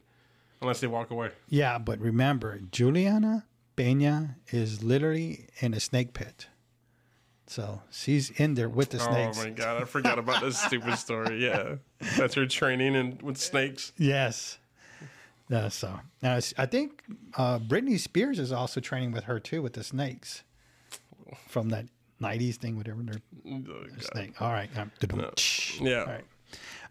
unless 0.66 0.80
they 0.80 0.86
walk 0.86 1.10
away. 1.10 1.30
Yeah, 1.48 1.78
but 1.78 1.98
remember, 2.00 2.58
Juliana 2.72 3.46
Pena 3.76 4.36
is 4.50 4.82
literally 4.82 5.46
in 5.60 5.74
a 5.74 5.80
snake 5.80 6.12
pit. 6.12 6.48
So 7.46 7.82
she's 7.90 8.30
in 8.30 8.54
there 8.54 8.68
with 8.68 8.90
the 8.90 8.98
snakes. 8.98 9.38
Oh 9.38 9.44
my 9.44 9.50
god, 9.50 9.80
I 9.80 9.84
forgot 9.84 10.18
about 10.18 10.40
this 10.42 10.58
stupid 10.58 10.98
story. 10.98 11.44
Yeah, 11.46 11.76
that's 12.16 12.34
her 12.34 12.46
training 12.46 12.96
and 12.96 13.22
with 13.22 13.36
snakes. 13.36 13.92
Yes. 13.96 14.58
Yeah, 15.48 15.68
so 15.68 16.00
uh, 16.24 16.40
I 16.58 16.66
think 16.66 17.04
uh, 17.36 17.60
Britney 17.60 18.00
Spears 18.00 18.40
is 18.40 18.50
also 18.50 18.80
training 18.80 19.12
with 19.12 19.24
her 19.24 19.38
too 19.38 19.62
with 19.62 19.74
the 19.74 19.84
snakes 19.84 20.42
from 21.46 21.68
that 21.68 21.86
'90s 22.20 22.56
thing, 22.56 22.76
whatever. 22.76 23.00
They're 23.04 23.20
Oh, 23.48 23.84
snake. 24.00 24.42
All 24.42 24.52
right. 24.52 24.68
Um, 24.76 24.90
Yeah. 25.80 26.00
All 26.00 26.06
right. 26.06 26.24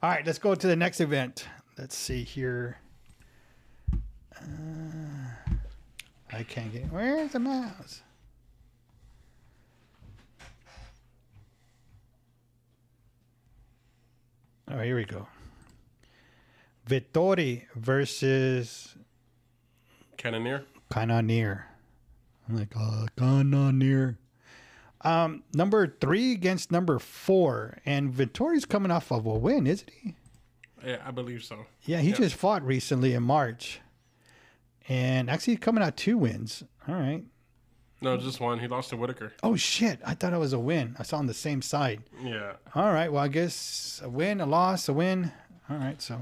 All 0.01 0.09
right. 0.09 0.25
Let's 0.25 0.39
go 0.39 0.55
to 0.55 0.67
the 0.67 0.75
next 0.77 1.01
event. 1.01 1.47
Let's 1.77 1.97
see 1.97 2.23
here. 2.23 2.77
Uh, 4.45 5.53
I 6.31 6.43
can't 6.43 6.71
get. 6.71 6.91
Where's 6.91 7.31
the 7.31 7.39
mouse? 7.39 8.01
Oh, 14.69 14.79
here 14.79 14.95
we 14.95 15.05
go. 15.05 15.27
Vettori 16.89 17.63
versus 17.75 18.95
Cannonier. 20.17 20.63
Cannonier. 20.91 21.65
I'm 22.47 22.57
like, 22.57 22.73
uh, 22.79 23.05
Cannonier. 23.17 24.17
Um, 25.01 25.43
number 25.53 25.95
three 25.99 26.31
against 26.31 26.71
number 26.71 26.97
four, 26.97 27.77
and 27.85 28.11
Vettori's 28.11 28.65
coming 28.65 28.91
off 28.91 29.11
of 29.11 29.25
a 29.25 29.33
win, 29.33 29.67
isn't 29.67 29.91
he? 30.01 30.15
Yeah, 30.85 31.01
I 31.05 31.11
believe 31.11 31.43
so. 31.43 31.65
Yeah, 31.85 31.99
he 32.01 32.09
Yeah. 32.09 32.15
just 32.15 32.35
fought 32.35 32.63
recently 32.65 33.13
in 33.13 33.23
March, 33.23 33.81
and 34.87 35.29
actually 35.29 35.57
coming 35.57 35.83
out 35.83 35.97
two 35.97 36.17
wins. 36.17 36.63
All 36.87 36.95
right. 36.95 37.23
No, 38.01 38.17
just 38.17 38.39
one. 38.39 38.59
He 38.59 38.67
lost 38.67 38.89
to 38.89 38.97
Whitaker. 38.97 39.33
Oh 39.41 39.55
shit! 39.55 39.99
I 40.05 40.13
thought 40.13 40.33
it 40.33 40.37
was 40.37 40.53
a 40.53 40.59
win. 40.59 40.95
I 40.99 41.03
saw 41.03 41.17
on 41.17 41.25
the 41.27 41.33
same 41.33 41.61
side. 41.61 42.03
Yeah, 42.21 42.53
All 42.75 42.91
right. 42.93 43.11
Well, 43.11 43.23
I 43.23 43.29
guess 43.29 44.01
a 44.03 44.09
win, 44.09 44.41
a 44.41 44.45
loss, 44.45 44.87
a 44.89 44.93
win. 44.93 45.31
All 45.69 45.77
right. 45.77 45.99
So 46.01 46.19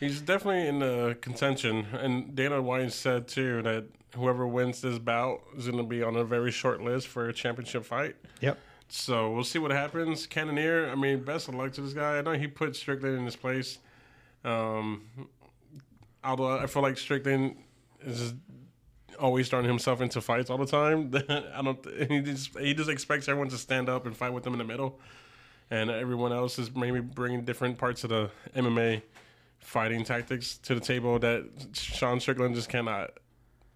he's 0.00 0.20
definitely 0.20 0.66
in 0.66 0.80
the 0.80 1.16
contention. 1.20 1.86
And 1.92 2.34
Dana 2.34 2.60
White 2.60 2.92
said 2.92 3.28
too 3.28 3.62
that 3.62 3.84
whoever 4.14 4.46
wins 4.46 4.80
this 4.80 4.98
bout 4.98 5.40
is 5.56 5.66
going 5.66 5.78
to 5.78 5.84
be 5.84 6.02
on 6.02 6.16
a 6.16 6.24
very 6.24 6.50
short 6.50 6.82
list 6.82 7.06
for 7.06 7.28
a 7.28 7.32
championship 7.32 7.84
fight. 7.84 8.16
yep. 8.40 8.58
So 8.88 9.32
we'll 9.32 9.44
see 9.44 9.58
what 9.58 9.72
happens. 9.72 10.26
Cannonier, 10.26 10.88
I 10.90 10.94
mean, 10.94 11.24
best 11.24 11.48
of 11.48 11.54
luck 11.54 11.72
to 11.72 11.80
this 11.80 11.92
guy. 11.92 12.18
I 12.18 12.22
know 12.22 12.32
he 12.32 12.46
put 12.46 12.76
Strickland 12.76 13.18
in 13.18 13.24
his 13.24 13.34
place. 13.34 13.78
Um, 14.44 15.02
although 16.22 16.58
I 16.58 16.66
feel 16.66 16.82
like 16.82 16.96
Strickland 16.96 17.56
is 18.04 18.34
always 19.18 19.48
throwing 19.48 19.64
himself 19.66 20.00
into 20.00 20.20
fights 20.20 20.50
all 20.50 20.58
the 20.58 20.66
time. 20.66 21.10
I 21.54 21.62
don't. 21.62 22.10
He 22.10 22.20
just 22.20 22.58
he 22.58 22.74
just 22.74 22.90
expects 22.90 23.28
everyone 23.28 23.48
to 23.50 23.58
stand 23.58 23.88
up 23.88 24.06
and 24.06 24.16
fight 24.16 24.32
with 24.32 24.46
him 24.46 24.52
in 24.52 24.58
the 24.58 24.64
middle, 24.64 25.00
and 25.70 25.90
everyone 25.90 26.32
else 26.32 26.58
is 26.58 26.74
maybe 26.74 27.00
bringing 27.00 27.44
different 27.44 27.78
parts 27.78 28.04
of 28.04 28.10
the 28.10 28.30
MMA 28.54 29.02
fighting 29.58 30.04
tactics 30.04 30.58
to 30.58 30.74
the 30.74 30.80
table 30.80 31.18
that 31.18 31.44
Sean 31.72 32.20
Strickland 32.20 32.54
just 32.54 32.68
cannot 32.68 33.10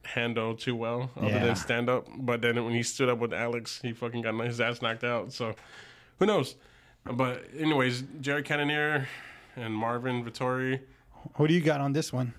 handle 0.04 0.54
too 0.54 0.74
well 0.76 1.10
other 1.16 1.28
Yeah. 1.28 1.44
than 1.46 1.56
stand 1.56 1.88
up. 1.90 2.06
But 2.18 2.40
then 2.42 2.62
when 2.64 2.74
he 2.74 2.82
stood 2.82 3.08
up 3.08 3.18
with 3.18 3.32
Alex, 3.32 3.80
he 3.82 3.92
fucking 3.92 4.22
got 4.22 4.34
his 4.44 4.60
ass 4.60 4.80
knocked 4.82 5.04
out. 5.04 5.32
So 5.32 5.54
who 6.18 6.26
knows? 6.26 6.56
But 7.04 7.44
anyways, 7.58 8.04
Jerry 8.20 8.42
Cannonier 8.42 9.08
and 9.56 9.74
Marvin 9.74 10.24
Vettori. 10.24 10.80
Who 11.34 11.48
do 11.48 11.54
you 11.54 11.60
got 11.60 11.80
on 11.80 11.92
this 11.92 12.12
one? 12.12 12.34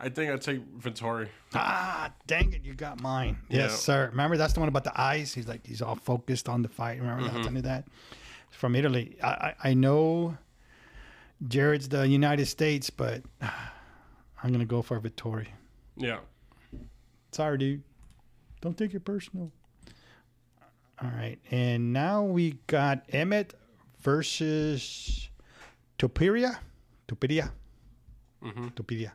I 0.00 0.08
think 0.08 0.30
I'd 0.30 0.40
take 0.40 0.78
Vettori. 0.78 1.28
Ah, 1.54 2.12
dang 2.26 2.52
it! 2.52 2.64
You 2.64 2.74
got 2.74 3.00
mine. 3.02 3.38
Yes, 3.48 3.80
sir. 3.80 4.08
Remember 4.10 4.36
that's 4.36 4.52
the 4.52 4.60
one 4.60 4.68
about 4.68 4.84
the 4.84 4.98
eyes. 5.00 5.34
He's 5.34 5.48
like 5.48 5.66
he's 5.66 5.82
all 5.82 5.96
focused 5.96 6.48
on 6.48 6.62
the 6.62 6.68
fight. 6.68 7.00
Remember 7.00 7.24
that? 7.24 7.30
I 7.30 7.42
told 7.42 7.54
you 7.54 7.62
that 7.62 7.84
from 8.50 8.74
Italy. 8.76 9.16
I, 9.22 9.26
I 9.28 9.54
I 9.64 9.74
know 9.74 10.36
Jared's 11.46 11.88
the 11.88 12.06
United 12.06 12.46
States, 12.46 12.90
but 12.90 13.22
I'm 13.40 14.52
gonna 14.52 14.64
go 14.64 14.82
for 14.82 15.00
Vettori. 15.00 15.48
Yeah. 15.96 16.18
Sorry, 17.32 17.58
dude. 17.58 17.82
Don't 18.60 18.76
take 18.76 18.94
it 18.94 19.04
personal. 19.04 19.50
All 21.00 21.10
right, 21.10 21.38
and 21.50 21.92
now 21.92 22.24
we 22.24 22.58
got 22.66 23.04
Emmett 23.10 23.54
versus 24.00 25.28
Topuria. 25.98 26.58
Topuria. 27.06 27.50
Mm-hmm. 28.42 28.68
Topuria. 28.68 29.12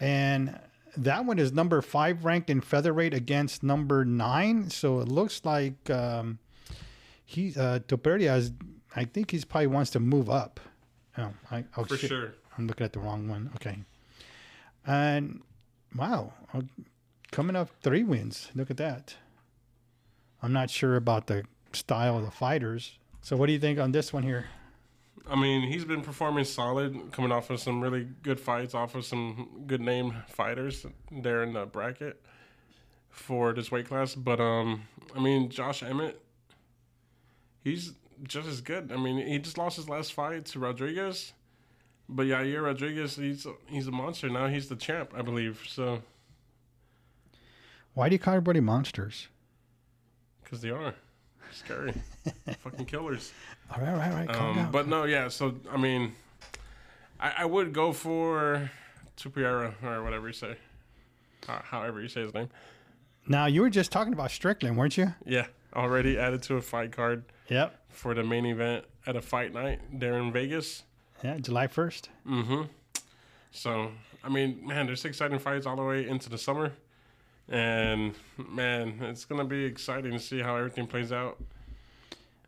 And 0.00 0.58
that 0.96 1.24
one 1.24 1.38
is 1.38 1.52
number 1.52 1.80
five 1.82 2.24
ranked 2.24 2.50
in 2.50 2.60
featherweight 2.60 3.14
against 3.14 3.62
number 3.62 4.04
nine. 4.04 4.70
So 4.70 5.00
it 5.00 5.08
looks 5.08 5.42
like 5.44 5.90
um, 5.90 6.38
he 7.24 7.54
uh. 7.56 7.78
I 8.96 9.04
think 9.04 9.30
he's 9.30 9.44
probably 9.44 9.68
wants 9.68 9.90
to 9.92 10.00
move 10.00 10.28
up. 10.28 10.58
Oh, 11.16 11.32
I, 11.50 11.64
oh 11.76 11.84
For 11.84 11.96
shit. 11.96 12.08
sure. 12.08 12.34
I'm 12.58 12.66
looking 12.66 12.84
at 12.84 12.92
the 12.92 12.98
wrong 12.98 13.28
one. 13.28 13.50
Okay. 13.56 13.78
And 14.86 15.42
wow, 15.94 16.32
uh, 16.52 16.62
coming 17.30 17.54
up 17.54 17.70
three 17.82 18.02
wins. 18.02 18.50
Look 18.54 18.70
at 18.70 18.78
that. 18.78 19.14
I'm 20.42 20.52
not 20.52 20.70
sure 20.70 20.96
about 20.96 21.26
the 21.26 21.44
style 21.72 22.18
of 22.18 22.24
the 22.24 22.30
fighters. 22.30 22.98
So 23.20 23.36
what 23.36 23.46
do 23.46 23.52
you 23.52 23.60
think 23.60 23.78
on 23.78 23.92
this 23.92 24.12
one 24.12 24.22
here? 24.22 24.46
I 25.28 25.36
mean, 25.36 25.62
he's 25.68 25.84
been 25.84 26.02
performing 26.02 26.44
solid, 26.44 27.12
coming 27.12 27.30
off 27.32 27.50
of 27.50 27.60
some 27.60 27.80
really 27.80 28.08
good 28.22 28.40
fights, 28.40 28.74
off 28.74 28.94
of 28.94 29.04
some 29.04 29.64
good 29.66 29.80
name 29.80 30.14
fighters 30.28 30.84
there 31.10 31.42
in 31.42 31.52
the 31.52 31.66
bracket 31.66 32.20
for 33.10 33.52
this 33.52 33.70
weight 33.70 33.86
class. 33.88 34.14
But 34.14 34.40
um, 34.40 34.82
I 35.14 35.20
mean, 35.20 35.48
Josh 35.50 35.82
Emmett, 35.82 36.20
he's 37.62 37.92
just 38.24 38.48
as 38.48 38.60
good. 38.60 38.90
I 38.92 38.96
mean, 38.96 39.24
he 39.26 39.38
just 39.38 39.56
lost 39.58 39.76
his 39.76 39.88
last 39.88 40.12
fight 40.12 40.44
to 40.46 40.58
Rodriguez, 40.58 41.32
but 42.08 42.26
Yair 42.26 42.64
Rodriguez, 42.64 43.16
he's 43.16 43.46
he's 43.68 43.86
a 43.86 43.92
monster 43.92 44.28
now. 44.28 44.48
He's 44.48 44.68
the 44.68 44.76
champ, 44.76 45.12
I 45.16 45.22
believe. 45.22 45.62
So 45.68 46.02
Why 47.94 48.08
do 48.08 48.14
you 48.14 48.18
call 48.18 48.34
everybody 48.34 48.60
monsters? 48.60 49.28
because 50.42 50.62
they 50.62 50.70
are 50.70 50.94
scary, 51.52 51.92
fucking 52.62 52.86
killers. 52.86 53.32
All 53.74 53.80
right, 53.80 53.90
all 53.90 53.96
right, 53.96 54.10
all 54.10 54.16
right. 54.18 54.28
Calm 54.28 54.50
Um, 54.50 54.56
down. 54.56 54.70
but 54.72 54.88
no, 54.88 55.04
yeah. 55.04 55.28
So 55.28 55.54
I 55.70 55.76
mean, 55.76 56.12
I, 57.20 57.32
I 57.38 57.44
would 57.44 57.72
go 57.72 57.92
for 57.92 58.70
Tupiera 59.16 59.72
or 59.82 60.02
whatever 60.02 60.26
you 60.26 60.32
say, 60.32 60.56
Ho- 61.46 61.60
however 61.64 62.00
you 62.00 62.08
say 62.08 62.22
his 62.22 62.34
name. 62.34 62.48
now 63.28 63.46
you 63.46 63.60
were 63.62 63.70
just 63.70 63.92
talking 63.92 64.12
about 64.12 64.30
Strickland, 64.30 64.76
weren't 64.76 64.96
you? 64.96 65.14
Yeah, 65.26 65.46
already 65.74 66.18
added 66.18 66.42
to 66.44 66.56
a 66.56 66.62
fight 66.62 66.92
card 66.92 67.24
Yep. 67.48 67.78
for 67.88 68.14
the 68.14 68.22
main 68.22 68.46
event 68.46 68.84
at 69.06 69.16
a 69.16 69.20
fight 69.22 69.52
night 69.52 69.80
there 69.92 70.18
in 70.18 70.32
Vegas. 70.32 70.84
Yeah, 71.22 71.36
July 71.38 71.66
first. 71.66 72.08
Mm-hmm. 72.26 72.62
So 73.50 73.90
I 74.24 74.28
mean, 74.28 74.66
man, 74.66 74.86
there's 74.86 75.04
exciting 75.04 75.38
fights 75.38 75.66
all 75.66 75.76
the 75.76 75.82
way 75.82 76.08
into 76.08 76.28
the 76.28 76.38
summer, 76.38 76.72
and 77.50 78.14
man, 78.38 78.98
it's 79.02 79.24
gonna 79.24 79.44
be 79.44 79.64
exciting 79.64 80.12
to 80.12 80.18
see 80.18 80.40
how 80.40 80.56
everything 80.56 80.86
plays 80.86 81.12
out. 81.12 81.42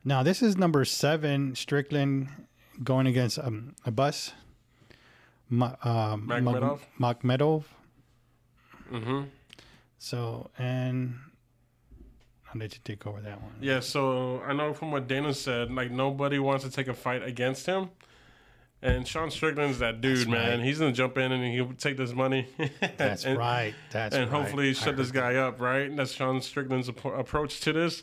Now 0.05 0.22
this 0.22 0.42
is 0.42 0.57
number 0.57 0.84
seven, 0.84 1.55
Strickland 1.55 2.28
going 2.82 3.07
against 3.07 3.38
um, 3.38 3.74
Abus. 3.86 4.32
Ma- 5.50 5.76
um? 5.84 6.26
Magomedov. 6.98 7.64
Mm-hmm. 8.90 9.22
So 9.98 10.50
and 10.59 11.14
I'll 12.53 12.61
let 12.61 12.74
you 12.74 12.80
take 12.84 13.07
over 13.07 13.20
that 13.20 13.40
one. 13.40 13.53
Yeah, 13.61 13.80
so 13.80 14.42
I 14.46 14.53
know 14.53 14.72
from 14.72 14.92
what 14.92 15.09
Dana 15.09 15.34
said, 15.34 15.72
like 15.72 15.90
nobody 15.90 16.38
wants 16.38 16.64
to 16.64 16.70
take 16.70 16.88
a 16.88 16.94
fight 16.94 17.22
against 17.22 17.66
him. 17.66 17.90
And 18.84 19.06
Sean 19.06 19.30
Strickland's 19.30 19.78
that 19.78 20.00
dude, 20.00 20.18
That's 20.18 20.28
man. 20.28 20.58
right. 20.58 20.66
He's 20.66 20.80
gonna 20.80 20.92
jump 20.92 21.16
in 21.16 21.30
and 21.30 21.54
he'll 21.54 21.72
take 21.74 21.96
this 21.96 22.12
money. 22.12 22.48
That's 22.96 23.24
and, 23.24 23.38
right. 23.38 23.74
That's 23.92 24.14
right. 24.14 24.22
And 24.22 24.32
right. 24.32 24.42
hopefully 24.42 24.74
shut 24.74 24.96
this 24.96 25.12
guy 25.12 25.36
up, 25.36 25.60
right? 25.60 25.94
That's 25.94 26.12
Sean 26.12 26.40
Strickland's 26.40 26.90
appro- 26.90 27.18
approach 27.18 27.60
to 27.60 27.72
this. 27.72 28.02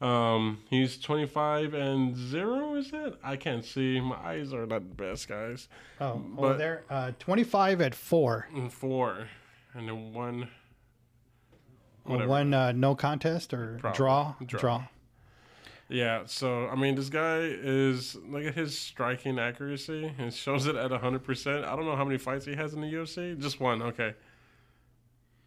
Um, 0.00 0.60
he's 0.70 0.98
25 0.98 1.74
and 1.74 2.16
zero, 2.16 2.74
is 2.76 2.90
it? 2.92 3.16
I 3.22 3.36
can't 3.36 3.64
see. 3.64 4.00
My 4.00 4.16
eyes 4.16 4.54
are 4.54 4.64
not 4.64 4.88
the 4.88 4.94
best, 4.94 5.28
guys. 5.28 5.68
Oh, 6.00 6.14
but- 6.14 6.40
well, 6.40 6.56
they're 6.56 6.84
uh, 6.88 7.10
twenty-five 7.18 7.80
at 7.80 7.94
four. 7.94 8.46
And 8.54 8.72
four, 8.72 9.28
and 9.74 9.88
then 9.88 10.14
one. 10.14 10.48
Whatever. 12.04 12.28
One 12.28 12.54
uh, 12.54 12.72
no 12.72 12.94
contest 12.94 13.52
or 13.52 13.76
draw. 13.92 14.36
Draw. 14.44 14.58
Draw. 14.60 14.82
Yeah, 15.92 16.22
so 16.26 16.68
I 16.68 16.76
mean, 16.76 16.94
this 16.94 17.08
guy 17.08 17.38
is 17.40 18.14
look 18.28 18.44
at 18.44 18.54
his 18.54 18.78
striking 18.78 19.40
accuracy. 19.40 20.14
It 20.18 20.32
shows 20.32 20.66
it 20.66 20.76
at 20.76 20.92
hundred 20.92 21.24
percent. 21.24 21.64
I 21.64 21.74
don't 21.74 21.84
know 21.84 21.96
how 21.96 22.04
many 22.04 22.16
fights 22.16 22.44
he 22.44 22.54
has 22.54 22.74
in 22.74 22.80
the 22.80 22.86
UFC. 22.86 23.36
Just 23.38 23.58
one, 23.58 23.82
okay. 23.82 24.14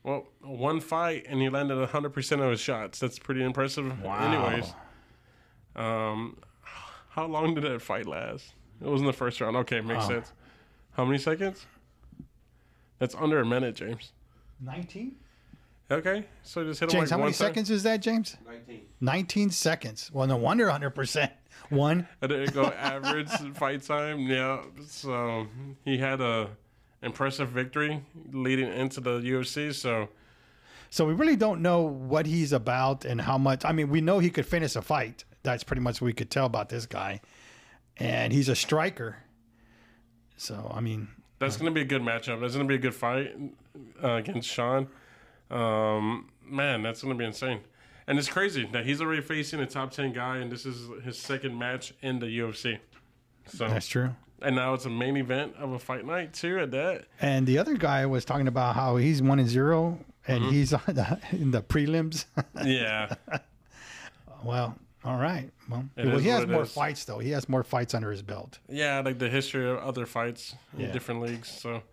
Well, 0.04 0.28
one 0.41 0.82
fight 0.82 1.26
and 1.30 1.39
he 1.41 1.48
landed 1.48 1.88
hundred 1.89 2.10
percent 2.10 2.41
of 2.41 2.52
his 2.52 2.60
shots. 2.60 3.00
That's 3.00 3.18
pretty 3.18 3.41
impressive. 3.41 4.02
Wow. 4.04 4.20
Anyways, 4.50 4.74
um, 5.78 6.38
how 7.10 7.26
long 7.26 7.56
did 7.56 7.64
that 7.64 7.82
fight 7.82 8.06
last? 8.06 8.54
It 8.82 8.88
was 8.88 9.00
in 9.00 9.08
the 9.08 9.14
first 9.14 9.39
round. 9.39 9.56
Okay, 9.56 9.80
makes 9.80 10.02
Wow. 10.04 10.08
sense. 10.10 10.34
How 10.91 11.06
many 11.06 11.20
seconds? 11.20 11.66
That's 13.00 13.16
under 13.16 13.39
a 13.39 13.46
minute, 13.46 13.76
James. 13.76 14.12
Nineteen. 14.60 15.16
Okay, 15.94 16.26
so 16.44 16.64
just 16.64 16.80
hit 16.80 16.89
him 16.89 16.91
James, 16.94 17.02
like 17.04 17.10
how 17.12 17.18
one 17.18 17.26
many 17.28 17.34
time. 17.34 17.48
seconds 17.48 17.70
is 17.70 17.84
that, 17.84 18.02
James? 18.02 18.36
19. 18.46 18.82
Nineteen 19.02 19.50
seconds. 19.50 20.10
Well, 20.14 20.28
no 20.28 20.38
wonder 20.38 20.70
hundred 20.70 20.91
percent. 20.91 21.32
One. 21.70 22.08
I 22.22 22.28
didn't 22.28 22.54
go, 22.54 22.66
average 22.66 23.30
fight 23.56 23.84
time. 23.84 24.22
Yeah, 24.22 24.62
so 24.88 25.48
he 25.86 25.98
had 25.98 26.20
a 26.22 26.50
impressive 27.02 27.50
victory 27.50 28.04
leading 28.32 28.72
into 28.72 29.02
the 29.02 29.20
UFC. 29.20 29.74
So 29.74 30.10
So 30.89 31.06
we 31.06 31.14
really 31.14 31.36
don't 31.36 31.62
know 31.62 31.82
what 31.82 32.26
he's 32.26 32.54
about 32.54 33.06
and 33.06 33.22
how 33.22 33.38
much. 33.38 33.66
I 33.66 33.72
mean, 33.72 33.89
we 33.89 34.02
know 34.02 34.20
he 34.20 34.30
could 34.30 34.46
finish 34.46 34.76
a 34.76 34.82
fight. 34.82 35.24
That's 35.44 35.64
pretty 35.64 35.82
much 35.82 36.02
what 36.02 36.06
we 36.08 36.14
could 36.14 36.30
tell 36.32 36.46
about 36.46 36.70
this 36.70 36.86
guy. 36.86 37.22
And 37.98 38.34
he's 38.34 38.50
a 38.50 38.56
striker. 38.56 39.18
So 40.38 40.72
I 40.74 40.80
mean, 40.82 41.08
that's 41.39 41.58
going 41.58 41.72
to 41.72 41.76
be 41.76 41.82
a 41.82 41.86
good 41.86 42.02
matchup. 42.02 42.39
That's 42.41 42.56
going 42.56 42.68
to 42.68 42.72
be 42.72 42.76
a 42.76 42.78
good 42.80 42.96
fight 42.96 43.36
uh, 44.04 44.14
against 44.14 44.50
Sean. 44.50 44.88
Um, 45.54 46.30
man, 46.45 46.82
that's 46.82 47.01
going 47.01 47.14
to 47.14 47.18
be 47.18 47.26
insane. 47.26 47.60
And 48.08 48.20
it's 48.20 48.28
crazy 48.30 48.68
that 48.74 48.86
he's 48.86 48.99
already 49.01 49.22
facing 49.22 49.60
a 49.62 49.66
top 49.66 49.91
ten 49.91 50.12
guy, 50.12 50.38
and 50.38 50.51
this 50.51 50.66
is 50.66 50.89
his 51.04 51.18
second 51.18 51.58
match 51.58 51.93
in 52.01 52.20
the 52.20 52.26
UFC. 52.26 52.80
So 53.47 53.68
that's 53.68 53.88
true. 53.88 54.10
and 54.41 54.56
now 54.56 54.74
it's 54.74 54.86
a 54.86 54.89
main 54.89 55.16
event 55.18 55.54
of 55.58 55.72
a 55.72 55.80
fight 55.80 56.06
night 56.06 56.34
too. 56.34 56.60
At 56.60 56.72
that, 56.72 57.06
And 57.22 57.45
the 57.47 57.58
other 57.60 57.76
guy 57.78 58.06
was 58.06 58.26
talking 58.26 58.47
about 58.47 58.76
how 58.76 58.97
he's 58.97 59.22
one 59.22 59.39
and 59.39 59.47
zero, 59.47 59.99
and 60.28 60.43
Mm-hmm. 60.43 60.51
he's 60.51 60.74
on 60.74 60.82
the, 60.88 61.20
in 61.32 61.51
the 61.51 61.62
prelims. 61.62 62.26
yeah, 62.66 63.14
well, 64.43 64.76
all 65.06 65.18
right. 65.18 65.49
Well, 65.70 65.86
well 65.97 66.18
he 66.20 66.30
has 66.30 66.45
more 66.45 66.64
is. 66.64 66.72
fights 66.74 67.06
though. 67.06 67.20
He 67.20 67.32
has 67.32 67.47
more 67.47 67.64
fights 67.64 67.93
under 67.93 68.12
his 68.12 68.22
belt. 68.22 68.60
Yeah, 68.70 68.99
like 69.01 69.20
the 69.20 69.30
history 69.30 69.70
of 69.70 69.78
other 69.78 70.06
fights 70.06 70.56
Yeah. 70.78 70.88
in 70.88 70.91
different 70.93 71.22
leagues. 71.22 71.49
So 71.49 71.84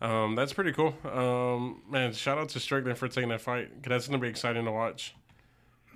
um, 0.00 0.34
that's 0.34 0.52
pretty 0.52 0.72
cool. 0.72 0.94
Um, 1.04 1.82
man, 1.88 2.12
shout 2.12 2.38
out 2.38 2.48
to 2.50 2.60
Strickland 2.60 2.98
for 2.98 3.08
taking 3.08 3.28
that 3.30 3.40
fight. 3.40 3.68
'cause 3.82 3.90
that's 3.90 4.08
going 4.08 4.18
to 4.20 4.24
be 4.24 4.28
exciting 4.30 4.64
to 4.64 4.72
watch. 4.72 5.14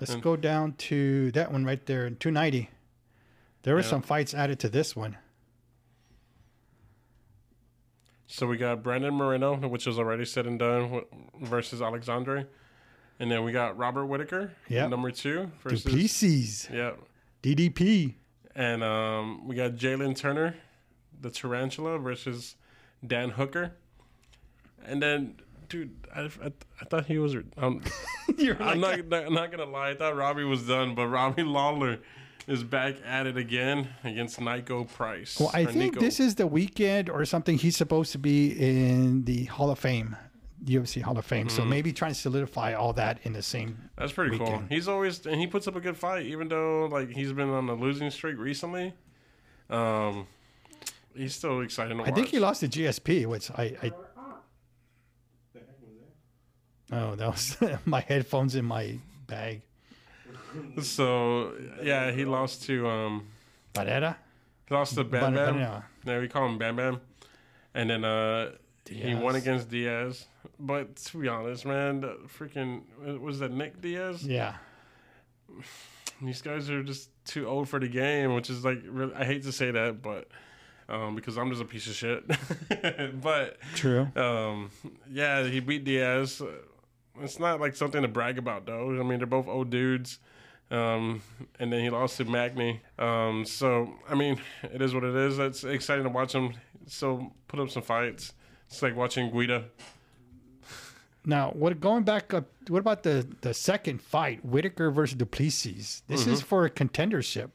Let's 0.01 0.15
go 0.17 0.37
down 0.37 0.73
to 0.75 1.31
that 1.33 1.53
one 1.53 1.65
right 1.65 1.85
there, 1.87 2.11
290. 2.11 2.69
There 3.63 3.75
were 3.75 3.81
Yeah. 3.81 3.87
some 3.87 4.03
fights 4.03 4.35
added 4.35 4.59
to 4.61 4.69
this 4.69 4.95
one. 4.97 5.17
So 8.27 8.47
we 8.47 8.57
got 8.57 8.83
Brandon 8.83 9.15
Moreno, 9.15 9.57
which 9.69 9.87
was 9.87 9.99
already 9.99 10.25
said 10.25 10.47
and 10.47 10.59
done, 10.59 11.03
versus 11.41 11.81
Alexandre. 11.81 12.49
And 13.21 13.31
then 13.31 13.45
we 13.45 13.53
got 13.53 13.77
Robert 13.79 14.07
Whitaker, 14.07 14.53
Yep. 14.69 14.91
number 14.91 15.11
two, 15.13 15.53
versus. 15.63 15.85
Duplessis, 15.85 16.69
Yeah. 16.73 16.93
DDP. 17.43 18.17
And 18.57 18.83
um, 18.83 19.47
we 19.47 19.55
got 19.55 19.73
Jalen 19.73 20.17
Turner, 20.17 20.57
the 21.21 21.31
Tarantula, 21.31 21.99
versus 21.99 22.57
Dan 23.07 23.31
Hooker. 23.31 23.73
And 24.85 25.03
then, 25.03 25.37
dude, 25.69 25.93
I, 26.15 26.23
I, 26.23 26.53
I 26.81 26.85
thought 26.85 27.07
he 27.07 27.19
was. 27.19 27.37
Um, 27.57 27.83
You're 28.37 28.61
I'm 28.63 28.81
like, 28.81 29.07
not, 29.09 29.27
I'm 29.27 29.35
not 29.35 29.51
gonna 29.51 29.65
lie. 29.65 29.91
I 29.91 29.95
thought 29.95 30.17
Robbie 30.17 30.45
was 30.45 30.67
done, 30.67 30.95
but 30.95 31.09
Robbie 31.09 31.43
Lawler 31.43 32.01
is 32.47 32.63
back 32.63 32.97
at 33.05 33.27
it 33.27 33.37
again 33.37 33.89
against 34.03 34.39
Niko 34.39 34.91
Price. 34.91 35.39
well, 35.41 35.51
I 35.55 35.65
think 35.65 35.97
Niko. 35.97 36.01
this 36.01 36.21
is 36.21 36.35
the 36.35 36.47
weekend 36.47 37.09
or 37.09 37.25
something. 37.25 37.59
He's 37.59 37.77
supposed 37.77 38.13
to 38.13 38.19
be 38.19 38.51
in 38.51 39.25
the 39.25 39.45
Hall 39.47 39.71
of 39.71 39.79
Fame, 39.79 40.17
UFC 40.65 41.01
Hall 41.01 41.17
of 41.19 41.25
Fame. 41.25 41.47
Mm-hmm. 41.47 41.57
So 41.57 41.65
maybe 41.65 41.93
trying 41.93 42.13
to 42.13 42.19
solidify 42.19 42.75
all 42.75 42.93
that 42.95 43.19
in 43.23 43.33
the 43.33 43.43
same. 43.43 43.91
that's 43.97 44.13
pretty 44.13 44.37
cool. 44.39 44.63
He's 44.69 44.89
always 44.89 45.25
and 45.27 45.41
he 45.41 45.47
puts 45.47 45.67
up 45.67 45.77
a 45.77 45.81
good 45.81 45.97
fight, 45.97 46.27
even 46.27 46.49
though 46.49 46.87
like 46.87 47.11
he's 47.11 47.33
been 47.33 47.51
on 47.51 47.69
a 47.69 47.75
losing 47.75 48.11
streak 48.11 48.39
recently. 48.39 48.93
Um, 49.71 50.27
he's 51.17 51.35
still 51.35 51.63
exciting 51.63 51.97
to 51.97 52.03
watch. 52.03 52.13
I 52.13 52.15
think 52.15 52.29
he 52.29 52.39
lost 52.39 52.61
to 52.61 52.69
GSP, 52.69 53.27
which 53.27 53.51
I. 53.53 53.77
I 53.83 53.93
oh, 56.93 57.15
that 57.15 57.27
was 57.27 57.57
my 57.85 58.01
headphones 58.01 58.55
in 58.55 58.65
my 58.65 58.99
bag. 59.27 59.63
So 60.83 61.53
yeah, 61.83 62.13
he 62.13 62.25
lost 62.25 62.65
to 62.65 62.89
um, 62.89 63.27
Barrera? 63.75 64.17
he 64.69 64.75
lost 64.75 64.95
to 64.95 65.05
Bam 65.05 65.35
Bam. 65.35 65.55
Barrera. 65.55 65.85
Yeah, 66.05 66.21
we 66.21 66.29
call 66.29 66.47
him 66.47 66.59
Bam 66.59 66.77
Bam. 66.77 67.01
And 67.75 67.91
then 67.91 68.05
uh, 68.05 68.53
He 68.89 69.15
won 69.15 69.35
against 69.35 69.69
Diaz, 69.69 70.27
but 70.61 70.95
to 70.97 71.19
be 71.19 71.29
honest, 71.29 71.67
man, 71.67 72.03
freaking 72.39 72.83
was 73.21 73.41
that 73.41 73.51
Nick 73.51 73.81
Diaz? 73.81 74.25
Yeah. 74.25 74.55
These 76.23 76.43
guys 76.43 76.71
are 76.71 76.85
just 76.85 77.11
too 77.25 77.49
old 77.49 77.69
for 77.69 77.81
the 77.81 77.89
game, 77.89 78.35
which 78.35 78.49
is 78.49 78.65
like 78.65 78.81
really, 78.87 79.13
I 79.15 79.25
hate 79.25 79.43
to 79.43 79.53
say 79.53 79.73
that, 79.73 80.01
but 80.01 80.29
um, 80.89 81.17
because 81.17 81.37
I'm 81.37 81.51
just 81.51 81.61
a 81.61 81.65
piece 81.65 81.89
of 81.89 81.95
shit. 81.95 82.25
but 83.21 83.59
True. 83.75 84.09
um, 84.15 84.71
yeah, 85.11 85.43
he 85.45 85.59
beat 85.59 85.85
Diaz. 85.85 86.41
It's 87.21 87.39
not 87.39 87.61
like 87.61 87.77
something 87.77 88.03
to 88.03 88.09
brag 88.09 88.39
about, 88.39 88.67
though. 88.67 88.91
I 88.99 89.03
mean, 89.05 89.19
they're 89.19 89.27
both 89.27 89.47
old 89.49 89.71
dudes. 89.71 90.19
Um, 90.71 91.23
and 91.61 91.73
then 91.73 91.81
he 91.81 91.91
lost 91.91 92.17
to 92.17 92.25
Magny. 92.25 92.81
Um, 92.99 93.45
so 93.45 93.95
I 94.09 94.15
mean, 94.15 94.41
it 94.63 94.81
is 94.83 94.95
what 94.95 95.05
it 95.05 95.15
is. 95.15 95.39
It's 95.39 95.63
exciting 95.63 96.05
to 96.05 96.11
watch 96.11 96.33
him 96.35 96.55
still 96.87 97.33
put 97.49 97.61
up 97.61 97.71
some 97.71 97.83
fights. 97.83 98.33
It's 98.67 98.83
like 98.83 98.97
watching 98.97 99.31
Guida. 99.31 99.67
Now, 101.27 101.51
what 101.53 101.81
going 101.81 102.03
back 102.03 102.35
up? 102.35 102.47
What 102.69 102.81
about 102.81 103.03
the 103.03 103.27
the 103.43 103.55
second 103.55 104.03
fight, 104.03 104.45
Whitaker 104.45 104.91
versus 104.91 105.17
Duplessis? 105.17 106.03
This 106.07 106.27
is 106.27 106.41
for 106.43 106.65
a 106.65 106.71
contendership. 106.71 107.51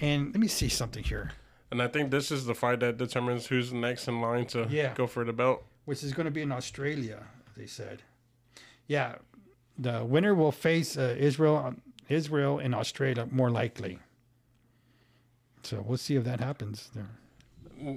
And 0.00 0.26
let 0.28 0.40
me 0.40 0.48
see 0.48 0.68
something 0.68 1.02
here, 1.04 1.30
And 1.70 1.80
I 1.80 1.88
think 1.88 2.10
this 2.10 2.30
is 2.30 2.44
the 2.44 2.54
fight 2.54 2.80
that 2.80 2.98
determines 2.98 3.46
who's 3.46 3.72
next 3.72 4.08
in 4.08 4.20
line 4.20 4.44
to 4.48 4.66
Yeah. 4.68 4.92
go 4.94 5.06
for 5.06 5.24
the 5.24 5.32
belt. 5.32 5.64
which 5.86 6.02
is 6.02 6.12
going 6.12 6.24
to 6.26 6.30
be 6.30 6.42
in 6.42 6.52
Australia. 6.52 7.22
They 7.56 7.66
said, 7.66 8.02
yeah, 8.86 9.16
the 9.78 10.04
winner 10.04 10.34
will 10.34 10.52
face 10.52 10.96
uh, 10.96 11.14
Israel, 11.18 11.74
Israel 12.08 12.58
in 12.58 12.72
Australia 12.74 13.26
more 13.30 13.50
likely. 13.50 13.98
So 15.62 15.84
we'll 15.86 15.98
see 15.98 16.14
if 16.16 16.24
that 16.24 16.40
happens 16.40 16.90
there. 16.94 17.10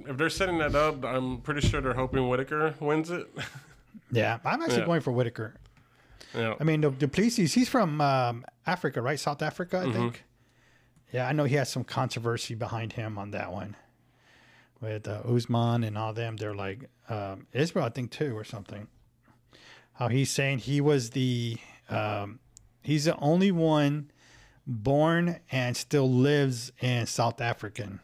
If 0.08 0.16
they're 0.16 0.28
setting 0.28 0.58
that 0.58 0.74
up, 0.74 1.04
I'm 1.04 1.38
pretty 1.40 1.60
sure 1.66 1.80
they're 1.80 1.94
hoping 1.94 2.28
Whitaker 2.28 2.74
wins 2.80 3.10
it. 3.10 3.28
Yeah, 4.12 4.38
I'm 4.44 4.60
actually 4.60 4.78
Yeah. 4.80 4.86
going 4.86 5.00
for 5.02 5.12
Whitaker. 5.12 5.54
yeah. 6.34 6.54
I 6.60 6.64
mean, 6.64 6.80
the 6.80 6.90
Duplessis, 6.90 7.54
he's 7.54 7.68
from 7.68 8.00
um, 8.00 8.44
Africa, 8.66 9.00
right? 9.00 9.18
South 9.20 9.40
Africa, 9.40 9.78
I 9.78 9.84
Mm-hmm. 9.84 9.92
think. 9.92 10.24
Yeah, 11.12 11.28
I 11.28 11.32
know 11.32 11.44
he 11.44 11.54
has 11.56 11.68
some 11.70 11.84
controversy 11.84 12.54
behind 12.56 12.92
him 12.94 13.18
on 13.18 13.30
that 13.32 13.52
one 13.52 13.76
with 14.80 15.06
uh, 15.08 15.22
Usman 15.24 15.84
and 15.84 15.96
all 15.96 16.12
them. 16.12 16.36
They're 16.36 16.54
like 16.54 16.88
um, 17.08 17.46
Israel, 17.52 17.84
I 17.84 17.90
think, 17.90 18.10
too, 18.10 18.36
or 18.36 18.42
something. 18.44 18.88
How 20.00 20.08
he's 20.08 20.30
saying 20.30 20.60
he 20.60 20.80
was 20.80 21.10
the 21.10 21.58
um, 21.90 22.40
he's 22.80 23.04
the 23.04 23.14
only 23.18 23.52
one 23.52 24.10
born 24.66 25.40
and 25.52 25.76
still 25.76 26.10
lives 26.10 26.72
in 26.80 27.04
South 27.04 27.38
African. 27.42 28.00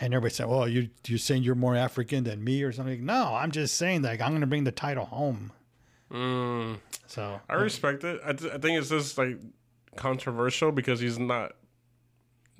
And 0.00 0.12
everybody 0.12 0.34
said, 0.34 0.48
"Well, 0.48 0.66
you 0.66 0.90
you're 1.06 1.18
saying 1.18 1.44
you're 1.44 1.54
more 1.54 1.76
African 1.76 2.24
than 2.24 2.42
me 2.42 2.64
or 2.64 2.72
something?" 2.72 3.06
No, 3.06 3.34
I'm 3.36 3.52
just 3.52 3.76
saying 3.76 4.02
like 4.02 4.20
I'm 4.20 4.30
going 4.30 4.40
to 4.40 4.48
bring 4.48 4.64
the 4.64 4.72
title 4.72 5.04
home. 5.04 5.52
Mm, 6.10 6.80
So 7.06 7.40
I 7.48 7.54
respect 7.54 8.02
it. 8.02 8.20
I, 8.26 8.32
th- 8.32 8.52
I 8.52 8.58
think 8.58 8.76
it's 8.76 8.88
just 8.88 9.16
like 9.16 9.38
controversial 9.94 10.72
because 10.72 10.98
he's 10.98 11.20
not 11.20 11.52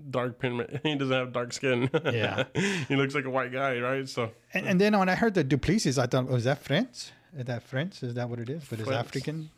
dark 0.09 0.39
pigment. 0.39 0.81
He 0.85 0.95
doesn't 0.95 1.12
have 1.12 1.33
dark 1.33 1.53
skin. 1.53 1.91
Yeah. 2.05 2.45
he 2.87 2.95
looks 2.95 3.16
like 3.16 3.24
a 3.24 3.31
white 3.31 3.53
guy, 3.53 3.81
right? 3.81 4.09
So 4.09 4.31
And, 4.55 4.66
and 4.68 4.81
then 4.81 4.97
when 4.97 5.09
I 5.09 5.16
heard 5.16 5.35
the 5.35 5.43
Duplessis, 5.43 5.99
I 5.99 6.07
thought, 6.07 6.28
was 6.28 6.45
that 6.45 6.62
French? 6.62 7.11
Is 7.37 7.47
that 7.47 7.62
French? 7.62 8.03
Is 8.03 8.14
that 8.14 8.28
what 8.28 8.39
it 8.41 8.51
is? 8.51 8.64
But 8.68 8.81
it's 8.81 8.89
French. 8.89 9.07
African? 9.07 9.51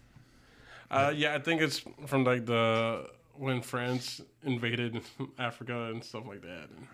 Uh, 0.91 1.13
yeah, 1.15 1.35
I 1.35 1.39
think 1.39 1.63
it's 1.63 1.83
from 2.07 2.25
like 2.25 2.45
the 2.45 3.09
when 3.35 3.63
France 3.63 4.21
invaded 4.43 5.01
Africa 5.39 5.85
and 5.85 6.05
stuff 6.05 6.25
like 6.27 6.43
that, 6.43 6.69
and 6.77 6.87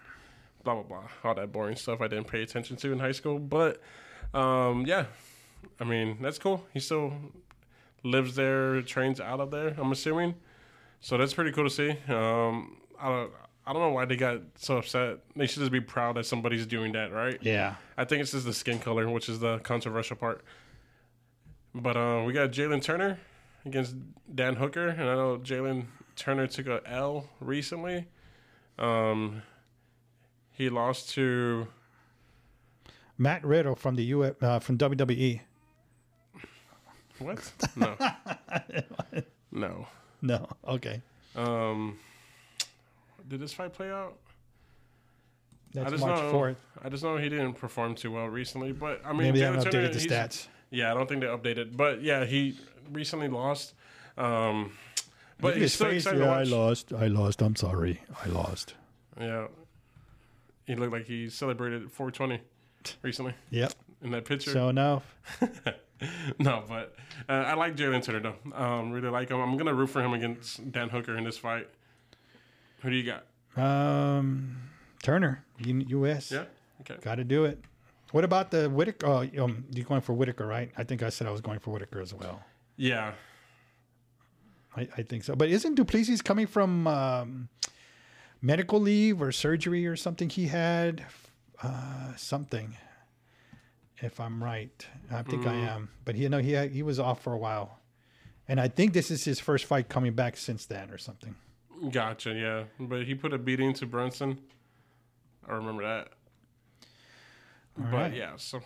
blah 0.62 0.74
blah 0.74 0.83
blah, 0.85 1.09
all 1.24 1.35
that 1.35 1.51
boring 1.53 1.76
stuff 1.76 2.01
I 2.01 2.07
didn't 2.07 2.29
pay 2.29 2.43
attention 2.43 2.76
to 2.76 2.93
in 2.93 3.01
high 3.01 3.12
school. 3.12 3.39
But 3.41 3.81
um, 4.33 4.85
yeah, 4.87 5.07
I 5.81 5.85
mean 5.85 6.18
that's 6.20 6.39
cool. 6.39 6.64
He 6.72 6.79
still 6.79 7.12
lives 8.05 8.37
there, 8.37 8.81
trains 8.83 9.20
out 9.20 9.41
of 9.41 9.51
there. 9.51 9.74
I'm 9.76 9.91
assuming, 9.91 10.37
so 11.01 11.18
that's 11.18 11.35
pretty 11.35 11.51
cool 11.51 11.64
to 11.64 11.70
see. 11.70 11.91
Um, 12.09 12.76
I 13.01 13.09
don't, 13.09 13.33
I 13.66 13.72
don't 13.72 13.83
know 13.83 13.91
why 13.91 14.07
they 14.07 14.16
got 14.16 14.41
so 14.55 14.79
upset. 14.79 15.18
They 15.37 15.47
should 15.47 15.61
just 15.61 15.72
be 15.72 15.81
proud 15.81 16.16
that 16.16 16.24
somebody's 16.24 16.66
doing 16.66 16.93
that, 16.93 17.12
right? 17.12 17.39
Yeah. 17.43 17.74
I 17.99 18.05
think 18.05 18.22
it's 18.22 18.31
just 18.31 18.47
the 18.47 18.55
skin 18.55 18.79
color, 18.79 19.09
which 19.11 19.29
is 19.29 19.41
the 19.41 19.59
controversial 19.59 20.16
part. 20.16 20.43
But 21.75 21.97
uh, 21.97 22.23
we 22.27 22.33
got 22.33 22.51
Jalen 22.51 22.83
Turner 22.83 23.19
against 23.64 23.95
Dan 24.35 24.57
Hooker, 24.57 24.89
and 24.89 25.03
I 25.03 25.14
know 25.14 25.39
Jalen 25.39 25.87
Turner 26.16 26.47
took 26.47 26.66
a 26.66 26.81
L 26.87 27.29
recently. 27.41 28.07
Um, 28.79 29.43
he 30.53 30.71
lost 30.71 31.11
to 31.11 31.69
Matt 33.16 33.45
Riddle 33.45 33.75
from 33.75 33.97
the 33.97 34.05
U 34.05 34.23
uh, 34.25 34.59
from 34.61 34.79
WWE. 34.79 35.41
what? 37.19 37.53
No, 37.77 37.97
no. 39.53 39.87
No. 40.23 40.49
Okay. 40.66 41.01
Um, 41.37 41.99
did 43.29 43.41
this 43.41 43.53
fight 43.53 43.73
play 43.73 43.91
out? 43.91 44.16
That's 45.75 45.91
just 45.93 46.05
March 46.05 46.19
know- 46.21 46.33
4th. 46.33 46.57
I 46.83 46.89
just 46.89 47.03
know 47.05 47.16
he 47.16 47.29
didn't 47.29 47.55
perform 47.55 47.95
too 47.95 48.11
well 48.12 48.27
recently, 48.27 48.73
but 48.73 49.01
I 49.05 49.11
mean, 49.12 49.19
Maybe 49.33 49.41
Jalen 49.41 49.62
Turner, 49.64 49.89
updated 49.89 49.93
the 49.93 50.09
stats. 50.09 50.47
Yeah, 50.71 50.91
I 50.91 50.95
don't 50.95 51.09
think 51.09 51.21
they 51.23 51.27
updated, 51.27 51.77
but 51.77 52.03
yeah, 52.03 52.25
he 52.25 52.59
recently 52.93 53.29
lost. 53.29 53.75
Um, 54.16 54.73
but 55.41 55.55
he's 55.55 55.62
his 55.62 55.75
still 55.75 55.89
face. 55.91 56.03
excited 56.05 56.21
Yeah, 56.21 56.33
I 56.33 56.43
lost. 56.43 56.93
I 56.93 57.07
lost. 57.07 57.41
I'm 57.43 57.57
sorry. 57.57 58.01
I 58.25 58.29
lost. 58.29 58.75
Yeah. 59.19 59.47
He 60.66 60.75
looked 60.75 60.93
like 60.93 61.07
he 61.07 61.31
celebrated 61.31 61.91
420 61.91 62.41
recently 63.03 63.35
Yep. 63.51 63.73
in 64.03 64.11
that 64.11 64.25
picture. 64.25 64.51
So 64.51 64.71
now. 64.71 65.03
no, 66.39 66.64
but 66.69 66.95
uh, 67.29 67.33
I 67.33 67.55
like 67.55 67.77
Jalen 67.77 68.03
Turner, 68.03 68.21
though. 68.21 68.55
Um, 68.55 68.91
really 68.93 69.09
like 69.09 69.31
him. 69.31 69.41
I'm 69.41 69.53
going 69.57 69.66
to 69.66 69.75
root 69.75 69.89
for 69.89 70.03
him 70.03 70.12
against 70.12 70.71
Dan 70.71 70.89
Hooker 70.91 71.16
in 71.16 71.25
this 71.25 71.39
fight. 71.39 71.69
Who 72.83 72.91
do 72.91 72.97
you 72.97 73.12
got? 73.12 73.25
Um, 73.57 74.57
Turner, 75.03 75.45
U- 75.59 75.85
U.S. 75.89 76.31
Yeah? 76.31 76.45
Okay. 76.83 76.97
Got 77.01 77.16
to 77.16 77.25
do 77.25 77.45
it. 77.45 77.64
What 78.13 78.25
about 78.25 78.51
the 78.51 78.71
Whitaker? 78.71 79.07
Oh, 79.07 79.29
um, 79.43 79.65
you're 79.71 79.85
going 79.85 80.01
for 80.01 80.15
Whitaker, 80.15 80.47
right? 80.47 80.71
I 80.77 80.85
think 80.85 81.03
I 81.03 81.11
said 81.11 81.27
I 81.27 81.31
was 81.31 81.41
going 81.41 81.59
for 81.59 81.71
Whitaker 81.73 82.01
as 82.01 82.15
well. 82.15 82.43
Yeah. 82.77 83.13
I, 84.77 84.89
I 84.97 85.03
think 85.03 85.25
so. 85.25 85.35
But 85.35 85.49
isn't 85.49 85.75
Duplessis 85.75 86.23
coming 86.23 86.47
from 86.47 86.87
um, 86.87 87.49
medical 88.41 88.81
leave 88.81 89.21
or 89.21 89.33
surgery 89.33 89.87
or 89.87 89.97
something 89.97 90.29
he 90.29 90.47
had? 90.47 91.05
Uh, 91.63 92.15
something, 92.17 92.77
if 93.99 94.21
I'm 94.21 94.43
right. 94.43 94.87
I 95.11 95.23
think 95.23 95.45
I 95.47 95.55
am. 95.55 95.89
But 96.05 96.15
he, 96.15 96.29
no, 96.29 96.39
he 96.39 96.53
had, 96.53 96.71
he 96.71 96.85
was 96.85 97.01
off 97.01 97.21
for 97.21 97.33
a 97.33 97.39
while, 97.39 97.81
and 98.47 98.61
I 98.61 98.69
think 98.69 98.93
this 98.93 99.11
is 99.11 99.25
his 99.25 99.41
first 99.41 99.65
fight 99.65 99.89
coming 99.89 100.13
back 100.13 100.37
since 100.37 100.67
then 100.67 100.91
or 100.91 100.99
something. 100.99 101.35
Gotcha, 101.91 102.33
yeah. 102.33 102.65
But 102.79 103.07
he 103.07 103.17
put 103.17 103.33
a 103.33 103.39
beating 103.39 103.73
to 103.75 103.87
Brunson. 103.87 104.39
I 105.49 105.55
remember 105.55 105.83
that. 105.83 106.11
But 107.79 107.93
right. 107.93 108.14
yeah, 108.14 108.33
so 108.37 108.61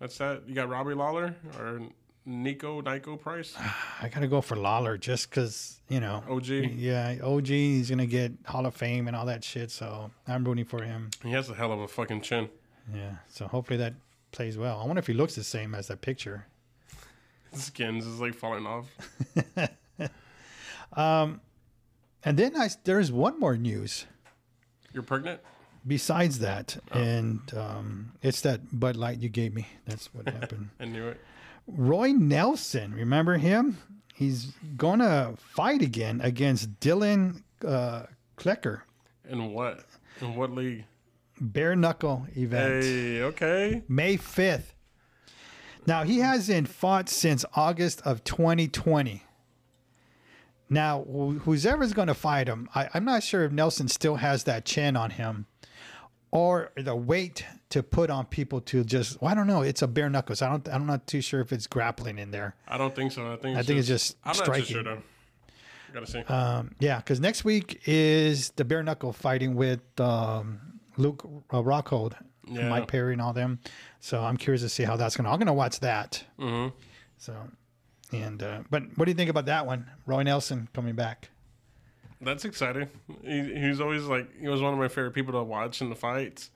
that's 0.00 0.16
that. 0.18 0.48
You 0.48 0.54
got 0.54 0.68
Robbie 0.68 0.94
Lawler 0.94 1.34
or 1.58 1.80
Niko 2.26 2.82
Niko 2.82 3.20
Price? 3.20 3.54
I 4.00 4.08
gotta 4.08 4.28
go 4.28 4.40
for 4.40 4.56
Lawler 4.56 4.96
just 4.96 5.30
because 5.30 5.80
you 5.88 6.00
know. 6.00 6.22
OG. 6.28 6.46
Yeah, 6.46 7.16
OG. 7.22 7.46
He's 7.46 7.90
gonna 7.90 8.06
get 8.06 8.32
Hall 8.46 8.66
of 8.66 8.74
Fame 8.74 9.08
and 9.08 9.16
all 9.16 9.26
that 9.26 9.42
shit. 9.44 9.70
So 9.70 10.10
I'm 10.26 10.44
rooting 10.44 10.64
for 10.64 10.82
him. 10.82 11.10
He 11.22 11.32
has 11.32 11.50
a 11.50 11.54
hell 11.54 11.72
of 11.72 11.80
a 11.80 11.88
fucking 11.88 12.20
chin. 12.22 12.48
Yeah. 12.94 13.16
So 13.28 13.46
hopefully 13.46 13.78
that 13.78 13.94
plays 14.32 14.56
well. 14.56 14.80
I 14.80 14.86
wonder 14.86 15.00
if 15.00 15.06
he 15.06 15.14
looks 15.14 15.34
the 15.34 15.44
same 15.44 15.74
as 15.74 15.88
that 15.88 16.00
picture. 16.00 16.46
His 17.52 17.64
skins 17.64 18.06
is 18.06 18.20
like 18.20 18.34
falling 18.34 18.66
off. 18.66 18.86
Um, 20.96 21.40
and 22.24 22.38
then 22.38 22.56
I, 22.56 22.68
there's 22.84 23.10
one 23.10 23.38
more 23.40 23.56
news 23.56 24.06
You're 24.92 25.02
pregnant? 25.02 25.40
Besides 25.86 26.38
that, 26.38 26.78
and 26.92 27.40
um, 27.56 28.12
it's 28.22 28.40
that 28.40 28.60
Bud 28.78 28.96
Light 28.96 29.18
you 29.18 29.28
gave 29.28 29.54
me. 29.54 29.66
That's 29.86 30.06
what 30.14 30.26
happened. 30.40 30.70
I 30.80 30.86
knew 30.86 31.08
it. 31.08 31.20
Roy 31.66 32.12
Nelson, 32.12 32.92
remember 32.94 33.36
him? 33.36 33.78
He's 34.14 34.52
gonna 34.76 35.34
fight 35.38 35.82
again 35.82 36.20
against 36.22 36.78
Dylan 36.80 37.42
uh, 37.66 38.04
Cleckler, 38.36 38.82
In 39.28 39.52
what? 39.52 39.84
In 40.20 40.34
what 40.36 40.50
league? 40.52 40.84
bare 41.40 41.74
knuckle 41.74 42.26
event. 42.36 42.84
Hey, 42.84 43.22
okay. 43.22 43.82
May 43.88 44.16
5th. 44.16 44.72
Now, 45.86 46.04
he 46.04 46.18
hasn't 46.20 46.68
fought 46.68 47.08
since 47.08 47.44
August 47.54 48.00
of 48.06 48.22
2020. 48.24 49.22
Now, 50.70 51.02
wh- 51.02 51.42
who's 51.42 51.66
ever's 51.66 51.92
going 51.92 52.08
to 52.08 52.14
fight 52.14 52.48
him, 52.48 52.68
I, 52.74 52.88
I'm 52.94 53.04
not 53.04 53.22
sure 53.22 53.44
if 53.44 53.52
Nelson 53.52 53.88
still 53.88 54.16
has 54.16 54.44
that 54.44 54.64
chin 54.64 54.96
on 54.96 55.10
him 55.10 55.46
or 56.30 56.72
the 56.76 56.96
weight 56.96 57.44
to 57.70 57.82
put 57.82 58.10
on 58.10 58.26
people 58.26 58.60
to 58.62 58.82
just, 58.84 59.20
well, 59.20 59.30
I 59.30 59.34
don't 59.34 59.46
know. 59.46 59.62
It's 59.62 59.82
a 59.82 59.86
bare 59.86 60.08
knuckles. 60.10 60.42
I 60.42 60.48
don't, 60.50 60.66
I'm 60.68 60.86
not 60.86 61.06
too 61.06 61.20
sure 61.20 61.40
if 61.40 61.52
it's 61.52 61.66
grappling 61.66 62.18
in 62.18 62.30
there. 62.30 62.54
I 62.66 62.78
don't 62.78 62.94
think 62.94 63.12
so. 63.12 63.32
I 63.32 63.36
think 63.36 63.56
I 63.56 63.60
it's 63.60 63.68
think 63.68 63.78
it's 63.78 63.88
just 63.88 64.16
I'm 64.24 64.28
not 64.36 64.36
striking. 64.36 64.64
too 64.64 64.72
sure 64.72 64.82
though. 64.82 65.02
Gotta 65.92 66.06
see. 66.06 66.20
Um, 66.22 66.74
yeah, 66.80 66.96
because 66.96 67.20
next 67.20 67.44
week 67.44 67.82
is 67.86 68.50
the 68.56 68.64
bare 68.64 68.82
knuckle 68.82 69.12
fighting 69.12 69.54
with 69.54 69.80
um, 70.00 70.58
Luke 70.96 71.24
uh, 71.52 71.58
Rockhold 71.62 72.14
Yeah. 72.48 72.68
Mike 72.68 72.88
Perry 72.88 73.12
and 73.12 73.22
all 73.22 73.32
them. 73.32 73.60
So 74.00 74.20
I'm 74.20 74.36
curious 74.36 74.62
to 74.62 74.68
see 74.68 74.82
how 74.82 74.96
that's 74.96 75.16
going 75.16 75.24
to. 75.26 75.30
I'm 75.30 75.38
going 75.38 75.46
to 75.46 75.52
watch 75.52 75.78
that. 75.80 76.24
hmm 76.36 76.68
So, 77.18 77.36
and 78.20 78.42
uh, 78.42 78.60
but 78.70 78.82
what 78.96 79.04
do 79.04 79.10
you 79.10 79.16
think 79.16 79.30
about 79.30 79.46
that 79.46 79.66
one? 79.66 79.86
Roy 80.06 80.22
Nelson 80.22 80.68
coming 80.72 80.94
back. 80.94 81.28
That's 82.20 82.44
exciting. 82.44 82.88
He, 83.22 83.54
he's 83.54 83.80
always 83.80 84.04
like 84.04 84.28
he 84.40 84.48
was 84.48 84.62
one 84.62 84.72
of 84.72 84.78
my 84.78 84.88
favorite 84.88 85.12
people 85.12 85.32
to 85.34 85.42
watch 85.42 85.80
in 85.80 85.90
the 85.90 85.96
fights, 85.96 86.50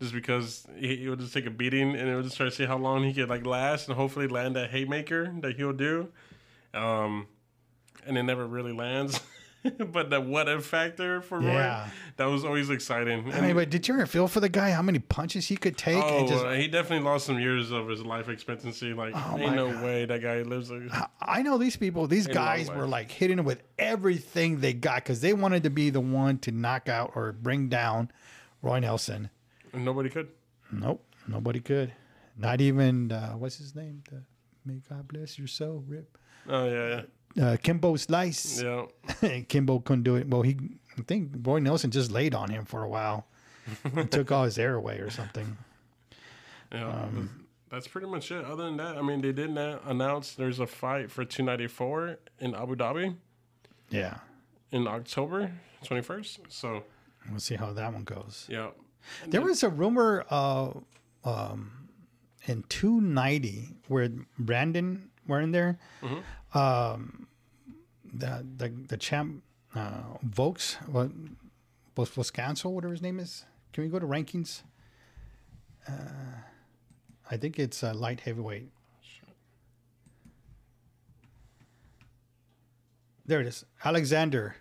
just 0.00 0.12
because 0.12 0.66
he, 0.76 0.96
he 0.96 1.08
would 1.08 1.18
just 1.18 1.34
take 1.34 1.46
a 1.46 1.50
beating 1.50 1.96
and 1.96 2.08
it 2.08 2.14
would 2.14 2.24
just 2.24 2.36
try 2.36 2.46
to 2.46 2.52
see 2.52 2.66
how 2.66 2.78
long 2.78 3.02
he 3.04 3.12
could 3.12 3.28
like 3.28 3.44
last 3.44 3.88
and 3.88 3.96
hopefully 3.96 4.28
land 4.28 4.56
that 4.56 4.70
haymaker 4.70 5.32
that 5.40 5.56
he'll 5.56 5.72
do, 5.72 6.08
um, 6.74 7.26
and 8.06 8.16
it 8.16 8.22
never 8.22 8.46
really 8.46 8.72
lands. 8.72 9.20
but 9.92 10.08
the 10.10 10.20
what 10.20 10.48
if 10.48 10.64
factor 10.64 11.20
for 11.20 11.38
Roy, 11.38 11.46
Yeah. 11.48 11.90
that 12.16 12.24
was 12.26 12.44
always 12.44 12.70
exciting. 12.70 13.30
I 13.32 13.40
mean, 13.42 13.54
but 13.54 13.68
did 13.68 13.86
you 13.86 13.94
ever 13.94 14.06
feel 14.06 14.26
for 14.28 14.40
the 14.40 14.48
guy? 14.48 14.70
How 14.70 14.80
many 14.82 14.98
punches 14.98 15.48
he 15.48 15.56
could 15.56 15.76
take? 15.76 16.02
Oh, 16.02 16.26
just, 16.26 16.44
he 16.56 16.66
definitely 16.68 17.04
lost 17.04 17.26
some 17.26 17.38
years 17.38 17.70
of 17.70 17.88
his 17.88 18.02
life 18.02 18.28
expectancy. 18.28 18.94
Like, 18.94 19.12
Oh 19.14 19.36
ain't 19.38 19.54
no 19.56 19.70
God. 19.72 19.84
way 19.84 20.04
that 20.06 20.22
guy 20.22 20.42
lives. 20.42 20.70
Like, 20.70 20.90
I 21.20 21.42
know 21.42 21.58
these 21.58 21.76
people. 21.76 22.06
These 22.06 22.26
guys 22.26 22.70
were 22.70 22.86
like 22.86 23.10
hitting 23.10 23.38
him 23.38 23.44
with 23.44 23.62
everything 23.78 24.60
they 24.60 24.72
got 24.72 24.96
because 24.96 25.20
they 25.20 25.32
wanted 25.34 25.62
to 25.64 25.70
be 25.70 25.90
the 25.90 26.00
one 26.00 26.38
to 26.38 26.52
knock 26.52 26.88
out 26.88 27.12
or 27.14 27.32
bring 27.32 27.68
down 27.68 28.10
Roy 28.62 28.78
Nelson. 28.80 29.28
and 29.72 29.84
nobody 29.84 30.08
could. 30.08 30.28
Nope, 30.72 31.04
nobody 31.28 31.60
could. 31.60 31.92
Not 32.36 32.60
even 32.62 33.12
uh, 33.12 33.32
what's 33.32 33.58
his 33.58 33.74
name? 33.74 34.02
The, 34.10 34.22
May 34.64 34.80
God 34.88 35.08
bless 35.08 35.38
your 35.38 35.48
soul, 35.48 35.82
Rip. 35.86 36.16
Oh 36.48 36.66
yeah, 36.66 36.88
yeah, 36.88 37.02
Uh, 37.40 37.56
Kimbo 37.62 37.96
Slice. 37.96 38.62
yeah. 38.62 38.86
Kimbo 39.48 39.78
couldn't 39.80 40.02
do 40.04 40.16
it. 40.16 40.28
Well, 40.28 40.42
he, 40.42 40.56
I 40.98 41.02
think 41.02 41.30
Roy 41.42 41.58
Nelson 41.60 41.90
just 41.90 42.10
laid 42.10 42.34
on 42.34 42.50
him 42.50 42.64
for 42.64 42.82
a 42.82 42.88
while. 42.88 43.26
took 44.10 44.32
all 44.32 44.44
his 44.44 44.58
air 44.58 44.74
away 44.74 44.98
or 44.98 45.10
something. 45.10 45.56
Yeah, 46.72 46.86
Um, 46.88 47.46
that's 47.68 47.88
pretty 47.88 48.06
much 48.06 48.30
it. 48.30 48.44
Other 48.44 48.64
than 48.66 48.76
that, 48.76 48.96
I 48.96 49.02
mean, 49.02 49.20
they 49.22 49.32
did 49.32 49.50
na- 49.50 49.80
announce 49.86 50.34
there's 50.34 50.60
a 50.60 50.68
fight 50.68 51.10
for 51.10 51.24
294 51.24 52.18
in 52.38 52.54
Abu 52.54 52.76
Dhabi 52.76 53.16
Yeah, 53.90 54.18
in 54.70 54.86
October 54.86 55.50
21st. 55.84 56.38
So, 56.48 56.84
we'll 57.28 57.40
see 57.40 57.56
how 57.56 57.72
that 57.72 57.92
one 57.92 58.04
goes. 58.04 58.46
yeah, 58.48 58.68
There 59.26 59.40
was 59.40 59.64
a 59.64 59.68
rumor 59.68 60.24
uh, 60.30 60.70
um, 61.24 61.88
in 62.46 62.62
290 62.68 63.74
where 63.88 64.10
Brandon 64.38 65.10
were 65.26 65.40
in 65.40 65.50
there. 65.50 65.80
Um, 66.52 67.26
the 68.12 68.44
the 68.56 68.68
the 68.88 68.96
champ 68.96 69.42
uh, 69.74 70.02
Vokes 70.26 70.74
what 70.88 71.10
was 71.96 72.10
Voscanso, 72.10 72.70
whatever 72.70 72.92
his 72.92 73.02
name 73.02 73.20
is. 73.20 73.44
Can 73.72 73.84
we 73.84 73.90
go 73.90 73.98
to 73.98 74.06
rankings? 74.06 74.62
Uh, 75.88 75.92
I 77.30 77.36
think 77.36 77.58
it's 77.58 77.84
uh, 77.84 77.94
light 77.94 78.20
heavyweight. 78.20 78.70
There 83.26 83.40
it 83.40 83.46
is, 83.46 83.64
Alexander 83.84 84.56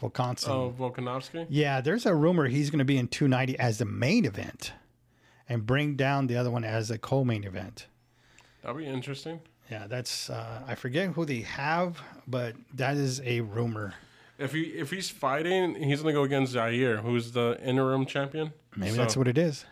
Volkanovski. 0.00 0.48
oh, 0.48 0.74
Volkanovski. 0.76 1.46
Yeah, 1.48 1.80
there's 1.80 2.06
a 2.06 2.14
rumor 2.14 2.48
he's 2.48 2.70
going 2.70 2.80
to 2.80 2.84
be 2.84 2.98
in 2.98 3.06
290 3.06 3.56
as 3.58 3.78
the 3.78 3.84
main 3.84 4.24
event 4.24 4.72
and 5.48 5.64
bring 5.64 5.94
down 5.94 6.26
the 6.26 6.36
other 6.36 6.50
one 6.50 6.64
as 6.64 6.90
a 6.90 6.98
co-main 6.98 7.44
event. 7.44 7.86
That'd 8.62 8.78
be 8.78 8.86
interesting. 8.86 9.40
Yeah, 9.72 9.86
that's 9.86 10.28
uh, 10.28 10.60
I 10.68 10.74
forget 10.74 11.08
who 11.12 11.24
they 11.24 11.40
have, 11.40 11.98
but 12.26 12.54
that 12.74 12.98
is 12.98 13.22
a 13.24 13.40
rumor. 13.40 13.94
If 14.38 14.52
he 14.52 14.64
if 14.64 14.90
he's 14.90 15.08
fighting, 15.08 15.82
he's 15.82 16.02
gonna 16.02 16.12
go 16.12 16.24
against 16.24 16.52
Zaire, 16.52 16.98
who's 16.98 17.32
the 17.32 17.58
interim 17.64 18.04
champion. 18.04 18.52
Maybe 18.76 18.90
So, 18.92 18.96
that's 18.98 19.16
what 19.16 19.28
it 19.28 19.38
is. 19.38 19.64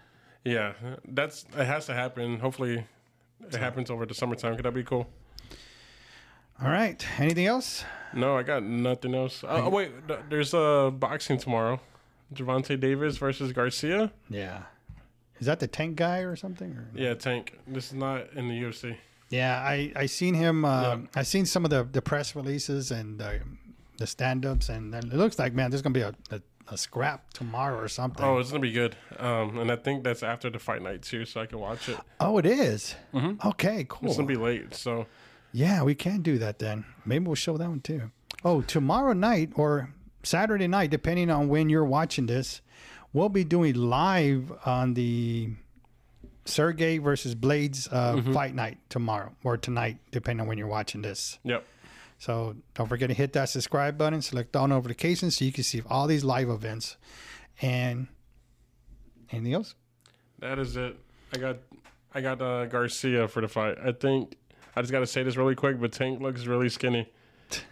Yeah, 0.42 0.72
that's 1.06 1.44
it 1.54 1.66
has 1.66 1.84
to 1.86 1.92
happen. 1.92 2.38
Hopefully, 2.40 2.86
it 3.46 3.54
happens 3.54 3.90
over 3.90 4.06
the 4.06 4.14
summertime. 4.14 4.56
Could 4.56 4.64
that 4.64 4.72
be 4.72 4.84
cool? 4.84 5.06
All 6.62 6.70
right. 6.70 7.06
Anything 7.18 7.44
else? 7.44 7.84
No, 8.14 8.38
I 8.38 8.42
got 8.42 8.62
nothing 8.62 9.14
else. 9.14 9.44
Oh, 9.44 9.64
oh, 9.64 9.68
wait, 9.68 9.90
th- 10.08 10.20
there's 10.30 10.54
uh, 10.54 10.88
boxing 10.90 11.36
tomorrow. 11.36 11.78
Gervonta 12.34 12.80
Davis 12.80 13.18
versus 13.18 13.52
Garcia. 13.52 14.12
Yeah. 14.30 14.62
Is 15.40 15.46
that 15.46 15.60
the 15.60 15.66
tank 15.66 15.96
guy 15.96 16.20
or 16.20 16.36
something? 16.36 16.70
Or? 16.72 16.88
Yeah, 16.94 17.12
Tank. 17.14 17.58
This 17.66 17.88
is 17.88 17.94
not 17.94 18.32
in 18.34 18.48
the 18.48 18.62
UFC. 18.62 18.96
Yeah, 19.30 19.58
I 19.58 19.92
I 19.96 20.06
seen 20.06 20.34
him. 20.34 20.64
Uh, 20.64 20.82
Yeah. 20.82 20.98
I 21.16 21.22
seen 21.22 21.46
some 21.46 21.64
of 21.64 21.70
the 21.70 21.84
the 21.84 22.02
press 22.02 22.34
releases 22.36 22.90
and 22.90 23.20
uh, 23.22 23.32
the 23.98 24.06
stand 24.06 24.44
ups, 24.44 24.68
and 24.68 24.94
it 24.94 25.04
looks 25.12 25.38
like 25.38 25.54
man, 25.54 25.70
there's 25.70 25.82
gonna 25.82 25.92
be 25.94 26.00
a, 26.02 26.14
a, 26.30 26.40
a 26.68 26.76
scrap 26.76 27.32
tomorrow 27.32 27.78
or 27.78 27.88
something. 27.88 28.24
Oh, 28.24 28.38
it's 28.38 28.50
gonna 28.50 28.60
be 28.60 28.72
good. 28.72 28.96
Um, 29.18 29.58
and 29.58 29.70
I 29.70 29.76
think 29.76 30.04
that's 30.04 30.22
after 30.22 30.50
the 30.50 30.58
fight 30.58 30.82
night 30.82 31.02
too, 31.02 31.24
so 31.24 31.40
I 31.40 31.46
can 31.46 31.58
watch 31.60 31.88
it. 31.88 31.98
Oh, 32.18 32.38
it 32.38 32.46
is? 32.46 32.94
Okay, 33.44 33.86
cool. 33.88 34.08
It's 34.08 34.16
gonna 34.16 34.26
be 34.28 34.36
late, 34.36 34.74
so 34.74 35.06
Yeah, 35.52 35.82
we 35.82 35.94
can 35.94 36.22
do 36.22 36.38
that 36.38 36.58
then. 36.58 36.84
Maybe 37.04 37.26
we'll 37.26 37.34
show 37.34 37.56
that 37.56 37.68
one 37.68 37.80
too. 37.80 38.10
Oh, 38.44 38.62
tomorrow 38.62 39.12
night 39.12 39.52
or 39.56 39.90
Saturday 40.22 40.66
night, 40.68 40.90
depending 40.90 41.30
on 41.30 41.48
when 41.48 41.68
you're 41.68 41.84
watching 41.84 42.26
this, 42.26 42.62
we'll 43.12 43.28
be 43.28 43.44
doing 43.44 43.74
live 43.74 44.52
on 44.64 44.94
the 44.94 45.50
Sergey 46.44 46.98
versus 46.98 47.34
Blaydes 47.34 47.88
uh, 47.92 48.32
fight 48.32 48.54
night 48.54 48.78
tomorrow 48.88 49.34
or 49.44 49.56
tonight, 49.56 49.98
depending 50.10 50.42
on 50.42 50.48
when 50.48 50.58
you're 50.58 50.66
watching 50.66 51.02
this. 51.02 51.38
yep. 51.44 51.64
So 52.18 52.54
don't 52.74 52.86
forget 52.86 53.08
to 53.08 53.14
hit 53.14 53.32
that 53.32 53.48
subscribe 53.48 53.96
button, 53.96 54.20
select 54.20 54.54
all 54.54 54.68
notifications 54.68 55.38
so 55.38 55.44
you 55.46 55.52
can 55.52 55.64
see 55.64 55.82
all 55.88 56.06
these 56.06 56.22
live 56.22 56.50
events. 56.50 56.98
And 57.62 58.08
anything 59.30 59.54
else? 59.54 59.74
That 60.38 60.58
is 60.58 60.76
it. 60.76 60.98
I 61.34 61.38
got 61.38 61.56
I 62.14 62.20
got 62.20 62.42
uh, 62.42 62.66
Garcia 62.66 63.26
for 63.26 63.40
the 63.40 63.48
fight. 63.48 63.78
I 63.82 63.92
think 63.92 64.36
I 64.76 64.82
just 64.82 64.92
got 64.92 65.00
to 65.00 65.06
say 65.06 65.22
this 65.22 65.36
really 65.36 65.54
quick, 65.54 65.80
but 65.80 65.92
Tank 65.92 66.20
looks 66.20 66.46
really 66.46 66.68
skinny 66.68 67.10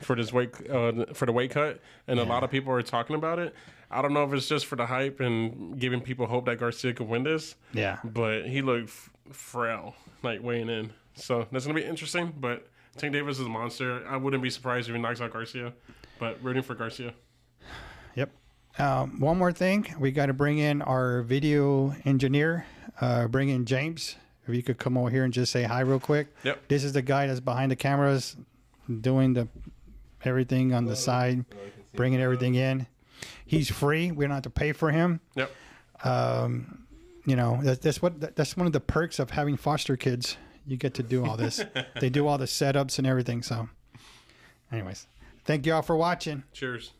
for 0.00 0.16
this 0.16 0.32
weight 0.32 0.50
uh, 0.70 1.06
for 1.12 1.26
the 1.26 1.32
weight 1.32 1.50
cut, 1.50 1.80
and 2.06 2.18
a 2.18 2.24
lot 2.24 2.42
of 2.42 2.50
people 2.50 2.72
are 2.72 2.82
talking 2.82 3.16
about 3.16 3.38
it. 3.38 3.54
I 3.90 4.02
don't 4.02 4.12
know 4.12 4.24
if 4.24 4.32
it's 4.32 4.46
just 4.48 4.66
for 4.66 4.76
the 4.76 4.86
hype 4.86 5.20
and 5.20 5.78
giving 5.78 6.00
people 6.00 6.26
hope 6.26 6.44
that 6.46 6.58
Garcia 6.58 6.92
could 6.92 7.08
win 7.08 7.22
this, 7.22 7.54
Yeah. 7.72 7.98
but 8.04 8.46
he 8.46 8.60
looked 8.62 8.90
frail, 9.32 9.94
like 10.22 10.42
weighing 10.42 10.68
in. 10.68 10.92
So 11.14 11.46
that's 11.50 11.64
gonna 11.66 11.78
be 11.78 11.84
interesting. 11.86 12.34
But 12.38 12.66
Tank 12.96 13.12
Davis 13.12 13.38
is 13.38 13.46
a 13.46 13.48
monster. 13.48 14.06
I 14.08 14.16
wouldn't 14.16 14.42
be 14.42 14.50
surprised 14.50 14.88
if 14.88 14.94
he 14.94 15.00
knocks 15.00 15.20
out 15.20 15.32
Garcia. 15.32 15.72
But 16.18 16.42
rooting 16.42 16.62
for 16.62 16.74
Garcia. 16.74 17.14
Yep. 18.16 18.30
Um, 18.78 19.20
one 19.20 19.38
more 19.38 19.52
thing, 19.52 19.94
we 19.98 20.10
got 20.10 20.26
to 20.26 20.32
bring 20.32 20.58
in 20.58 20.82
our 20.82 21.22
video 21.22 21.94
engineer. 22.04 22.66
Uh, 23.00 23.28
bring 23.28 23.48
in 23.48 23.64
James. 23.64 24.16
If 24.46 24.54
you 24.54 24.62
could 24.62 24.78
come 24.78 24.96
over 24.96 25.10
here 25.10 25.24
and 25.24 25.32
just 25.32 25.52
say 25.52 25.62
hi 25.64 25.80
real 25.80 26.00
quick. 26.00 26.28
Yep. 26.42 26.68
This 26.68 26.82
is 26.84 26.92
the 26.92 27.02
guy 27.02 27.26
that's 27.26 27.38
behind 27.40 27.70
the 27.70 27.76
cameras, 27.76 28.34
doing 29.00 29.34
the 29.34 29.46
everything 30.24 30.72
on 30.74 30.86
the 30.86 30.96
side, 30.96 31.44
bringing 31.94 32.20
everything 32.20 32.54
in. 32.54 32.86
He's 33.44 33.70
free. 33.70 34.10
We 34.10 34.24
don't 34.24 34.34
have 34.34 34.42
to 34.42 34.50
pay 34.50 34.72
for 34.72 34.90
him. 34.90 35.20
Yep. 35.34 35.50
Um, 36.04 36.86
you 37.26 37.36
know, 37.36 37.60
that's, 37.62 37.80
that's 37.80 38.02
what 38.02 38.36
that's 38.36 38.56
one 38.56 38.66
of 38.66 38.72
the 38.72 38.80
perks 38.80 39.18
of 39.18 39.30
having 39.30 39.56
foster 39.56 39.96
kids. 39.96 40.36
You 40.66 40.76
get 40.76 40.94
to 40.94 41.02
do 41.02 41.24
all 41.24 41.36
this. 41.36 41.62
they 42.00 42.10
do 42.10 42.26
all 42.26 42.38
the 42.38 42.46
setups 42.46 42.98
and 42.98 43.06
everything. 43.06 43.42
So, 43.42 43.68
anyways, 44.72 45.06
thank 45.44 45.66
you 45.66 45.74
all 45.74 45.82
for 45.82 45.96
watching. 45.96 46.44
Cheers. 46.52 46.92